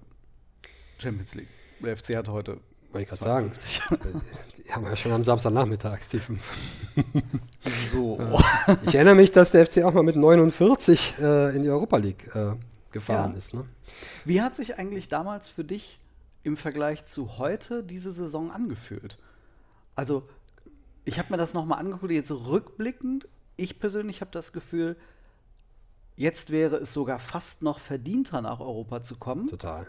Champions 0.99 1.35
League. 1.35 1.49
Der 1.81 1.97
FC 1.97 2.17
hatte 2.17 2.33
heute. 2.33 2.61
Wollte 2.93 3.03
ich 3.03 3.09
gerade 3.09 3.23
sagen. 3.23 3.53
Die 4.67 4.73
haben 4.73 4.85
wir 4.85 4.91
ja 4.91 4.97
schon 4.97 5.13
am 5.13 5.25
Samstagnachmittag, 5.25 5.99
die 6.13 6.21
So. 7.91 8.19
Ja. 8.19 8.79
Ich 8.87 8.95
erinnere 8.95 9.15
mich, 9.17 9.33
dass 9.33 9.51
der 9.51 9.67
FC 9.67 9.83
auch 9.85 9.93
mal 9.93 10.03
mit 10.03 10.17
49 10.17 11.15
äh, 11.21 11.55
in 11.57 11.63
die 11.63 11.69
Europa 11.71 11.97
League 11.97 12.35
äh, 12.35 12.53
gefahren 12.93 13.33
Ja. 13.33 13.39
ist. 13.39 13.55
Ne? 13.55 13.65
Wie 14.25 14.41
hat 14.43 14.55
sich 14.57 14.79
eigentlich 14.79 15.09
damals 15.09 15.49
für 15.49 15.65
dich 15.65 15.99
im 16.43 16.57
Vergleich 16.57 17.05
zu 17.07 17.39
heute 17.39 17.83
diese 17.83 18.13
Saison 18.13 18.51
angefühlt? 18.51 19.19
Also, 19.95 20.25
ich 21.05 21.19
habe 21.19 21.31
mir 21.33 21.37
das 21.37 21.53
nochmal 21.55 21.79
angeguckt, 21.81 22.13
jetzt 22.13 22.31
rückblickend. 22.31 23.29
Ich 23.57 23.79
persönlich 23.79 24.21
habe 24.21 24.31
das 24.31 24.53
Gefühl, 24.53 24.97
jetzt 26.17 26.51
wäre 26.51 26.77
es 26.77 26.93
sogar 26.93 27.19
fast 27.19 27.63
noch 27.63 27.79
verdienter, 27.81 28.41
nach 28.41 28.61
Europa 28.61 29.03
zu 29.03 29.17
kommen, 29.17 29.49
Total. 29.49 29.87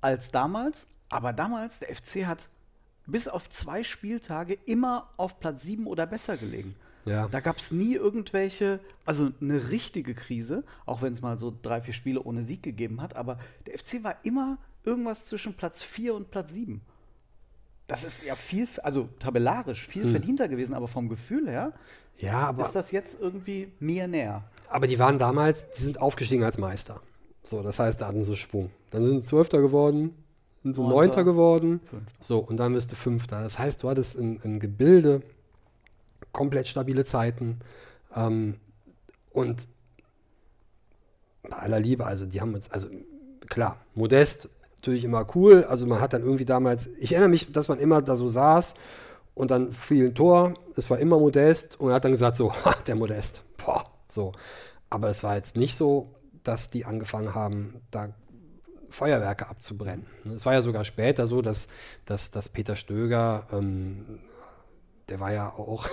als 0.00 0.30
damals. 0.30 0.88
Aber 1.10 1.32
damals, 1.32 1.80
der 1.80 1.94
FC 1.94 2.24
hat 2.26 2.48
bis 3.06 3.28
auf 3.28 3.50
zwei 3.50 3.82
Spieltage 3.82 4.56
immer 4.66 5.10
auf 5.16 5.40
Platz 5.40 5.62
7 5.62 5.86
oder 5.86 6.06
besser 6.06 6.36
gelegen. 6.36 6.76
Ja. 7.04 7.28
Da 7.28 7.40
gab 7.40 7.56
es 7.58 7.70
nie 7.72 7.94
irgendwelche, 7.94 8.78
also 9.04 9.30
eine 9.40 9.70
richtige 9.70 10.14
Krise, 10.14 10.64
auch 10.86 11.02
wenn 11.02 11.12
es 11.12 11.20
mal 11.22 11.38
so 11.38 11.52
drei, 11.62 11.80
vier 11.80 11.94
Spiele 11.94 12.22
ohne 12.22 12.42
Sieg 12.42 12.62
gegeben 12.62 13.00
hat, 13.00 13.16
aber 13.16 13.38
der 13.66 13.78
FC 13.78 14.04
war 14.04 14.16
immer 14.22 14.58
irgendwas 14.84 15.26
zwischen 15.26 15.54
Platz 15.54 15.82
4 15.82 16.14
und 16.14 16.30
Platz 16.30 16.52
7. 16.52 16.80
Das 17.86 18.04
ist 18.04 18.22
ja 18.22 18.36
viel, 18.36 18.68
also 18.84 19.08
tabellarisch 19.18 19.86
viel 19.88 20.08
verdienter 20.08 20.46
gewesen, 20.46 20.74
aber 20.74 20.86
vom 20.86 21.08
Gefühl 21.08 21.48
her 21.50 21.72
Ja, 22.18 22.48
aber, 22.48 22.64
ist 22.64 22.76
das 22.76 22.92
jetzt 22.92 23.18
irgendwie 23.20 23.72
mir 23.80 24.06
näher. 24.06 24.44
aber 24.68 24.86
die 24.86 24.98
waren 25.00 25.18
damals, 25.18 25.68
die 25.72 25.82
sind 25.82 26.00
aufgestiegen 26.00 26.44
als 26.44 26.56
Meister. 26.58 27.00
So, 27.42 27.62
das 27.62 27.78
heißt, 27.78 28.00
da 28.00 28.06
hatten 28.06 28.22
sie 28.22 28.36
Schwung. 28.36 28.70
Dann 28.90 29.04
sind 29.04 29.22
sie 29.22 29.26
Zwölfter 29.26 29.60
geworden, 29.60 30.14
sind 30.62 30.74
sie 30.74 30.82
Neunter, 30.82 31.24
geworden. 31.24 31.80
Fünfter. 31.84 32.12
So, 32.20 32.38
und 32.38 32.56
dann 32.58 32.74
bist 32.74 32.92
du 32.92 32.96
Fünfter. 32.96 33.42
Das 33.42 33.58
heißt, 33.58 33.82
du 33.82 33.88
hattest 33.88 34.18
ein, 34.18 34.40
ein 34.44 34.60
Gebilde, 34.60 35.22
komplett 36.32 36.68
stabile 36.68 37.04
Zeiten. 37.04 37.60
Ähm, 38.14 38.56
und 39.32 39.66
bei 41.42 41.56
aller 41.56 41.80
Liebe, 41.80 42.04
also 42.04 42.26
die 42.26 42.40
haben 42.40 42.54
uns, 42.54 42.70
also 42.70 42.88
klar, 43.48 43.78
Modest 43.94 44.48
natürlich 44.76 45.04
immer 45.04 45.26
cool. 45.34 45.64
Also 45.64 45.86
man 45.86 46.00
hat 46.00 46.12
dann 46.12 46.22
irgendwie 46.22 46.44
damals, 46.44 46.88
ich 46.98 47.12
erinnere 47.12 47.30
mich, 47.30 47.52
dass 47.52 47.68
man 47.68 47.78
immer 47.78 48.02
da 48.02 48.16
so 48.16 48.28
saß 48.28 48.74
und 49.34 49.50
dann 49.50 49.72
fiel 49.72 50.08
ein 50.08 50.14
Tor, 50.14 50.54
es 50.76 50.90
war 50.90 50.98
immer 50.98 51.18
Modest 51.18 51.78
und 51.80 51.90
er 51.90 51.94
hat 51.94 52.04
dann 52.04 52.12
gesagt 52.12 52.36
so, 52.36 52.52
ha, 52.64 52.74
der 52.86 52.96
Modest, 52.96 53.42
boah, 53.56 53.86
so. 54.08 54.32
Aber 54.88 55.08
es 55.08 55.22
war 55.22 55.36
jetzt 55.36 55.56
nicht 55.56 55.76
so, 55.76 56.14
dass 56.42 56.70
die 56.70 56.84
angefangen 56.84 57.34
haben, 57.34 57.80
da 57.90 58.08
Feuerwerke 58.90 59.48
abzubrennen. 59.48 60.06
Es 60.36 60.44
war 60.44 60.52
ja 60.52 60.62
sogar 60.62 60.84
später 60.84 61.26
so, 61.26 61.42
dass, 61.42 61.68
dass, 62.04 62.30
dass 62.30 62.48
Peter 62.48 62.76
Stöger, 62.76 63.46
ähm, 63.52 64.20
der 65.08 65.20
war 65.20 65.32
ja 65.32 65.48
auch, 65.48 65.88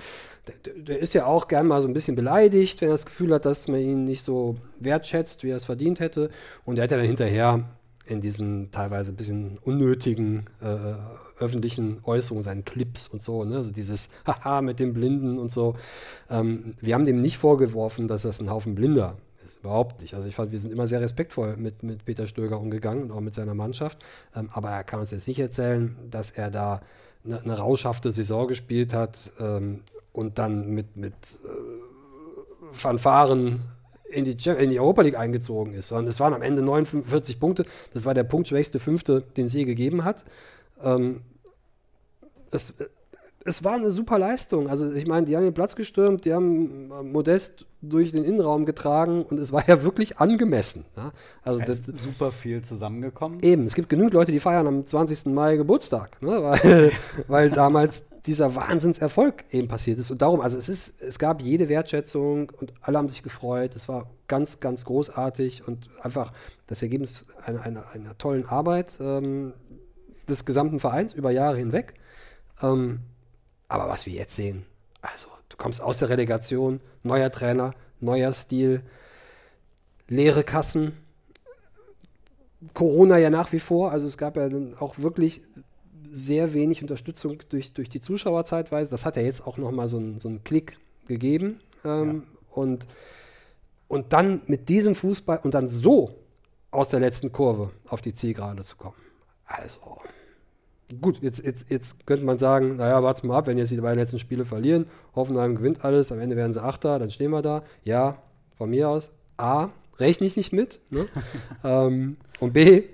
der, 0.46 0.74
der 0.74 0.98
ist 0.98 1.14
ja 1.14 1.26
auch 1.26 1.48
gern 1.48 1.66
mal 1.66 1.82
so 1.82 1.88
ein 1.88 1.94
bisschen 1.94 2.16
beleidigt, 2.16 2.80
wenn 2.80 2.88
er 2.88 2.94
das 2.94 3.06
Gefühl 3.06 3.34
hat, 3.34 3.44
dass 3.44 3.68
man 3.68 3.80
ihn 3.80 4.04
nicht 4.04 4.24
so 4.24 4.56
wertschätzt, 4.78 5.42
wie 5.42 5.50
er 5.50 5.56
es 5.56 5.64
verdient 5.64 6.00
hätte. 6.00 6.30
Und 6.64 6.78
er 6.78 6.84
hat 6.84 6.90
ja 6.90 6.96
dann 6.96 7.06
hinterher 7.06 7.64
in 8.06 8.20
diesen 8.20 8.70
teilweise 8.70 9.10
ein 9.10 9.16
bisschen 9.16 9.58
unnötigen 9.58 10.46
äh, 10.60 10.94
öffentlichen 11.38 11.98
Äußerungen, 12.04 12.44
seinen 12.44 12.64
Clips 12.64 13.08
und 13.08 13.20
so, 13.20 13.44
ne? 13.44 13.56
also 13.56 13.70
dieses 13.70 14.08
Haha 14.26 14.62
mit 14.62 14.78
dem 14.78 14.94
Blinden 14.94 15.38
und 15.38 15.50
so. 15.50 15.74
Ähm, 16.30 16.76
wir 16.80 16.94
haben 16.94 17.04
dem 17.04 17.20
nicht 17.20 17.36
vorgeworfen, 17.36 18.08
dass 18.08 18.22
das 18.22 18.40
ein 18.40 18.50
Haufen 18.50 18.74
Blinder 18.74 19.16
ist. 19.46 19.58
Überhaupt 19.58 20.00
nicht. 20.00 20.14
Also 20.14 20.28
ich 20.28 20.34
fand, 20.34 20.52
wir 20.52 20.58
sind 20.58 20.72
immer 20.72 20.88
sehr 20.88 21.00
respektvoll 21.00 21.56
mit, 21.56 21.82
mit 21.82 22.04
Peter 22.04 22.26
Stöger 22.26 22.60
umgegangen 22.60 23.04
und 23.04 23.12
auch 23.12 23.20
mit 23.20 23.34
seiner 23.34 23.54
Mannschaft. 23.54 24.04
Ähm, 24.34 24.48
aber 24.52 24.70
er 24.70 24.84
kann 24.84 25.00
uns 25.00 25.10
jetzt 25.10 25.28
nicht 25.28 25.38
erzählen, 25.38 25.96
dass 26.10 26.30
er 26.30 26.50
da 26.50 26.80
eine, 27.24 27.40
eine 27.40 27.58
rauschhafte 27.58 28.12
Saison 28.12 28.48
gespielt 28.48 28.92
hat 28.92 29.32
ähm, 29.40 29.80
und 30.12 30.38
dann 30.38 30.70
mit, 30.70 30.96
mit 30.96 31.14
äh, 31.14 32.72
Fanfaren 32.72 33.60
in 34.08 34.24
die, 34.24 34.48
in 34.48 34.70
die 34.70 34.80
Europa 34.80 35.02
League 35.02 35.18
eingezogen 35.18 35.74
ist. 35.74 35.88
Sondern 35.88 36.08
es 36.08 36.20
waren 36.20 36.34
am 36.34 36.42
Ende 36.42 36.62
49 36.62 37.40
Punkte. 37.40 37.64
Das 37.92 38.04
war 38.04 38.14
der 38.14 38.24
punktschwächste 38.24 38.78
Fünfte, 38.78 39.22
den 39.36 39.46
es 39.46 39.52
je 39.52 39.64
gegeben 39.64 40.04
hat. 40.04 40.24
Ähm, 40.82 41.22
es, 42.50 42.74
es 43.46 43.64
war 43.64 43.74
eine 43.74 43.90
super 43.90 44.18
Leistung. 44.18 44.68
Also 44.68 44.92
ich 44.92 45.06
meine, 45.06 45.26
die 45.26 45.36
haben 45.36 45.44
den 45.44 45.54
Platz 45.54 45.76
gestürmt, 45.76 46.24
die 46.24 46.34
haben 46.34 46.90
äh, 46.90 47.02
Modest 47.02 47.66
durch 47.80 48.10
den 48.10 48.24
Innenraum 48.24 48.66
getragen 48.66 49.22
und 49.22 49.38
es 49.38 49.52
war 49.52 49.66
ja 49.68 49.82
wirklich 49.82 50.18
angemessen. 50.18 50.84
Ja? 50.96 51.12
Also 51.42 51.60
Es 51.60 51.82
das, 51.82 51.88
ist 51.88 52.02
super 52.02 52.32
viel 52.32 52.62
zusammengekommen. 52.62 53.40
Eben, 53.40 53.64
es 53.64 53.74
gibt 53.74 53.88
genügend 53.88 54.14
Leute, 54.14 54.32
die 54.32 54.40
feiern 54.40 54.66
am 54.66 54.86
20. 54.86 55.26
Mai 55.26 55.56
Geburtstag, 55.56 56.20
ne? 56.20 56.42
weil, 56.42 56.92
weil 57.28 57.50
damals 57.50 58.04
dieser 58.26 58.56
Wahnsinnserfolg 58.56 59.44
eben 59.52 59.68
passiert 59.68 59.98
ist. 59.98 60.10
Und 60.10 60.20
darum, 60.20 60.40
also 60.40 60.56
es 60.56 60.68
ist, 60.68 61.00
es 61.00 61.18
gab 61.18 61.40
jede 61.40 61.68
Wertschätzung 61.68 62.50
und 62.60 62.72
alle 62.80 62.98
haben 62.98 63.08
sich 63.08 63.22
gefreut. 63.22 63.76
Es 63.76 63.88
war 63.88 64.10
ganz, 64.26 64.58
ganz 64.58 64.84
großartig 64.84 65.66
und 65.66 65.88
einfach 66.02 66.32
das 66.66 66.82
Ergebnis 66.82 67.26
einer, 67.44 67.62
einer, 67.62 67.84
einer 67.92 68.18
tollen 68.18 68.44
Arbeit 68.46 68.98
ähm, 69.00 69.52
des 70.28 70.44
gesamten 70.44 70.80
Vereins 70.80 71.12
über 71.12 71.30
Jahre 71.30 71.56
hinweg. 71.56 71.94
Ähm, 72.60 73.00
aber 73.68 73.88
was 73.88 74.06
wir 74.06 74.12
jetzt 74.12 74.36
sehen, 74.36 74.64
also 75.02 75.28
du 75.48 75.56
kommst 75.56 75.80
aus 75.80 75.98
der 75.98 76.08
Relegation, 76.08 76.80
neuer 77.02 77.30
Trainer, 77.30 77.74
neuer 78.00 78.32
Stil, 78.32 78.82
leere 80.08 80.44
Kassen, 80.44 80.96
Corona 82.74 83.18
ja 83.18 83.30
nach 83.30 83.52
wie 83.52 83.60
vor, 83.60 83.92
also 83.92 84.06
es 84.06 84.18
gab 84.18 84.36
ja 84.36 84.48
dann 84.48 84.76
auch 84.78 84.98
wirklich 84.98 85.42
sehr 86.08 86.54
wenig 86.54 86.82
Unterstützung 86.82 87.42
durch, 87.48 87.72
durch 87.72 87.88
die 87.88 88.00
Zuschauer 88.00 88.44
zeitweise. 88.44 88.90
Das 88.90 89.04
hat 89.04 89.16
ja 89.16 89.22
jetzt 89.22 89.46
auch 89.46 89.58
nochmal 89.58 89.88
so 89.88 89.98
einen 89.98 90.20
so 90.20 90.28
einen 90.28 90.44
Klick 90.44 90.78
gegeben. 91.06 91.60
Ähm, 91.84 92.24
und, 92.50 92.86
und 93.88 94.12
dann 94.12 94.42
mit 94.46 94.68
diesem 94.68 94.94
Fußball 94.94 95.40
und 95.42 95.54
dann 95.54 95.68
so 95.68 96.14
aus 96.70 96.88
der 96.88 97.00
letzten 97.00 97.32
Kurve 97.32 97.70
auf 97.88 98.00
die 98.00 98.14
Zielgerade 98.14 98.62
zu 98.62 98.76
kommen. 98.76 98.96
Also, 99.44 99.98
gut, 101.00 101.20
jetzt, 101.22 101.44
jetzt, 101.44 101.70
jetzt 101.70 102.06
könnte 102.06 102.24
man 102.24 102.38
sagen, 102.38 102.76
naja, 102.76 103.02
warte 103.02 103.26
mal 103.26 103.38
ab, 103.38 103.46
wenn 103.46 103.58
jetzt 103.58 103.70
die 103.70 103.76
beiden 103.80 103.98
letzten 103.98 104.18
Spiele 104.18 104.44
verlieren, 104.44 104.86
Hoffenheim 105.14 105.56
gewinnt 105.56 105.84
alles, 105.84 106.12
am 106.12 106.20
Ende 106.20 106.36
werden 106.36 106.52
sie 106.52 106.62
Achter, 106.62 106.98
dann 106.98 107.10
stehen 107.10 107.30
wir 107.30 107.42
da. 107.42 107.62
Ja, 107.84 108.22
von 108.56 108.70
mir 108.70 108.88
aus. 108.88 109.10
A, 109.36 109.70
rechne 109.98 110.26
ich 110.26 110.36
nicht 110.36 110.52
mit. 110.52 110.80
Ne? 110.90 111.06
ähm, 111.64 112.16
und 112.40 112.52
B, 112.52 112.84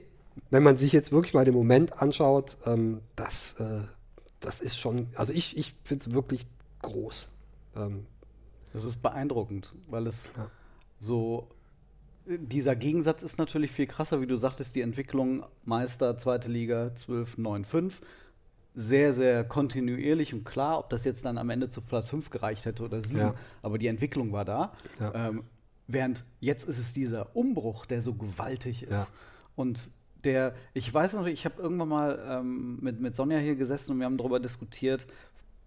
wenn 0.51 0.63
man 0.63 0.77
sich 0.79 0.93
jetzt 0.93 1.13
wirklich 1.13 1.35
mal 1.35 1.45
den 1.45 1.55
Moment 1.55 2.01
anschaut, 2.01 2.57
ähm, 2.67 3.01
das, 3.17 3.55
äh, 3.61 3.81
das 4.41 4.61
ist 4.61 4.79
schon, 4.79 5.09
also 5.17 5.33
ich, 5.33 5.57
ich 5.57 5.75
finde 5.85 6.05
es 6.05 6.13
wirklich 6.15 6.47
groß. 6.83 7.29
Ähm, 7.77 8.07
Das 8.73 8.85
ist 8.85 9.03
beeindruckend, 9.03 9.73
weil 9.89 10.07
es 10.07 10.33
Ja. 10.37 10.51
so. 10.99 11.49
Dieser 12.27 12.77
Gegensatz 12.77 13.23
ist 13.23 13.39
natürlich 13.39 13.73
viel 13.73 13.87
krasser, 13.87 14.21
wie 14.21 14.27
du 14.27 14.37
sagtest, 14.37 14.77
die 14.77 14.81
Entwicklung 14.81 15.45
Meister, 15.65 16.17
zweite 16.19 16.49
Liga, 16.49 16.95
12, 16.95 17.39
9, 17.39 17.65
5. 17.65 18.01
Sehr, 18.75 19.13
sehr 19.13 19.45
kontinuierlich 19.45 20.33
und 20.33 20.45
klar, 20.45 20.79
ob 20.79 20.89
das 20.89 21.05
jetzt 21.05 21.25
dann 21.25 21.37
am 21.37 21.51
Ende 21.51 21.69
zu 21.69 21.81
Platz 21.81 22.11
5 22.11 22.31
gereicht 22.31 22.65
hätte 22.65 22.85
oder 22.85 23.03
7. 23.03 23.19
Ja. 23.19 23.35
Aber 23.61 23.77
die 23.77 23.89
Entwicklung 23.89 24.33
war 24.33 24.45
da. 24.45 24.73
Ja. 24.99 25.29
Ähm, 25.29 25.45
während 25.89 26.25
jetzt 26.41 26.67
ist 26.67 26.79
es 26.79 26.93
dieser 26.93 27.35
Umbruch, 27.37 27.87
der 27.87 28.01
so 28.01 28.15
gewaltig 28.15 28.85
ist. 28.85 29.11
Ja. 29.11 29.15
Und 29.57 29.91
der, 30.25 30.55
ich 30.75 30.93
weiß 30.93 31.15
noch, 31.15 31.27
ich 31.27 31.45
habe 31.45 31.61
irgendwann 31.61 31.89
mal 31.89 32.25
ähm, 32.27 32.79
mit, 32.81 33.01
mit 33.01 33.15
Sonja 33.17 33.39
hier 33.39 33.57
gesessen 33.57 33.93
und 33.93 33.99
wir 33.99 34.07
haben 34.07 34.17
darüber 34.17 34.41
diskutiert, 34.41 35.07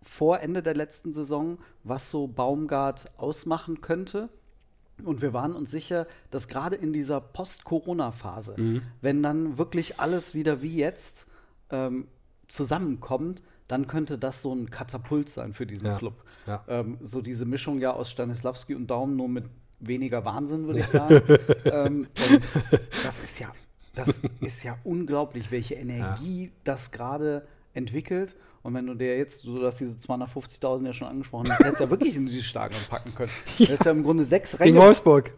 vor 0.01 0.39
Ende 0.39 0.61
der 0.61 0.75
letzten 0.75 1.13
Saison, 1.13 1.57
was 1.83 2.11
so 2.11 2.27
Baumgart 2.27 3.05
ausmachen 3.17 3.81
könnte. 3.81 4.29
Und 5.03 5.21
wir 5.21 5.33
waren 5.33 5.53
uns 5.53 5.71
sicher, 5.71 6.07
dass 6.31 6.47
gerade 6.47 6.75
in 6.75 6.93
dieser 6.93 7.19
Post-Corona-Phase, 7.21 8.81
wenn 9.01 9.21
dann 9.23 9.57
wirklich 9.57 9.99
alles 9.99 10.33
wieder 10.35 10.61
wie 10.61 10.75
jetzt 10.77 11.27
ähm, 11.69 12.07
zusammenkommt, 12.47 13.43
dann 13.67 13.87
könnte 13.87 14.17
das 14.17 14.41
so 14.41 14.53
ein 14.53 14.69
Katapult 14.69 15.29
sein 15.29 15.53
für 15.53 15.65
diesen 15.65 15.87
Ja, 15.87 15.97
Club. 15.97 16.13
ja. 16.45 16.63
Ähm, 16.67 16.97
so 17.01 17.21
diese 17.21 17.45
Mischung 17.45 17.79
ja 17.79 17.91
aus 17.91 18.11
Stanislawski 18.11 18.75
und 18.75 18.87
Daumen, 18.87 19.15
nur 19.15 19.27
mit 19.27 19.45
weniger 19.79 20.23
Wahnsinn, 20.23 20.67
würde 20.67 20.79
ich 20.81 20.87
sagen. 20.99 21.21
ähm, 21.65 22.07
und 22.31 22.43
das 23.03 23.19
ist 23.23 23.39
ja, 23.39 23.51
das 23.95 24.21
ist 24.39 24.63
ja 24.63 24.77
unglaublich, 24.83 25.51
welche 25.51 25.73
Energie 25.75 26.51
das 26.63 26.91
gerade 26.91 27.47
entwickelt. 27.73 28.35
Und 28.65 28.73
wenn 28.73 28.87
du 28.87 28.95
dir 28.95 29.15
jetzt, 29.15 29.45
du 29.45 29.63
hast 29.63 29.79
diese 29.79 29.91
250.000 29.95 30.87
ja 30.87 30.93
schon 30.93 31.07
angesprochen, 31.07 31.45
das 31.49 31.59
hättest 31.59 31.81
du 31.81 31.83
ja 31.83 31.89
wirklich 31.91 32.15
in 32.15 32.25
dieses 32.25 32.45
Stadion 32.45 32.81
packen 32.89 33.13
können. 33.13 33.29
Du 33.59 33.63
hättest 33.65 33.85
ja 33.85 33.91
im 33.91 34.01
Grunde 34.01 34.25
sechs 34.25 34.53
gegen 34.53 34.63
Ränge, 34.63 34.79
Wolfsburg. 34.79 35.33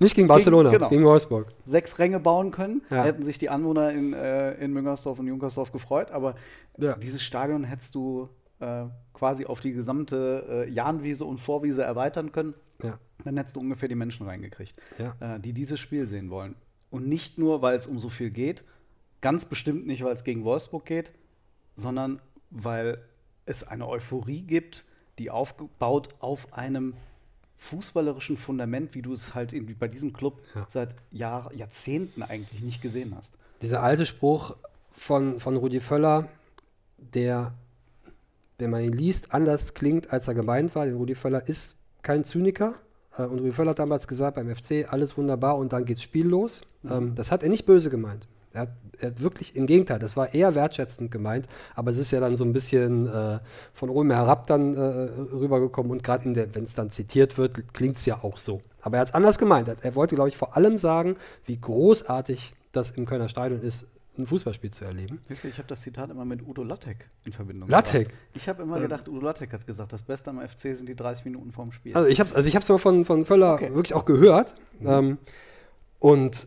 Nicht 0.00 0.16
gegen 0.16 0.26
Barcelona, 0.26 0.70
genau. 0.72 0.88
gegen 0.88 1.04
Wolfsburg. 1.04 1.46
sechs 1.64 1.96
Ränge 2.00 2.18
bauen 2.18 2.50
können. 2.50 2.82
Ja. 2.90 3.04
Hätten 3.04 3.22
sich 3.22 3.38
die 3.38 3.50
Anwohner 3.50 3.92
in, 3.92 4.12
äh, 4.14 4.54
in 4.54 4.72
Müngersdorf 4.72 5.20
und 5.20 5.28
Junkersdorf 5.28 5.70
gefreut. 5.70 6.10
Aber 6.10 6.34
Ja. 6.76 6.96
dieses 6.96 7.22
Stadion 7.22 7.62
hättest 7.62 7.94
du 7.94 8.28
äh, 8.58 8.86
quasi 9.14 9.46
auf 9.46 9.60
die 9.60 9.72
gesamte 9.72 10.64
äh, 10.66 10.70
Jahnwiese 10.70 11.24
und 11.24 11.38
Vorwiese 11.38 11.84
erweitern 11.84 12.32
können, 12.32 12.54
Ja. 12.82 12.98
dann 13.24 13.36
hättest 13.36 13.54
du 13.54 13.60
ungefähr 13.60 13.88
die 13.88 13.94
Menschen 13.94 14.26
reingekriegt, 14.26 14.74
Ja. 14.98 15.14
äh, 15.36 15.38
die 15.38 15.52
dieses 15.52 15.78
Spiel 15.78 16.08
sehen 16.08 16.30
wollen. 16.30 16.56
Und 16.90 17.06
nicht 17.06 17.38
nur, 17.38 17.62
weil 17.62 17.78
es 17.78 17.86
um 17.86 18.00
so 18.00 18.08
viel 18.08 18.30
geht, 18.30 18.64
ganz 19.20 19.44
bestimmt 19.44 19.86
nicht, 19.86 20.02
weil 20.02 20.14
es 20.14 20.24
gegen 20.24 20.42
Wolfsburg 20.44 20.84
geht, 20.84 21.12
sondern 21.76 22.20
weil 22.50 22.98
es 23.44 23.62
eine 23.64 23.86
Euphorie 23.88 24.42
gibt, 24.42 24.86
die 25.18 25.30
aufgebaut 25.30 26.08
auf 26.20 26.52
einem 26.52 26.94
fußballerischen 27.56 28.36
Fundament, 28.36 28.94
wie 28.94 29.02
du 29.02 29.12
es 29.12 29.34
halt 29.34 29.52
irgendwie 29.52 29.74
bei 29.74 29.88
diesem 29.88 30.12
Club 30.12 30.40
Ja. 30.54 30.66
seit 30.68 30.94
Jahr, 31.10 31.50
Jahrzehnten 31.54 32.22
eigentlich 32.22 32.60
nicht 32.62 32.82
gesehen 32.82 33.14
hast. 33.16 33.34
Dieser 33.62 33.82
alte 33.82 34.04
Spruch 34.04 34.56
von, 34.92 35.40
von 35.40 35.56
Rudi 35.56 35.80
Völler, 35.80 36.28
der, 36.98 37.54
wenn 38.58 38.70
man 38.70 38.82
ihn 38.84 38.92
liest, 38.92 39.32
anders 39.32 39.72
klingt, 39.74 40.12
als 40.12 40.28
er 40.28 40.34
gemeint 40.34 40.74
war. 40.74 40.84
Denn 40.84 40.96
Rudi 40.96 41.14
Völler 41.14 41.46
ist 41.48 41.76
kein 42.02 42.24
Zyniker. 42.24 42.74
Äh, 43.16 43.22
Und 43.22 43.38
Rudi 43.38 43.52
Völler 43.52 43.70
hat 43.70 43.78
damals 43.78 44.06
gesagt, 44.06 44.36
beim 44.36 44.54
FC 44.54 44.86
alles 44.92 45.16
wunderbar 45.16 45.56
und 45.56 45.72
dann 45.72 45.84
geht's 45.86 46.02
Spiel 46.02 46.26
los. 46.26 46.60
Ähm, 46.88 47.14
das 47.14 47.30
hat 47.30 47.42
er 47.42 47.48
nicht 47.48 47.64
böse 47.64 47.88
gemeint. 47.88 48.28
Er 48.56 48.62
hat, 48.62 48.70
er 48.98 49.08
hat 49.10 49.20
wirklich, 49.20 49.54
im 49.54 49.66
Gegenteil, 49.66 49.98
das 49.98 50.16
war 50.16 50.32
eher 50.32 50.54
wertschätzend 50.54 51.10
gemeint, 51.10 51.46
aber 51.74 51.90
es 51.90 51.98
ist 51.98 52.10
ja 52.10 52.20
dann 52.20 52.36
so 52.36 52.44
ein 52.44 52.52
bisschen 52.54 53.06
äh, 53.06 53.38
von 53.74 53.90
oben 53.90 54.10
herab 54.10 54.46
dann 54.46 54.74
äh, 54.74 54.80
rübergekommen 54.80 55.92
und 55.92 56.02
gerade 56.02 56.24
wenn 56.54 56.64
es 56.64 56.74
dann 56.74 56.90
zitiert 56.90 57.36
wird, 57.38 57.72
klingt 57.74 57.98
es 57.98 58.06
ja 58.06 58.24
auch 58.24 58.38
so. 58.38 58.60
Aber 58.80 58.96
er 58.96 59.00
hat 59.02 59.08
es 59.08 59.14
anders 59.14 59.38
gemeint. 59.38 59.68
Er, 59.82 59.94
wollte, 59.94 60.14
glaube 60.14 60.28
ich, 60.30 60.36
vor 60.36 60.56
allem 60.56 60.78
sagen, 60.78 61.16
wie 61.44 61.60
großartig 61.60 62.54
das 62.72 62.90
im 62.92 63.04
Kölner 63.04 63.28
Stadion 63.28 63.60
ist, 63.62 63.86
ein 64.18 64.26
Fußballspiel 64.26 64.70
zu 64.70 64.86
erleben. 64.86 65.20
Wisst 65.28 65.44
ihr, 65.44 65.50
ich 65.50 65.58
habe 65.58 65.68
das 65.68 65.82
Zitat 65.82 66.10
immer 66.10 66.24
mit 66.24 66.46
Udo 66.46 66.62
Lattek 66.62 67.06
in 67.26 67.32
Verbindung 67.32 67.68
Lattek? 67.68 68.08
gebracht. 68.08 68.22
Ich 68.32 68.48
habe 68.48 68.62
immer 68.62 68.80
gedacht, 68.80 69.08
Udo 69.08 69.20
Lattek 69.20 69.52
hat 69.52 69.66
gesagt, 69.66 69.92
das 69.92 70.02
Beste 70.02 70.30
am 70.30 70.40
FC 70.40 70.74
sind 70.74 70.88
die 70.88 70.96
30 70.96 71.26
Minuten 71.26 71.52
vorm 71.52 71.70
Spiel. 71.70 71.94
Also 71.94 72.08
ich 72.08 72.18
habe 72.18 72.30
es 72.30 72.34
also 72.34 72.48
ich 72.48 72.56
hab's 72.56 72.66
mal 72.70 72.78
von, 72.78 73.04
von 73.04 73.24
Völler 73.26 73.54
Okay. 73.54 73.74
wirklich 73.74 73.92
auch 73.92 74.06
gehört. 74.06 74.54
Ähm, 74.82 75.18
und 75.98 76.46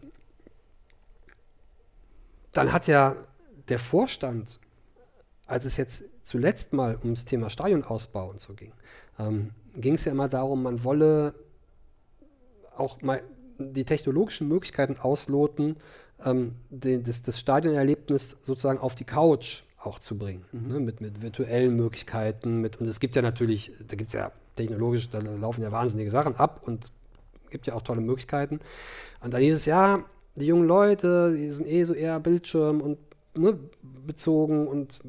dann 2.51 2.73
hat 2.73 2.87
ja 2.87 3.15
der 3.67 3.79
Vorstand, 3.79 4.59
als 5.45 5.65
es 5.65 5.77
jetzt 5.77 6.03
zuletzt 6.23 6.73
mal 6.73 6.97
ums 7.01 7.25
Thema 7.25 7.49
Stadionausbau 7.49 8.29
und 8.29 8.39
so 8.39 8.53
ging, 8.53 8.71
ähm, 9.17 9.51
ging 9.75 9.95
es 9.95 10.05
ja 10.05 10.11
immer 10.11 10.29
darum, 10.29 10.63
man 10.63 10.83
wolle 10.83 11.33
auch 12.75 13.01
mal 13.01 13.21
die 13.57 13.83
technologischen 13.83 14.47
Möglichkeiten 14.47 14.97
ausloten, 14.97 15.77
ähm, 16.23 16.55
den, 16.69 17.03
das, 17.03 17.21
das 17.21 17.39
Stadionerlebnis 17.39 18.37
sozusagen 18.41 18.79
auf 18.79 18.95
die 18.95 19.03
Couch 19.03 19.63
auch 19.81 19.99
zu 19.99 20.17
bringen. 20.17 20.45
Ne? 20.51 20.79
Mit, 20.79 21.01
mit 21.01 21.21
virtuellen 21.21 21.75
Möglichkeiten. 21.75 22.61
Mit, 22.61 22.77
und 22.77 22.87
es 22.87 22.99
gibt 22.99 23.15
ja 23.15 23.21
natürlich, 23.21 23.71
da 23.87 23.95
gibt 23.95 24.09
es 24.09 24.13
ja 24.13 24.31
technologisch, 24.55 25.09
da 25.09 25.19
laufen 25.19 25.61
ja 25.61 25.71
wahnsinnige 25.71 26.11
Sachen 26.11 26.35
ab 26.35 26.61
und 26.65 26.91
gibt 27.49 27.67
ja 27.67 27.73
auch 27.73 27.81
tolle 27.81 28.01
Möglichkeiten. 28.01 28.59
Und 29.21 29.33
dann 29.33 29.41
hieß 29.41 29.55
es, 29.55 29.65
ja, 29.65 30.03
die 30.39 30.47
jungen 30.47 30.67
Leute, 30.67 31.35
die 31.35 31.49
sind 31.49 31.67
eh 31.67 31.83
so 31.83 31.93
eher 31.93 32.19
Bildschirm 32.19 32.81
und 32.81 32.97
ne, 33.35 33.57
bezogen 34.05 34.67
und 34.67 34.99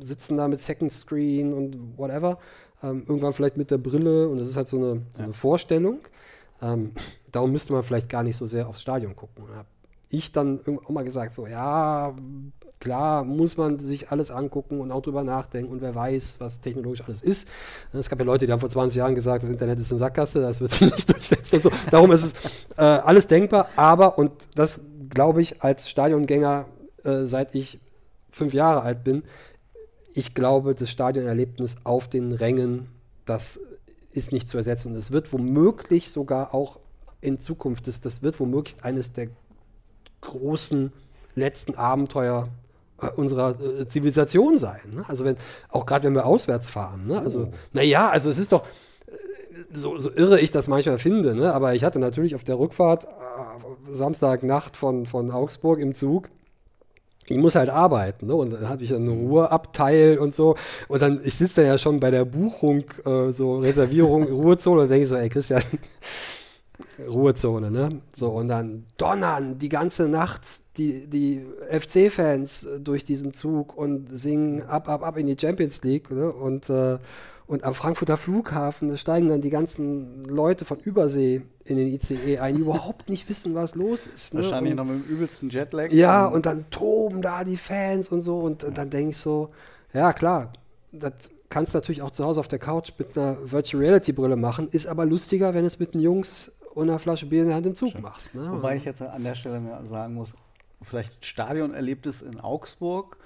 sitzen 0.00 0.36
da 0.36 0.48
mit 0.48 0.60
Second 0.60 0.92
Screen 0.92 1.52
und 1.52 1.98
whatever. 1.98 2.38
Ähm, 2.82 3.04
irgendwann 3.06 3.32
vielleicht 3.32 3.56
mit 3.56 3.70
der 3.70 3.78
Brille 3.78 4.28
und 4.28 4.38
das 4.38 4.48
ist 4.48 4.56
halt 4.56 4.68
so 4.68 4.76
eine, 4.76 5.00
so 5.16 5.22
eine 5.22 5.32
Vorstellung. 5.32 6.00
Ähm, 6.62 6.92
darum 7.32 7.52
müsste 7.52 7.72
man 7.72 7.82
vielleicht 7.82 8.08
gar 8.08 8.22
nicht 8.22 8.36
so 8.36 8.46
sehr 8.46 8.68
aufs 8.68 8.82
Stadion 8.82 9.16
gucken. 9.16 9.44
Und 9.44 9.50
da 9.50 9.56
habe 9.56 9.68
ich 10.10 10.32
dann 10.32 10.58
irgendwann 10.58 10.86
auch 10.86 10.90
mal 10.90 11.04
gesagt, 11.04 11.32
so, 11.32 11.46
ja, 11.46 12.14
klar, 12.84 13.24
muss 13.24 13.56
man 13.56 13.78
sich 13.78 14.10
alles 14.10 14.30
angucken 14.30 14.80
und 14.80 14.92
auch 14.92 15.00
drüber 15.00 15.24
nachdenken 15.24 15.72
und 15.72 15.80
wer 15.80 15.94
weiß, 15.94 16.36
was 16.38 16.60
technologisch 16.60 17.02
alles 17.06 17.22
ist. 17.22 17.48
Es 17.94 18.10
gab 18.10 18.18
ja 18.18 18.26
Leute, 18.26 18.44
die 18.44 18.52
haben 18.52 18.60
vor 18.60 18.68
20 18.68 18.98
Jahren 18.98 19.14
gesagt, 19.14 19.42
das 19.42 19.50
Internet 19.50 19.78
ist 19.80 19.90
eine 19.90 20.00
Sackgasse, 20.00 20.42
das 20.42 20.60
wird 20.60 20.70
sich 20.70 20.80
nicht 20.94 21.10
durchsetzen 21.10 21.56
und 21.56 21.62
so. 21.62 21.72
Darum 21.90 22.12
ist 22.12 22.24
es 22.24 22.66
äh, 22.76 22.82
alles 22.82 23.26
denkbar, 23.26 23.68
aber, 23.76 24.18
und 24.18 24.32
das 24.54 24.82
glaube 25.08 25.40
ich 25.40 25.62
als 25.62 25.88
Stadiongänger, 25.88 26.66
äh, 27.04 27.22
seit 27.22 27.54
ich 27.54 27.80
fünf 28.30 28.52
Jahre 28.52 28.82
alt 28.82 29.02
bin, 29.02 29.22
ich 30.12 30.34
glaube, 30.34 30.74
das 30.74 30.90
Stadionerlebnis 30.90 31.76
auf 31.84 32.08
den 32.08 32.32
Rängen, 32.32 32.88
das 33.24 33.58
ist 34.12 34.30
nicht 34.30 34.48
zu 34.48 34.58
ersetzen. 34.58 34.92
Und 34.92 34.96
es 34.96 35.10
wird 35.10 35.32
womöglich 35.32 36.10
sogar 36.10 36.54
auch 36.54 36.78
in 37.22 37.40
Zukunft, 37.40 37.88
das, 37.88 38.02
das 38.02 38.22
wird 38.22 38.38
womöglich 38.38 38.76
eines 38.82 39.12
der 39.12 39.28
großen 40.20 40.92
letzten 41.34 41.74
Abenteuer 41.74 42.48
unserer 43.16 43.56
äh, 43.60 43.88
Zivilisation 43.88 44.58
sein. 44.58 44.80
Ne? 44.94 45.04
Also 45.08 45.24
wenn, 45.24 45.36
auch 45.68 45.86
gerade 45.86 46.06
wenn 46.06 46.14
wir 46.14 46.26
auswärts 46.26 46.68
fahren. 46.68 47.06
Ne? 47.06 47.20
Also, 47.20 47.48
naja, 47.72 48.08
also 48.08 48.30
es 48.30 48.38
ist 48.38 48.52
doch, 48.52 48.64
äh, 49.06 49.12
so, 49.72 49.98
so 49.98 50.10
irre 50.10 50.40
ich 50.40 50.50
das 50.50 50.68
manchmal 50.68 50.98
finde, 50.98 51.34
ne? 51.34 51.52
aber 51.52 51.74
ich 51.74 51.84
hatte 51.84 51.98
natürlich 51.98 52.34
auf 52.34 52.44
der 52.44 52.58
Rückfahrt 52.58 53.04
äh, 53.04 53.06
Samstagnacht 53.92 54.76
von, 54.76 55.06
von 55.06 55.30
Augsburg 55.30 55.80
im 55.80 55.94
Zug 55.94 56.30
ich 57.26 57.36
muss 57.38 57.54
halt 57.54 57.70
arbeiten, 57.70 58.26
ne? 58.26 58.34
Und 58.34 58.52
dann 58.52 58.68
hatte 58.68 58.84
ich 58.84 58.90
dann 58.90 59.08
einen 59.08 59.28
Ruheabteil 59.28 60.18
und 60.18 60.34
so. 60.34 60.56
Und 60.88 61.00
dann, 61.00 61.20
ich 61.24 61.34
sitze 61.34 61.62
da 61.62 61.66
ja 61.66 61.78
schon 61.78 62.00
bei 62.00 62.10
der 62.10 62.24
Buchung, 62.24 62.84
äh, 63.04 63.32
so 63.32 63.58
Reservierung, 63.58 64.24
Ruhezone, 64.30 64.82
und 64.82 64.90
denke 64.90 65.04
ich 65.04 65.08
so, 65.08 65.16
ey 65.16 65.28
Christian, 65.28 65.62
Ruhezone, 66.98 67.70
ne? 67.70 68.00
So, 68.14 68.30
und 68.30 68.48
dann 68.48 68.84
donnern 68.96 69.58
die 69.58 69.68
ganze 69.68 70.08
Nacht 70.08 70.42
die, 70.76 71.06
die 71.08 71.46
FC-Fans 71.70 72.66
durch 72.80 73.04
diesen 73.04 73.32
Zug 73.32 73.76
und 73.76 74.08
singen 74.10 74.62
ab, 74.62 74.88
ab, 74.88 75.04
ab 75.04 75.16
in 75.16 75.26
die 75.26 75.36
Champions 75.40 75.82
League, 75.82 76.10
ne? 76.10 76.32
Und, 76.32 76.68
äh, 76.68 76.98
und 77.46 77.62
am 77.62 77.74
Frankfurter 77.74 78.16
Flughafen 78.16 78.96
steigen 78.96 79.28
dann 79.28 79.40
die 79.40 79.50
ganzen 79.50 80.24
Leute 80.24 80.64
von 80.64 80.78
Übersee 80.78 81.42
in 81.64 81.76
den 81.76 81.88
ICE 81.88 82.38
ein, 82.38 82.56
die 82.56 82.62
überhaupt 82.62 83.08
nicht 83.08 83.28
wissen, 83.28 83.54
was 83.54 83.74
los 83.74 84.06
ist. 84.06 84.34
Ne? 84.34 84.42
Wahrscheinlich 84.42 84.72
und, 84.72 84.76
noch 84.78 84.84
mit 84.84 85.04
dem 85.04 85.10
übelsten 85.10 85.50
Jetlag. 85.50 85.92
ja, 85.92 86.26
und 86.26 86.46
dann 86.46 86.64
toben 86.70 87.22
da 87.22 87.44
die 87.44 87.56
Fans 87.56 88.08
und 88.08 88.22
so. 88.22 88.40
Und 88.40 88.66
dann 88.76 88.90
denke 88.90 89.10
ich 89.10 89.18
so, 89.18 89.50
ja 89.92 90.12
klar, 90.12 90.52
das 90.92 91.12
kannst 91.54 91.72
du 91.72 91.78
natürlich 91.78 92.02
auch 92.02 92.10
zu 92.10 92.24
Hause 92.24 92.40
auf 92.40 92.48
der 92.48 92.58
Couch 92.58 92.92
mit 92.98 93.16
einer 93.16 93.36
Virtual 93.44 93.82
Reality 93.82 94.12
Brille 94.12 94.36
machen, 94.36 94.68
ist 94.72 94.86
aber 94.86 95.06
lustiger, 95.06 95.54
wenn 95.54 95.64
es 95.64 95.78
mit 95.78 95.94
den 95.94 96.00
Jungs 96.00 96.50
und 96.74 96.88
einer 96.88 96.98
Flasche 96.98 97.26
Bier 97.26 97.42
in 97.42 97.48
der 97.48 97.56
Hand 97.56 97.66
im 97.66 97.74
Zug 97.74 97.98
machst. 98.00 98.34
Ne? 98.34 98.48
Wobei 98.50 98.76
ich 98.76 98.84
jetzt 98.84 99.00
an 99.02 99.22
der 99.22 99.34
Stelle 99.34 99.60
sagen 99.84 100.14
muss, 100.14 100.34
vielleicht 100.82 101.24
Stadionerlebnis 101.24 102.22
in 102.22 102.40
Augsburg 102.40 103.16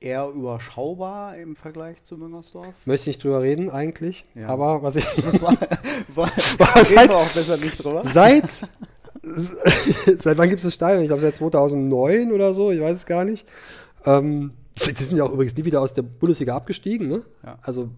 eher 0.00 0.28
überschaubar 0.28 1.36
im 1.36 1.56
Vergleich 1.56 2.02
zu 2.02 2.16
Müngersdorf. 2.18 2.74
Möchte 2.84 3.08
nicht 3.08 3.22
drüber 3.24 3.40
reden 3.42 3.70
eigentlich, 3.70 4.24
Ja. 4.34 4.48
aber 4.48 4.82
was 4.82 4.96
ich 4.96 5.04
Das 5.04 5.40
war, 5.40 5.52
war, 6.14 6.28
wir 6.58 7.16
auch 7.16 7.28
besser 7.32 7.56
nicht 7.56 7.82
drüber. 7.82 8.02
seit 8.04 8.60
seit 10.18 10.36
wann 10.36 10.48
gibt 10.48 10.58
es 10.60 10.64
das 10.64 10.74
Stadion? 10.74 11.00
Ich 11.02 11.08
glaube 11.08 11.22
seit 11.22 11.34
2009 11.34 12.32
oder 12.32 12.52
so, 12.52 12.70
ich 12.70 12.80
weiß 12.80 12.96
es 12.98 13.06
gar 13.06 13.24
nicht. 13.24 13.46
Ähm, 14.04 14.52
die 14.86 15.02
sind 15.04 15.16
ja 15.16 15.24
auch 15.24 15.32
übrigens 15.32 15.56
nie 15.56 15.64
wieder 15.64 15.80
aus 15.80 15.94
der 15.94 16.02
Bundesliga 16.02 16.54
abgestiegen. 16.54 17.08
Ne? 17.08 17.22
Ja. 17.42 17.58
Also 17.62 17.88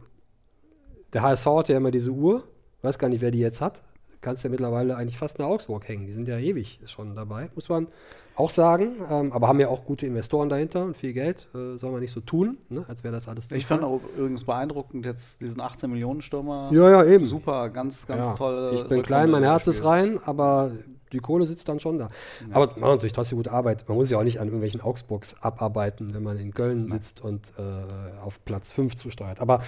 der 1.13 1.23
HSV 1.23 1.47
hat 1.47 1.69
ja 1.69 1.77
immer 1.79 1.91
diese 1.91 2.11
Uhr, 2.11 2.45
weiß 2.83 2.99
gar 2.99 3.09
nicht, 3.09 3.21
wer 3.23 3.31
die 3.33 3.41
jetzt 3.41 3.61
hat. 3.61 3.83
Kannst 4.21 4.45
ja 4.45 4.51
mittlerweile 4.51 4.97
eigentlich 4.97 5.19
fast 5.19 5.39
nach 5.39 5.47
Augsburg 5.47 5.87
hängen. 5.89 6.07
Die 6.07 6.13
sind 6.13 6.29
ja 6.29 6.39
ewig 6.39 6.81
schon 6.87 7.15
dabei, 7.15 7.51
muss 7.55 7.69
man 7.69 7.89
auch 8.37 8.51
sagen. 8.51 8.97
Ähm, 9.11 9.33
aber 9.33 9.49
haben 9.49 9.61
ja 9.61 9.69
auch 9.69 9.85
gute 9.85 10.07
Investoren 10.07 10.49
dahinter 10.49 10.85
und 10.85 10.97
viel 10.97 11.13
Geld. 11.13 11.49
Äh, 11.55 11.79
soll 11.79 11.91
man 11.91 12.01
nicht 12.01 12.13
so 12.13 12.21
tun, 12.21 12.59
ne? 12.69 12.85
als 12.89 13.03
wäre 13.03 13.15
das 13.15 13.29
alles 13.29 13.51
Ich 13.51 13.67
fand 13.67 13.83
auch 13.83 14.01
übrigens 14.17 14.45
beeindruckend 14.45 15.07
jetzt 15.07 15.41
diesen 15.41 15.61
18 15.61 15.91
Millionen 15.91 16.21
Stürmer. 16.21 16.69
Ja, 16.73 16.91
ja, 16.91 17.05
eben. 17.05 17.25
Super, 17.25 17.71
ganz, 17.71 18.07
ganz 18.07 18.27
Ja, 18.27 18.35
toll. 18.35 18.73
Ich 18.75 18.85
bin 18.89 19.03
klein, 19.03 19.31
mein 19.31 19.43
Herz 19.43 19.67
ist 19.67 19.85
rein, 19.85 20.19
aber 20.25 20.73
die 21.13 21.19
Kohle 21.19 21.47
sitzt 21.47 21.69
dann 21.69 21.81
schon 21.81 21.99
da. 21.99 22.11
Aber 22.53 22.67
man 22.73 22.81
macht 22.81 22.91
natürlich 22.91 23.13
trotzdem 23.13 23.39
gute 23.39 23.53
Arbeit. 23.53 23.89
Man 23.89 23.97
muss 23.97 24.11
ja 24.11 24.19
auch 24.19 24.25
nicht 24.25 24.41
an 24.41 24.49
irgendwelchen 24.49 24.81
Augsburgs 24.81 25.37
abarbeiten, 25.41 26.15
wenn 26.15 26.23
man 26.23 26.39
in 26.39 26.53
Köln 26.53 26.89
sitzt 26.89 27.21
und 27.21 27.53
äh, 27.59 28.21
auf 28.23 28.45
Platz 28.45 28.73
5 28.73 28.97
zusteuert. 28.97 29.41
Aber 29.41 29.61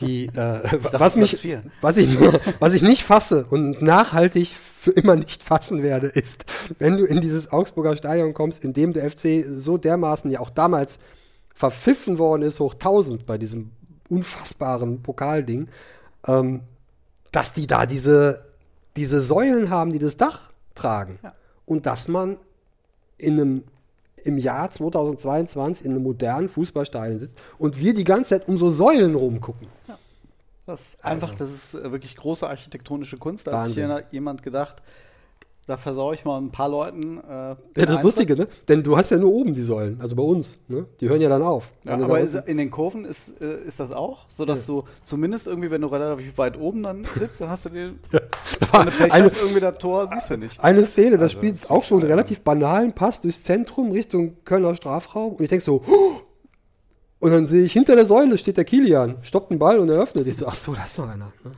die, 0.00 0.26
äh, 0.26 0.60
was, 0.92 1.16
mich, 1.16 1.46
was, 1.80 1.96
ich, 1.96 2.08
was 2.60 2.74
ich 2.74 2.82
nicht 2.82 3.02
fasse 3.02 3.46
und 3.50 3.82
nachhaltig 3.82 4.54
für 4.78 4.92
immer 4.92 5.16
nicht 5.16 5.42
fassen 5.42 5.82
werde, 5.82 6.06
ist, 6.06 6.44
wenn 6.78 6.96
du 6.96 7.04
in 7.04 7.20
dieses 7.20 7.50
Augsburger 7.52 7.96
Stadion 7.96 8.32
kommst, 8.32 8.64
in 8.64 8.72
dem 8.72 8.92
der 8.92 9.10
FC 9.10 9.44
so 9.46 9.76
dermaßen 9.76 10.30
ja 10.30 10.40
auch 10.40 10.50
damals 10.50 10.98
verpfiffen 11.54 12.18
worden 12.18 12.42
ist, 12.42 12.60
hoch 12.60 12.74
1000 12.74 13.26
bei 13.26 13.38
diesem 13.38 13.72
unfassbaren 14.08 15.02
Pokalding, 15.02 15.68
ähm, 16.26 16.60
dass 17.32 17.52
die 17.52 17.66
da 17.66 17.86
diese, 17.86 18.44
diese 18.96 19.20
Säulen 19.20 19.68
haben, 19.70 19.92
die 19.92 19.98
das 19.98 20.16
Dach 20.16 20.50
tragen. 20.74 21.18
Und 21.66 21.86
dass 21.86 22.08
man 22.08 22.36
in 23.18 23.40
einem, 23.40 23.64
im 24.22 24.38
Jahr 24.38 24.70
2022 24.70 25.84
in 25.84 25.92
einem 25.92 26.04
modernen 26.04 26.48
Fußballstadion 26.48 27.18
sitzt 27.18 27.36
und 27.58 27.78
wir 27.78 27.92
die 27.94 28.04
ganze 28.04 28.30
Zeit 28.30 28.48
um 28.48 28.56
so 28.56 28.70
Säulen 28.70 29.14
rumgucken. 29.14 29.66
Das 30.68 30.80
ist 30.82 31.04
einfach, 31.04 31.34
das 31.34 31.50
ist 31.50 31.72
äh, 31.72 31.90
wirklich 31.92 32.14
große 32.14 32.46
architektonische 32.46 33.16
Kunst. 33.16 33.46
Da 33.46 33.62
hat 33.62 33.70
sich 33.70 33.88
jemand 34.10 34.42
gedacht, 34.42 34.82
da 35.64 35.78
versaue 35.78 36.14
ich 36.14 36.26
mal 36.26 36.38
ein 36.38 36.50
paar 36.50 36.68
Leuten. 36.68 37.18
Äh, 37.18 37.30
ja, 37.30 37.56
das 37.74 37.96
ist 37.96 38.02
Lustige, 38.02 38.36
ne? 38.36 38.48
Denn 38.68 38.82
du 38.82 38.94
hast 38.94 39.10
ja 39.10 39.16
nur 39.16 39.32
oben 39.32 39.54
die 39.54 39.62
Säulen, 39.62 39.98
also 39.98 40.14
bei 40.14 40.22
uns. 40.22 40.58
Ne? 40.68 40.84
Die 41.00 41.08
hören 41.08 41.22
ja 41.22 41.30
dann 41.30 41.40
auf. 41.40 41.72
Ja, 41.84 41.94
aber 41.94 42.20
ist, 42.20 42.34
in 42.34 42.58
den 42.58 42.70
Kurven 42.70 43.06
ist, 43.06 43.40
äh, 43.40 43.64
ist 43.66 43.80
das 43.80 43.92
auch, 43.92 44.26
so 44.28 44.44
dass 44.44 44.66
ja. 44.66 44.74
du 44.74 44.84
zumindest 45.04 45.46
irgendwie, 45.46 45.70
wenn 45.70 45.80
du 45.80 45.88
relativ 45.88 46.36
weit 46.36 46.58
oben 46.58 46.82
dann 46.82 47.06
sitzt, 47.16 47.40
dann 47.40 47.48
hast 47.48 47.64
du 47.64 47.70
dir 47.70 47.94
ja. 48.12 48.20
eine 48.72 49.24
hast, 49.24 49.40
irgendwie 49.40 49.60
das 49.60 49.78
Tor, 49.78 50.06
siehst 50.08 50.30
du 50.30 50.36
nicht. 50.36 50.60
Eine 50.62 50.84
Szene, 50.84 51.12
das 51.12 51.22
also, 51.22 51.36
spielt 51.38 51.70
auch 51.70 51.82
schon 51.82 52.00
einen 52.00 52.10
relativ 52.10 52.40
banalen 52.42 52.92
Pass 52.92 53.22
durchs 53.22 53.42
Zentrum 53.42 53.90
Richtung 53.92 54.36
Kölner 54.44 54.76
Strafraum 54.76 55.32
und 55.32 55.40
ich 55.40 55.48
denke 55.48 55.64
so, 55.64 55.82
oh! 55.88 56.20
Und 57.20 57.30
dann 57.30 57.46
sehe 57.46 57.64
ich 57.64 57.72
hinter 57.72 57.96
der 57.96 58.06
Säule 58.06 58.38
steht 58.38 58.56
der 58.56 58.64
Kilian, 58.64 59.16
stoppt 59.22 59.50
den 59.50 59.58
Ball 59.58 59.78
und 59.78 59.88
eröffnet. 59.88 60.26
Ich 60.26 60.36
so, 60.36 60.46
ach 60.46 60.54
so, 60.54 60.74
da 60.74 60.84
ist 60.84 60.98
noch 60.98 61.08
einer. 61.08 61.32
Ne? 61.38 61.52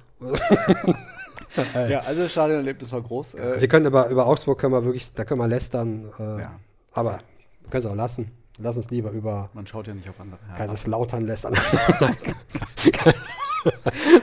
ja, 1.90 2.00
also 2.00 2.22
das 2.22 2.32
Stadionerlebnis 2.32 2.92
war 2.92 3.02
groß. 3.02 3.34
Wir 3.34 3.68
können 3.68 3.86
aber 3.86 4.08
über 4.08 4.26
Augsburg 4.26 4.58
können 4.58 4.72
wir 4.72 4.84
wirklich, 4.84 5.12
da 5.12 5.24
können 5.24 5.40
wir 5.40 5.48
lästern. 5.48 6.10
Äh, 6.18 6.40
ja. 6.40 6.52
Aber 6.92 7.20
wir 7.62 7.70
können 7.70 7.84
es 7.84 7.90
auch 7.90 7.94
lassen. 7.94 8.30
Lass 8.58 8.76
uns 8.76 8.90
lieber 8.90 9.10
über. 9.10 9.48
Man 9.54 9.66
schaut 9.66 9.86
ja 9.86 9.94
nicht 9.94 10.08
auf 10.08 10.20
andere. 10.20 10.38
Ja. 10.50 10.56
Kaiserslautern 10.56 11.26
lästern. 11.26 11.54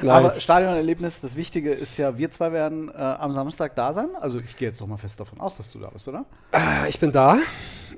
Nein. 0.02 0.10
Aber 0.10 0.40
Stadionerlebnis, 0.40 1.22
das 1.22 1.36
Wichtige 1.36 1.72
ist 1.72 1.98
ja, 1.98 2.18
wir 2.18 2.32
zwei 2.32 2.52
werden 2.52 2.90
äh, 2.90 2.94
am 2.94 3.34
Samstag 3.34 3.76
da 3.76 3.94
sein. 3.94 4.10
Also 4.20 4.40
ich 4.40 4.58
gehe 4.58 4.70
jetzt 4.70 4.82
doch 4.82 4.88
mal 4.88 4.98
fest 4.98 5.20
davon 5.20 5.40
aus, 5.40 5.58
dass 5.58 5.72
du 5.72 5.80
da 5.80 5.90
bist, 5.90 6.08
oder? 6.08 6.26
Äh, 6.52 6.90
ich 6.90 7.00
bin 7.00 7.12
da. 7.12 7.38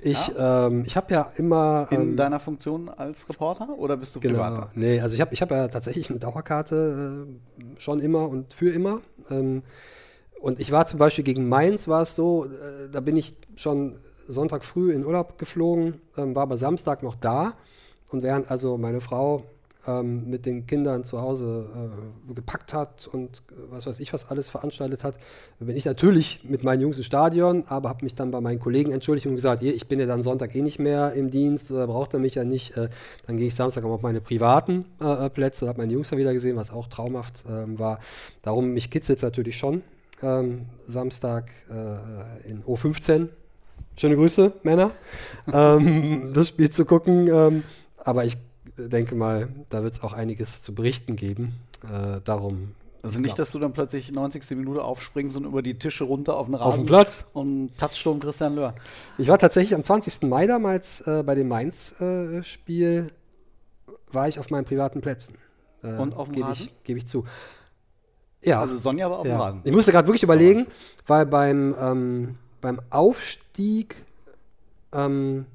Ich, 0.01 0.27
ja? 0.29 0.67
ähm, 0.67 0.83
ich 0.85 0.95
habe 0.95 1.13
ja 1.13 1.29
immer. 1.37 1.87
In 1.91 2.01
ähm, 2.01 2.15
deiner 2.15 2.39
Funktion 2.39 2.89
als 2.89 3.27
Reporter 3.29 3.77
oder 3.77 3.97
bist 3.97 4.15
du 4.15 4.19
genau, 4.19 4.39
privater? 4.39 4.71
Nee, 4.75 5.01
also 5.01 5.15
ich 5.15 5.21
habe 5.21 5.33
ich 5.33 5.41
hab 5.41 5.51
ja 5.51 5.67
tatsächlich 5.67 6.09
eine 6.09 6.19
Dauerkarte 6.19 7.27
äh, 7.59 7.63
schon 7.79 7.99
immer 7.99 8.27
und 8.29 8.53
für 8.53 8.71
immer. 8.71 9.01
Ähm, 9.29 9.63
und 10.39 10.59
ich 10.59 10.71
war 10.71 10.85
zum 10.85 10.99
Beispiel 10.99 11.23
gegen 11.23 11.49
Mainz, 11.49 11.87
war 11.87 12.03
es 12.03 12.15
so, 12.15 12.45
äh, 12.45 12.89
da 12.91 13.01
bin 13.01 13.17
ich 13.17 13.35
schon 13.55 13.99
Sonntag 14.27 14.63
früh 14.63 14.93
in 14.93 15.05
Urlaub 15.05 15.37
geflogen, 15.37 16.01
ähm, 16.17 16.35
war 16.35 16.43
aber 16.43 16.57
Samstag 16.57 17.03
noch 17.03 17.15
da. 17.15 17.53
Und 18.09 18.23
während 18.23 18.49
also 18.49 18.77
meine 18.77 19.01
Frau 19.01 19.43
ähm, 19.87 20.29
mit 20.29 20.45
den 20.45 20.67
Kindern 20.67 21.03
zu 21.05 21.21
Hause 21.21 21.69
äh, 21.73 22.33
gepackt 22.33 22.73
hat 22.73 23.07
und 23.07 23.37
äh, 23.37 23.53
was 23.69 23.87
weiß 23.87 23.99
ich, 23.99 24.11
was 24.13 24.29
alles 24.29 24.49
veranstaltet 24.49 25.03
hat, 25.03 25.15
bin 25.59 25.75
ich 25.75 25.85
natürlich 25.85 26.41
mit 26.43 26.63
meinen 26.63 26.81
Jungs 26.81 26.97
im 26.97 27.03
Stadion, 27.03 27.63
aber 27.67 27.89
habe 27.89 28.03
mich 28.03 28.15
dann 28.15 28.31
bei 28.31 28.41
meinen 28.41 28.59
Kollegen 28.59 28.91
entschuldigt 28.91 29.27
und 29.27 29.35
gesagt, 29.35 29.61
ich 29.61 29.87
bin 29.87 29.99
ja 29.99 30.05
dann 30.05 30.21
Sonntag 30.21 30.53
eh 30.55 30.61
nicht 30.61 30.79
mehr 30.79 31.13
im 31.13 31.31
Dienst, 31.31 31.71
äh, 31.71 31.85
braucht 31.85 32.13
er 32.13 32.19
mich 32.19 32.35
ja 32.35 32.43
nicht. 32.43 32.75
Äh, 32.75 32.89
dann 33.25 33.37
gehe 33.37 33.47
ich 33.47 33.55
Samstag 33.55 33.83
auf 33.85 34.01
meine 34.01 34.21
privaten 34.21 34.85
äh, 35.01 35.25
äh, 35.25 35.29
Plätze, 35.29 35.67
habe 35.67 35.79
meine 35.79 35.93
Jungs 35.93 36.09
ja 36.09 36.17
wieder 36.17 36.33
gesehen, 36.33 36.57
was 36.57 36.71
auch 36.71 36.87
traumhaft 36.87 37.43
ähm, 37.49 37.79
war. 37.79 37.99
Darum, 38.41 38.71
mich 38.73 38.91
kitzelt 38.91 39.19
es 39.19 39.23
natürlich 39.23 39.57
schon. 39.57 39.81
Ähm, 40.21 40.65
Samstag 40.87 41.49
in 42.45 42.63
O15 42.63 43.29
Schöne 43.95 44.15
Grüße, 44.15 44.53
Männer. 44.63 44.91
ähm, 45.53 46.31
das 46.33 46.47
Spiel 46.47 46.69
zu 46.69 46.85
gucken. 46.85 47.27
Ähm, 47.27 47.63
aber 47.97 48.23
ich 48.23 48.37
denke 48.87 49.15
mal, 49.15 49.49
da 49.69 49.83
wird 49.83 49.95
es 49.95 50.03
auch 50.03 50.13
einiges 50.13 50.61
zu 50.61 50.73
berichten 50.73 51.15
geben. 51.15 51.53
Äh, 51.83 52.21
darum. 52.23 52.75
Also 53.01 53.19
nicht, 53.19 53.39
dass 53.39 53.51
du 53.51 53.59
dann 53.59 53.71
plötzlich 53.71 54.11
90. 54.11 54.57
Minute 54.57 54.83
aufspringst 54.83 55.37
und 55.37 55.45
über 55.45 55.61
die 55.61 55.79
Tische 55.79 56.03
runter 56.03 56.35
auf 56.35 56.47
den 56.47 56.55
Rasen 56.55 56.67
auf 56.67 56.75
den 56.75 56.85
Platz 56.85 57.23
und 57.33 57.71
Platzsturm 57.77 58.19
Christian 58.19 58.55
Löhr. 58.55 58.75
Ich 59.17 59.29
war 59.29 59.39
tatsächlich 59.39 59.73
am 59.73 59.83
20. 59.83 60.23
Mai 60.23 60.47
damals 60.47 61.01
äh, 61.01 61.23
bei 61.23 61.35
dem 61.35 61.47
Mainz-Spiel, 61.47 63.11
äh, 63.87 63.91
war 64.11 64.27
ich 64.27 64.39
auf 64.39 64.49
meinen 64.49 64.65
privaten 64.65 64.99
Plätzen. 64.99 65.35
Äh, 65.81 65.93
und 65.93 66.13
auf 66.15 66.27
dem 66.27 66.35
gebe 66.35 66.47
Rasen? 66.47 66.65
Ich, 66.65 66.83
geb 66.83 66.97
ich 66.97 67.07
zu. 67.07 67.25
Ja. 68.43 68.59
Also 68.59 68.77
Sonja 68.77 69.09
war 69.09 69.19
auf 69.19 69.27
ja. 69.27 69.35
dem 69.35 69.41
Rasen. 69.41 69.61
Ich 69.63 69.71
musste 69.71 69.91
gerade 69.91 70.07
wirklich 70.07 70.23
überlegen, 70.23 70.67
weil 71.07 71.25
beim, 71.25 71.75
ähm, 71.79 72.37
beim 72.59 72.81
Aufstieg 72.89 74.03
ähm, 74.93 75.45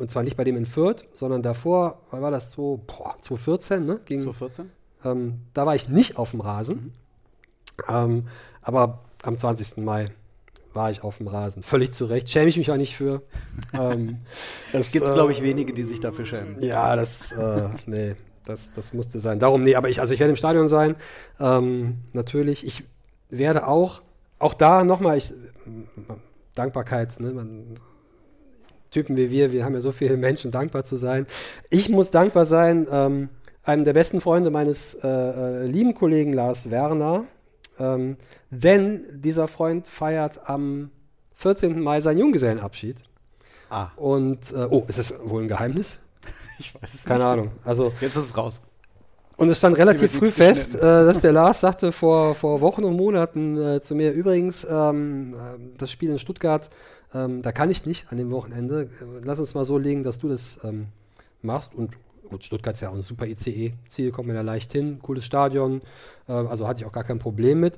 und 0.00 0.10
zwar 0.10 0.22
nicht 0.22 0.36
bei 0.36 0.44
dem 0.44 0.56
in 0.56 0.66
Fürth, 0.66 1.04
sondern 1.12 1.42
davor, 1.42 2.00
wann 2.10 2.22
war 2.22 2.30
das? 2.30 2.50
2, 2.50 2.80
boah, 2.86 3.16
2014, 3.20 3.84
ne? 3.84 4.00
Gegen, 4.04 4.22
2014? 4.22 4.70
Ähm, 5.04 5.40
da 5.54 5.66
war 5.66 5.74
ich 5.74 5.88
nicht 5.88 6.16
auf 6.16 6.30
dem 6.30 6.40
Rasen. 6.40 6.76
Mhm. 6.76 6.92
Ähm, 7.88 8.28
aber 8.62 9.00
am 9.22 9.36
20. 9.36 9.78
Mai 9.78 10.10
war 10.72 10.90
ich 10.90 11.02
auf 11.02 11.18
dem 11.18 11.28
Rasen. 11.28 11.62
Völlig 11.62 11.92
zu 11.92 12.06
Recht. 12.06 12.30
Schäme 12.30 12.48
ich 12.48 12.56
mich 12.56 12.70
auch 12.70 12.76
nicht 12.76 12.96
für. 12.96 13.22
ähm, 13.72 14.18
es 14.72 14.92
gibt, 14.92 15.06
äh, 15.06 15.12
glaube 15.12 15.32
ich, 15.32 15.42
wenige, 15.42 15.72
die 15.72 15.82
sich 15.82 16.00
dafür 16.00 16.26
schämen. 16.26 16.60
Ja, 16.60 16.96
das, 16.96 17.32
äh, 17.32 17.68
nee, 17.86 18.16
das, 18.44 18.70
das 18.72 18.92
musste 18.92 19.20
sein. 19.20 19.38
Darum, 19.38 19.62
nee, 19.62 19.74
aber 19.74 19.88
ich, 19.88 20.00
also 20.00 20.14
ich 20.14 20.20
werde 20.20 20.30
im 20.30 20.36
Stadion 20.36 20.68
sein. 20.68 20.96
Ähm, 21.38 21.98
natürlich. 22.12 22.64
Ich 22.64 22.84
werde 23.28 23.66
auch, 23.66 24.02
auch 24.38 24.54
da 24.54 24.84
nochmal, 24.84 25.18
ich, 25.18 25.32
Dankbarkeit, 26.54 27.20
ne, 27.20 27.32
man 27.32 27.78
Typen 28.90 29.16
wie 29.16 29.30
wir, 29.30 29.52
wir 29.52 29.64
haben 29.64 29.74
ja 29.74 29.80
so 29.80 29.92
viele 29.92 30.16
Menschen 30.16 30.50
dankbar 30.50 30.84
zu 30.84 30.96
sein. 30.96 31.26
Ich 31.70 31.88
muss 31.88 32.10
dankbar 32.10 32.46
sein, 32.46 32.86
ähm, 32.90 33.28
einem 33.62 33.84
der 33.84 33.92
besten 33.92 34.20
Freunde 34.20 34.50
meines 34.50 34.94
äh, 34.94 35.08
äh, 35.08 35.66
lieben 35.66 35.94
Kollegen 35.94 36.32
Lars 36.32 36.70
Werner, 36.70 37.24
ähm, 37.78 38.16
denn 38.50 39.04
dieser 39.12 39.48
Freund 39.48 39.88
feiert 39.88 40.48
am 40.48 40.90
14. 41.34 41.80
Mai 41.80 42.00
seinen 42.00 42.18
Junggesellenabschied. 42.18 42.96
Ah. 43.70 43.88
Und, 43.96 44.50
äh, 44.52 44.66
oh, 44.68 44.84
ist 44.88 44.98
das 44.98 45.14
wohl 45.24 45.42
ein 45.42 45.48
Geheimnis? 45.48 45.98
Ich 46.58 46.74
weiß 46.74 46.92
es 46.92 47.04
Keine 47.04 47.20
nicht. 47.20 47.32
Ahnung. 47.32 47.52
Also, 47.64 47.90
Jetzt 48.02 48.16
ist 48.16 48.26
es 48.26 48.36
raus. 48.36 48.60
Und 49.40 49.48
es 49.48 49.58
stand 49.58 49.76
relativ 49.78 50.12
früh 50.12 50.26
fest, 50.26 50.74
äh, 50.74 50.80
dass 50.80 51.20
der 51.20 51.32
Lars 51.32 51.60
sagte 51.60 51.92
vor, 51.92 52.34
vor 52.34 52.60
Wochen 52.60 52.84
und 52.84 52.96
Monaten 52.96 53.56
äh, 53.56 53.80
zu 53.80 53.94
mir, 53.94 54.12
übrigens, 54.12 54.66
ähm, 54.70 55.34
äh, 55.34 55.58
das 55.78 55.90
Spiel 55.90 56.10
in 56.10 56.18
Stuttgart 56.18 56.70
ähm, 57.14 57.42
da 57.42 57.52
kann 57.52 57.70
ich 57.70 57.86
nicht 57.86 58.10
an 58.10 58.18
dem 58.18 58.30
Wochenende. 58.30 58.82
Äh, 58.82 59.20
lass 59.24 59.38
uns 59.38 59.54
mal 59.54 59.64
so 59.64 59.78
legen, 59.78 60.04
dass 60.04 60.18
du 60.18 60.28
das 60.28 60.60
ähm, 60.64 60.88
machst. 61.42 61.74
Und 61.74 61.92
gut, 62.28 62.44
Stuttgart 62.44 62.74
ist 62.74 62.80
ja 62.80 62.90
auch 62.90 62.94
ein 62.94 63.02
super 63.02 63.26
ICE-Ziel, 63.26 64.12
kommt 64.12 64.28
man 64.28 64.36
ja 64.36 64.42
leicht 64.42 64.72
hin. 64.72 65.00
Cooles 65.02 65.24
Stadion. 65.24 65.82
Äh, 66.28 66.32
also 66.32 66.68
hatte 66.68 66.80
ich 66.80 66.86
auch 66.86 66.92
gar 66.92 67.04
kein 67.04 67.18
Problem 67.18 67.60
mit. 67.60 67.74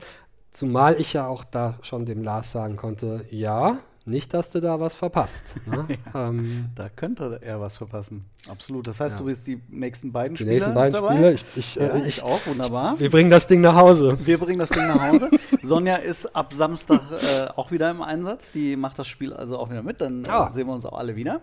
Zumal 0.53 1.01
ich 1.01 1.15
ja 1.15 1.27
auch 1.27 1.45
da 1.45 1.79
schon 1.81 2.05
dem 2.05 2.23
Lars 2.23 2.53
sagen 2.53 2.77
konnte, 2.77 3.25
ja, 3.31 3.79
nicht, 4.07 4.35
dass 4.35 4.51
du 4.51 4.61
da 4.61 4.81
was 4.81 4.97
verpasst. 4.97 5.55
Ne? 5.67 5.87
ja, 6.15 6.29
ähm, 6.29 6.71
da 6.75 6.89
könnte 6.89 7.39
er 7.43 7.61
was 7.61 7.77
verpassen. 7.77 8.25
Absolut. 8.49 8.87
Das 8.87 9.01
heißt, 9.01 9.17
ja. 9.17 9.19
du 9.21 9.27
bist 9.27 9.47
die 9.47 9.61
nächsten 9.69 10.13
beiden 10.13 10.37
die 10.37 10.43
Spieler. 10.43 10.51
Die 10.51 10.57
nächsten 10.57 10.75
beiden 10.75 10.93
dabei? 10.95 11.15
Spieler. 11.15 11.33
Ich, 11.33 11.45
ich, 11.57 11.75
ja, 11.77 11.83
äh, 11.89 12.09
ich, 12.09 12.23
auch, 12.23 12.45
wunderbar. 12.47 12.99
Wir 12.99 13.11
bringen 13.11 13.31
das 13.31 13.47
Ding 13.47 13.61
nach 13.61 13.77
Hause. 13.77 14.19
Wir 14.25 14.39
bringen 14.39 14.59
das 14.59 14.71
Ding 14.71 14.87
nach 14.87 15.01
Hause. 15.01 15.31
Sonja 15.63 15.97
ist 15.97 16.35
ab 16.35 16.53
Samstag 16.53 17.01
äh, 17.13 17.49
auch 17.55 17.71
wieder 17.71 17.91
im 17.91 18.03
Einsatz. 18.03 18.51
Die 18.51 18.77
macht 18.77 18.99
das 18.99 19.07
Spiel 19.07 19.33
also 19.33 19.59
auch 19.59 19.71
wieder 19.71 19.83
mit. 19.83 20.01
Dann 20.01 20.25
äh, 20.25 20.29
ah. 20.29 20.51
sehen 20.51 20.67
wir 20.67 20.75
uns 20.75 20.85
auch 20.85 20.99
alle 20.99 21.15
wieder. 21.17 21.43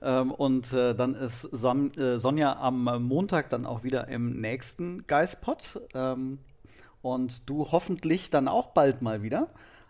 Ähm, 0.00 0.30
und 0.30 0.72
äh, 0.72 0.94
dann 0.94 1.14
ist 1.14 1.42
Sam, 1.42 1.90
äh, 1.98 2.18
Sonja 2.18 2.56
am 2.58 2.84
Montag 3.02 3.50
dann 3.50 3.66
auch 3.66 3.82
wieder 3.84 4.08
im 4.08 4.40
nächsten 4.40 5.06
Geistpot. 5.06 5.80
Ähm, 5.94 6.38
und 7.02 7.48
du 7.48 7.70
hoffentlich 7.70 8.30
dann 8.30 8.48
auch 8.48 8.68
bald 8.68 9.02
mal 9.02 9.22
wieder. 9.22 9.48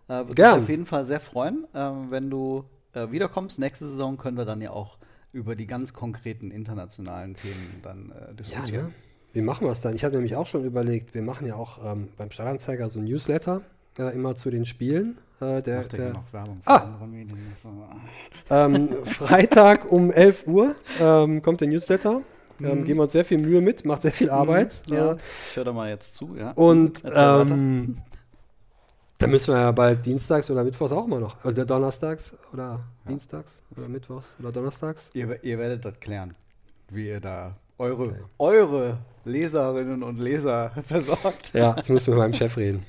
Äh, 0.09 0.27
würde 0.27 0.43
mich 0.43 0.63
auf 0.63 0.69
jeden 0.69 0.87
Fall 0.87 1.05
sehr 1.05 1.21
freuen, 1.21 1.67
äh, 1.75 1.91
wenn 2.11 2.31
du 2.31 2.65
äh, 2.95 3.11
wiederkommst. 3.11 3.59
Nächste 3.59 3.89
Saison 3.89 4.17
können 4.17 4.37
wir 4.37 4.45
dann 4.45 4.61
ja 4.61 4.71
auch 4.71 4.99
über 5.33 5.55
die 5.55 5.67
ganz 5.67 5.93
konkreten 5.93 6.51
internationalen 6.51 7.37
Themen 7.37 7.81
dann 7.83 8.13
äh, 8.13 8.35
diskutieren. 8.35 8.75
Ja, 8.75 8.83
ne? 8.83 8.93
Wie 9.35 9.43
machen 9.43 9.67
wir 9.67 9.73
es 9.73 9.83
dann? 9.83 9.95
Ich 9.95 10.05
habe 10.05 10.15
nämlich 10.15 10.35
auch 10.37 10.47
schon 10.47 10.65
überlegt, 10.65 11.15
wir 11.15 11.23
machen 11.23 11.47
ja 11.47 11.55
auch 11.55 11.79
ähm, 11.85 12.09
beim 12.17 12.31
Stadtanzeiger 12.31 12.89
so 12.89 13.01
ein 13.01 13.05
Newsletter 13.05 13.61
äh, 13.99 14.15
immer 14.15 14.35
zu 14.35 14.51
den 14.51 14.65
Spielen. 14.65 15.19
Äh, 15.41 15.63
der, 15.63 15.79
Macht 15.79 15.93
der, 15.93 16.13
noch 16.15 16.33
Werbung 16.33 16.61
für 16.63 16.71
ah. 16.71 16.77
andere 16.77 17.07
Medien. 17.07 17.39
Ähm, 18.51 18.89
Freitag 19.05 19.93
um 19.93 20.11
11 20.11 20.47
Uhr 20.47 20.75
ähm, 21.01 21.43
kommt 21.43 21.61
der 21.61 21.69
Newsletter. 21.69 22.23
Ähm, 22.61 22.81
mhm. 22.81 22.85
geben 22.85 22.99
wir 22.99 23.03
uns 23.05 23.13
sehr 23.13 23.25
viel 23.25 23.39
Mühe 23.39 23.61
mit, 23.61 23.85
macht 23.85 24.03
sehr 24.03 24.11
viel 24.11 24.31
Arbeit. 24.31 24.81
Mhm, 24.89 24.95
ja. 24.97 25.17
ich 25.51 25.57
höre 25.57 25.65
da 25.65 25.73
mal 25.73 25.91
jetzt 25.91 26.15
zu, 26.15 26.35
ja. 26.37 26.51
Und 26.53 27.03
ähm, 27.05 27.99
da 29.19 29.27
müssen 29.27 29.53
wir 29.53 29.61
ja 29.61 29.73
bald 29.73 30.07
dienstags 30.07 30.49
oder 30.49 30.63
mittwochs 30.63 30.93
auch 30.93 31.05
immer 31.05 31.19
noch. 31.19 31.45
Oder 31.45 31.67
donnerstags 31.67 32.35
oder 32.53 32.63
ja. 32.63 32.81
dienstags 33.09 33.61
oder 33.77 33.89
mittwochs 33.89 34.35
oder 34.39 34.53
donnerstags. 34.53 35.11
Ihr, 35.13 35.43
ihr, 35.43 35.59
werdet 35.59 35.85
das 35.85 35.99
klären, 35.99 36.35
wie 36.89 37.09
ihr 37.09 37.21
da 37.21 37.57
eure, 37.79 38.05
okay. 38.05 38.21
eure 38.39 38.99
Leserinnen 39.25 40.05
und 40.05 40.21
Leser 40.21 40.71
versorgt. 40.87 41.53
Ja, 41.53 41.77
ich 41.79 41.89
muss 41.89 42.07
mit 42.07 42.17
meinem 42.17 42.33
Chef 42.33 42.57
reden. 42.57 42.87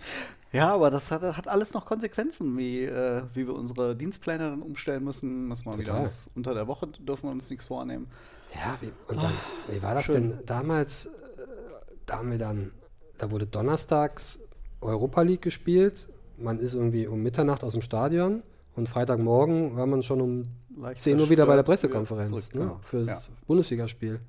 Ja, 0.52 0.74
aber 0.74 0.92
das 0.92 1.12
hat, 1.12 1.22
hat 1.22 1.48
alles 1.48 1.74
noch 1.74 1.86
Konsequenzen, 1.86 2.58
wie, 2.58 2.84
äh, 2.84 3.24
wie 3.34 3.48
wir 3.48 3.56
unsere 3.56 3.96
Dienstpläne 3.96 4.50
dann 4.50 4.62
umstellen 4.62 5.04
müssen. 5.04 5.48
Müssen 5.48 5.66
wir 5.66 5.80
wieder 5.80 6.02
was, 6.02 6.30
unter 6.36 6.54
der 6.54 6.68
Woche 6.68 6.88
dürfen 6.88 7.24
wir 7.24 7.32
uns 7.32 7.50
nichts 7.50 7.66
vornehmen. 7.66 8.08
Ja, 8.54 8.76
wie, 8.82 8.92
und 9.12 9.22
dann, 9.22 9.34
oh, 9.68 9.74
wie 9.74 9.82
war 9.82 9.96
das 9.96 10.06
schön. 10.06 10.30
denn 10.30 10.46
damals? 10.46 11.06
Äh, 11.06 11.10
da 12.06 12.18
haben 12.18 12.32
wir 12.32 12.40
dann, 12.40 12.72
da 13.18 13.30
wurde 13.30 13.46
donnerstags 13.46 14.40
Europa 14.82 15.22
League 15.24 15.44
gespielt 15.44 16.08
man 16.42 16.60
ist 16.60 16.74
irgendwie 16.74 17.08
um 17.08 17.22
Mitternacht 17.22 17.64
aus 17.64 17.74
dem 17.74 17.82
Stadion 17.82 18.44
und 18.76 18.88
Freitagmorgen 18.88 19.76
war 19.76 19.86
man 19.86 20.04
schon 20.04 20.22
um 20.22 20.44
Leicht 20.78 21.02
10 21.02 21.20
Uhr 21.20 21.30
wieder 21.30 21.46
bei 21.46 21.56
der 21.56 21.64
Pressekonferenz 21.64 22.30
zurück, 22.30 22.56
ne, 22.56 22.62
genau. 22.62 22.80
fürs 22.82 23.08
ja. 23.08 23.20
Bundesligaspiel. 23.48 24.20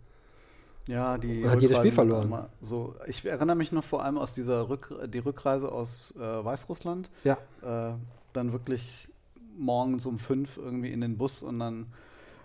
Ja, 0.89 1.19
die 1.19 1.45
und 1.45 1.51
hat 1.51 1.61
jedes 1.61 1.79
Spiel 1.79 1.93
verloren. 1.93 2.47
So, 2.61 2.97
ich 3.07 3.25
erinnere 3.25 3.57
mich 3.57 3.71
noch 3.71 3.85
vor 3.85 4.03
allem 4.03 4.19
aus 4.19 4.35
dieser 4.35 4.69
Rück, 4.69 4.93
die 5.13 5.19
Rückreise 5.19 5.71
aus 5.71 6.15
äh, 6.17 6.21
Weißrussland. 6.21 7.11
Ja. 7.23 7.39
Äh, 7.63 7.95
dann 8.33 8.53
wirklich 8.53 9.09
morgens 9.57 10.07
um 10.07 10.19
fünf 10.19 10.57
irgendwie 10.57 10.91
in 10.91 11.01
den 11.01 11.17
Bus 11.17 11.43
und 11.43 11.59
dann 11.59 11.87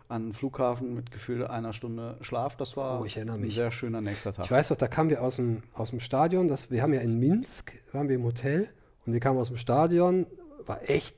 an 0.08 0.28
den 0.28 0.34
Flughafen 0.34 0.94
mit 0.94 1.12
Gefühl 1.12 1.48
einer 1.48 1.74
Stunde 1.74 2.18
Schlaf. 2.22 2.56
Das 2.58 2.78
war 2.78 3.02
Oh, 3.02 3.06
ich 3.06 3.16
erinnere 3.18 3.38
ein 3.38 3.50
sehr 3.50 3.72
schöner 3.72 4.02
nächster 4.02 4.34
Tag. 4.34 4.46
Ich 4.46 4.52
weiß 4.52 4.68
doch, 4.68 4.76
da 4.76 4.88
kamen 4.88 5.10
wir 5.10 5.24
aus 5.24 5.38
dem, 5.38 5.64
aus 5.74 5.90
dem 5.90 6.00
Stadion. 6.00 6.48
Das, 6.48 6.70
wir 6.70 6.84
haben 6.84 6.94
ja 6.94 7.02
in 7.02 7.20
Minsk, 7.20 7.74
waren 7.92 8.08
wir 8.08 8.16
im 8.16 8.24
Hotel 8.24 8.70
und 9.06 9.14
wir 9.14 9.20
kamen 9.20 9.40
aus 9.40 9.48
dem 9.48 9.58
Stadion. 9.58 10.26
War 10.66 10.90
echt 10.90 11.16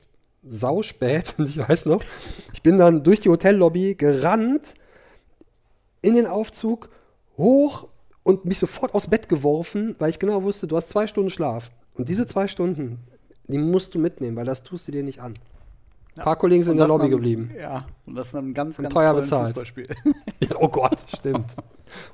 sauspät 0.48 1.34
und 1.38 1.48
ich 1.48 1.58
weiß 1.58 1.86
noch, 1.86 2.02
ich 2.52 2.62
bin 2.62 2.78
dann 2.78 3.02
durch 3.02 3.20
die 3.20 3.28
Hotellobby 3.28 3.94
gerannt, 3.94 4.74
in 6.00 6.14
den 6.14 6.26
Aufzug, 6.26 6.90
hoch 7.36 7.88
und 8.22 8.44
mich 8.44 8.58
sofort 8.58 8.94
aus 8.94 9.08
Bett 9.08 9.28
geworfen, 9.28 9.96
weil 9.98 10.10
ich 10.10 10.18
genau 10.18 10.42
wusste, 10.42 10.66
du 10.66 10.76
hast 10.76 10.90
zwei 10.90 11.06
Stunden 11.06 11.30
Schlaf. 11.30 11.70
Und 11.94 12.08
diese 12.08 12.26
zwei 12.26 12.46
Stunden, 12.46 12.98
die 13.48 13.58
musst 13.58 13.94
du 13.94 13.98
mitnehmen, 13.98 14.36
weil 14.36 14.44
das 14.44 14.62
tust 14.62 14.86
du 14.86 14.92
dir 14.92 15.02
nicht 15.02 15.20
an. 15.20 15.34
Ein 16.18 16.24
paar 16.24 16.36
Kollegen 16.36 16.62
sind 16.64 16.72
in 16.72 16.78
der 16.78 16.88
Lobby 16.88 17.02
dann- 17.02 17.10
geblieben. 17.10 17.50
Ja, 17.58 17.86
und 18.06 18.14
das 18.14 18.26
ist 18.28 18.34
ein 18.36 18.52
ganz, 18.54 18.78
Und 18.78 18.84
ganz 18.84 18.94
teuer 18.94 19.14
bezahlt. 19.14 19.46
Fußballspiel. 19.48 19.86
Ja, 20.40 20.56
oh 20.60 20.68
Gott, 20.68 21.04
stimmt. 21.16 21.54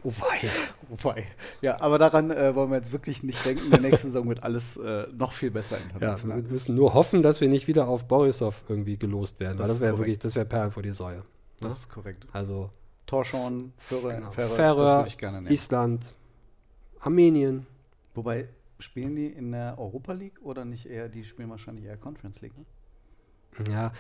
Oh 0.02 0.10
wei. 0.10 0.48
Wobei. 0.88 1.26
Ja, 1.62 1.78
aber 1.80 1.98
daran 1.98 2.30
äh, 2.30 2.54
wollen 2.54 2.70
wir 2.70 2.78
jetzt 2.78 2.90
wirklich 2.90 3.22
nicht 3.22 3.44
denken. 3.44 3.66
In 3.66 3.70
der 3.70 3.80
nächsten 3.80 4.08
Saison 4.08 4.26
wird 4.28 4.42
alles 4.42 4.76
äh, 4.78 5.06
noch 5.16 5.32
viel 5.34 5.50
besser 5.50 5.76
Ja, 6.00 6.16
wir 6.24 6.34
müssen 6.36 6.74
nur 6.74 6.94
hoffen, 6.94 7.22
dass 7.22 7.40
wir 7.40 7.48
nicht 7.48 7.68
wieder 7.68 7.86
auf 7.86 8.06
Borisov 8.08 8.64
irgendwie 8.68 8.96
gelost 8.96 9.40
werden. 9.40 9.56
Das 9.58 9.66
weil 9.68 9.72
das 9.74 9.80
wäre 9.80 9.98
wirklich, 9.98 10.18
das 10.18 10.34
wäre 10.36 10.46
Perlen 10.46 10.72
vor 10.72 10.82
die 10.82 10.92
Säue. 10.94 11.22
das 11.60 11.78
ist 11.78 11.90
korrekt. 11.90 12.24
Also 12.32 12.70
Torschorn, 13.06 13.72
Färre, 13.76 14.14
genau. 14.16 14.30
Das 14.34 14.58
würde 14.58 15.08
ich 15.08 15.18
gerne 15.18 15.42
nehmen. 15.42 15.52
Island, 15.52 16.14
Armenien. 17.00 17.66
Wobei, 18.14 18.48
spielen 18.78 19.14
die 19.16 19.26
in 19.26 19.52
der 19.52 19.78
Europa 19.78 20.12
League 20.12 20.40
oder 20.42 20.64
nicht 20.64 20.86
eher, 20.86 21.08
die 21.08 21.24
spielen 21.24 21.50
wahrscheinlich 21.50 21.84
eher 21.84 21.96
Conference 21.96 22.40
League? 22.40 22.56
Ne? 22.56 22.64
Ja, 23.70 23.92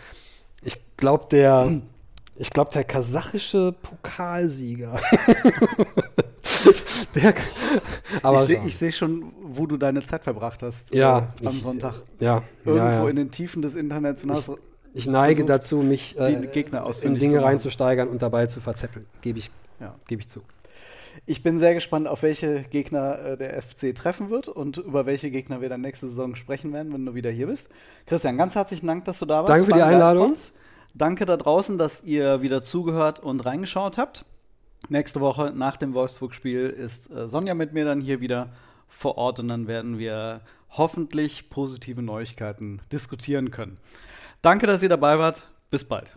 ich 0.62 0.76
glaube 0.96 1.26
der, 1.30 1.80
ich 2.36 2.50
glaube 2.50 2.70
der 2.72 2.84
kasachische 2.84 3.74
Pokalsieger. 3.82 4.98
der, 7.14 7.34
aber 8.22 8.42
ich 8.42 8.46
sehe 8.48 8.66
ich 8.66 8.78
seh 8.78 8.92
schon, 8.92 9.32
wo 9.42 9.66
du 9.66 9.76
deine 9.76 10.04
Zeit 10.04 10.24
verbracht 10.24 10.62
hast 10.62 10.94
Ja, 10.94 11.30
äh, 11.42 11.46
am 11.46 11.56
ich- 11.56 11.62
Sonntag. 11.62 12.02
ja, 12.20 12.42
Irgendwo 12.64 12.84
ja, 12.84 12.92
ja. 13.04 13.08
in 13.08 13.16
den 13.16 13.30
Tiefen 13.30 13.62
des 13.62 13.74
Internets. 13.74 14.24
hast- 14.28 14.50
Ich 14.94 15.06
neige 15.06 15.44
dazu, 15.44 15.78
mich 15.78 16.18
äh, 16.18 16.32
in 17.02 17.18
Dinge 17.18 17.42
reinzusteigern 17.42 18.08
und 18.08 18.22
dabei 18.22 18.46
zu 18.46 18.60
verzetteln. 18.60 19.06
Gebe 19.22 19.38
ich, 19.38 19.50
Ja. 19.80 19.94
gebe 20.06 20.22
ich 20.22 20.28
zu. 20.28 20.42
Ich 21.26 21.42
bin 21.42 21.58
sehr 21.58 21.74
gespannt, 21.74 22.08
auf 22.08 22.22
welche 22.22 22.62
Gegner 22.62 23.18
äh, 23.18 23.36
der 23.36 23.62
FC 23.62 23.94
treffen 23.94 24.30
wird 24.30 24.48
und 24.48 24.78
über 24.78 25.06
welche 25.06 25.30
Gegner 25.30 25.60
wir 25.60 25.68
dann 25.68 25.80
nächste 25.80 26.08
Saison 26.08 26.34
sprechen 26.34 26.72
werden, 26.72 26.92
wenn 26.92 27.06
du 27.06 27.14
wieder 27.14 27.30
hier 27.30 27.46
bist. 27.46 27.70
Christian, 28.06 28.36
ganz 28.36 28.54
herzlichen 28.54 28.86
Dank, 28.86 29.04
dass 29.04 29.18
du 29.18 29.26
da 29.26 29.38
warst. 29.38 29.50
Danke 29.50 29.66
für 29.66 29.72
die 29.72 29.82
Einladung. 29.82 30.30
Geistbox. 30.30 30.52
Danke 30.94 31.26
da 31.26 31.36
draußen, 31.36 31.76
dass 31.76 32.04
ihr 32.04 32.42
wieder 32.42 32.62
zugehört 32.62 33.20
und 33.20 33.40
reingeschaut 33.44 33.98
habt. 33.98 34.24
Nächste 34.88 35.20
Woche 35.20 35.52
nach 35.54 35.76
dem 35.76 35.94
Wolfsburg-Spiel 35.94 36.66
ist 36.68 37.10
äh, 37.10 37.28
Sonja 37.28 37.54
mit 37.54 37.72
mir 37.72 37.84
dann 37.84 38.00
hier 38.00 38.20
wieder 38.20 38.50
vor 38.88 39.18
Ort 39.18 39.40
und 39.40 39.48
dann 39.48 39.66
werden 39.66 39.98
wir 39.98 40.42
hoffentlich 40.70 41.50
positive 41.50 42.02
Neuigkeiten 42.02 42.80
diskutieren 42.92 43.50
können. 43.50 43.78
Danke, 44.42 44.66
dass 44.66 44.82
ihr 44.82 44.88
dabei 44.88 45.18
wart. 45.18 45.48
Bis 45.70 45.84
bald. 45.84 46.16